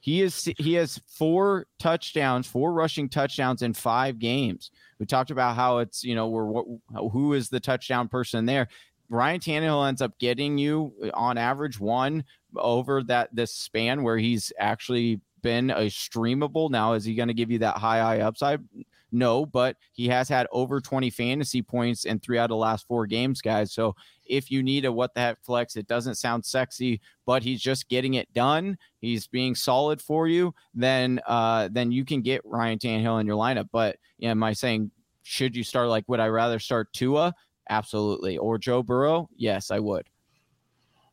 [0.00, 4.70] He is he has four touchdowns, four rushing touchdowns in five games.
[4.98, 6.64] We talked about how it's you know we're what
[7.12, 8.68] who is the touchdown person there.
[9.10, 12.24] Ryan Tannehill ends up getting you uh, on average one
[12.56, 16.70] over that this span where he's actually been a streamable.
[16.70, 18.64] Now is he going to give you that high high upside?
[19.10, 22.86] No, but he has had over 20 fantasy points in three out of the last
[22.86, 23.72] four games, guys.
[23.72, 27.60] So if you need a what the heck flex, it doesn't sound sexy, but he's
[27.60, 28.76] just getting it done.
[29.00, 30.54] He's being solid for you.
[30.74, 33.68] Then, uh, then you can get Ryan Tannehill in your lineup.
[33.72, 34.90] But yeah, am I saying
[35.22, 37.34] should you start like would I rather start Tua?
[37.70, 38.38] Absolutely.
[38.38, 39.28] Or Joe Burrow?
[39.36, 40.08] Yes, I would.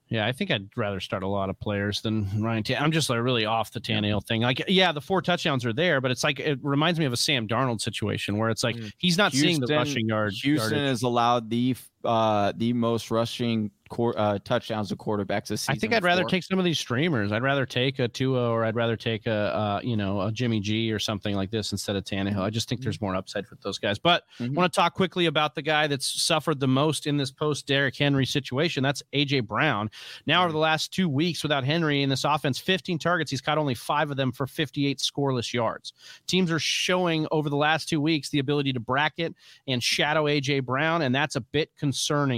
[0.08, 2.64] Yeah, I think I'd rather start a lot of players than Ryan.
[2.64, 4.42] T- I'm just like really off the Tannehill thing.
[4.42, 7.18] Like, yeah, the four touchdowns are there, but it's like it reminds me of a
[7.18, 8.92] Sam Darnold situation where it's like mm.
[8.98, 10.42] he's not Houston, seeing the rushing yards.
[10.42, 10.90] Houston yardage.
[10.90, 11.76] has allowed the
[12.06, 15.76] uh, the most rushing uh, touchdowns to quarterbacks this season.
[15.76, 17.32] I think I'd rather take some of these streamers.
[17.32, 20.60] I'd rather take a Tua or I'd rather take a uh, you know a Jimmy
[20.60, 22.40] G or something like this instead of Tannehill.
[22.40, 24.00] I just think there's more upside with those guys.
[24.00, 24.58] But mm-hmm.
[24.58, 27.68] I want to talk quickly about the guy that's suffered the most in this post
[27.68, 28.84] Derrick Henry situation.
[28.84, 29.90] That's AJ Brown.
[30.26, 33.32] Now over the last two weeks without Henry in this offense, 15 targets.
[33.32, 35.94] He's caught only five of them for 58 scoreless yards.
[36.28, 39.34] Teams are showing over the last two weeks the ability to bracket
[39.68, 41.95] and shadow AJ Brown, and that's a bit concerning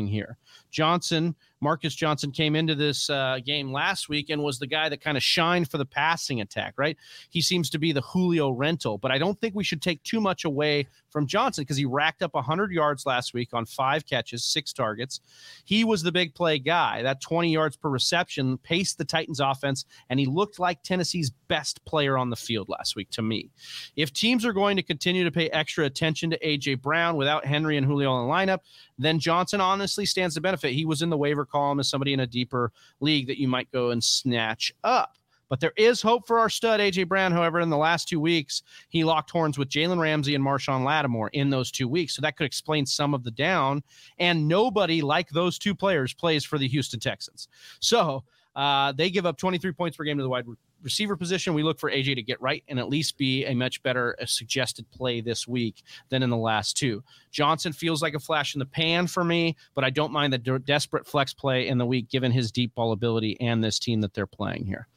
[0.08, 0.38] here.
[0.72, 5.02] Johnson Marcus Johnson came into this uh, game last week and was the guy that
[5.02, 6.98] kind of shined for the passing attack, right?
[7.30, 10.22] He seems to be the Julio rental, but I don't think we should take too
[10.22, 14.44] much away from Johnson because he racked up 100 yards last week on five catches,
[14.44, 15.20] six targets.
[15.66, 17.02] He was the big play guy.
[17.02, 21.84] That 20 yards per reception paced the Titans offense, and he looked like Tennessee's best
[21.86, 23.50] player on the field last week to me.
[23.96, 26.76] If teams are going to continue to pay extra attention to A.J.
[26.76, 28.60] Brown without Henry and Julio in the lineup,
[28.98, 30.74] then Johnson honestly stands to benefit.
[30.74, 33.72] He was in the waiver column as somebody in a deeper league that you might
[33.72, 35.18] go and snatch up.
[35.50, 37.32] But there is hope for our stud, AJ Brown.
[37.32, 41.30] However, in the last two weeks, he locked horns with Jalen Ramsey and Marshon Lattimore
[41.30, 42.16] in those two weeks.
[42.16, 43.82] So that could explain some of the down.
[44.18, 47.48] And nobody like those two players plays for the Houston Texans.
[47.80, 48.24] So
[48.56, 50.46] uh, they give up 23 points per game to the wide
[50.82, 51.54] receiver position.
[51.54, 54.26] We look for AJ to get right and at least be a much better uh,
[54.26, 57.04] suggested play this week than in the last two.
[57.32, 60.38] Johnson feels like a flash in the pan for me, but I don't mind the
[60.38, 64.02] de- desperate flex play in the week given his deep ball ability and this team
[64.02, 64.88] that they're playing here.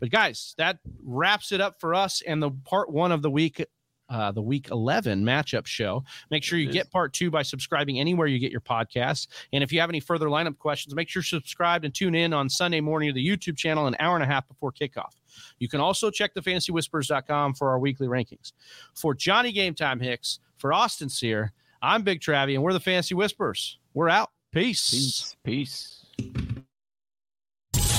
[0.00, 3.64] But guys, that wraps it up for us and the part one of the week
[4.08, 6.04] uh, the week 11 matchup show.
[6.30, 9.28] Make sure you get part two by subscribing anywhere you get your podcast.
[9.52, 12.32] And if you have any further lineup questions, make sure you're subscribed and tune in
[12.32, 15.12] on Sunday morning to the YouTube channel an hour and a half before kickoff.
[15.58, 18.52] You can also check the fantasywhispers.com for our weekly rankings.
[18.94, 23.14] For Johnny Game Time Hicks, for Austin Sear, I'm Big Travie, and we're the Fantasy
[23.14, 23.78] Whispers.
[23.94, 24.30] We're out.
[24.52, 24.90] Peace.
[24.90, 25.36] Peace.
[25.44, 26.06] Peace.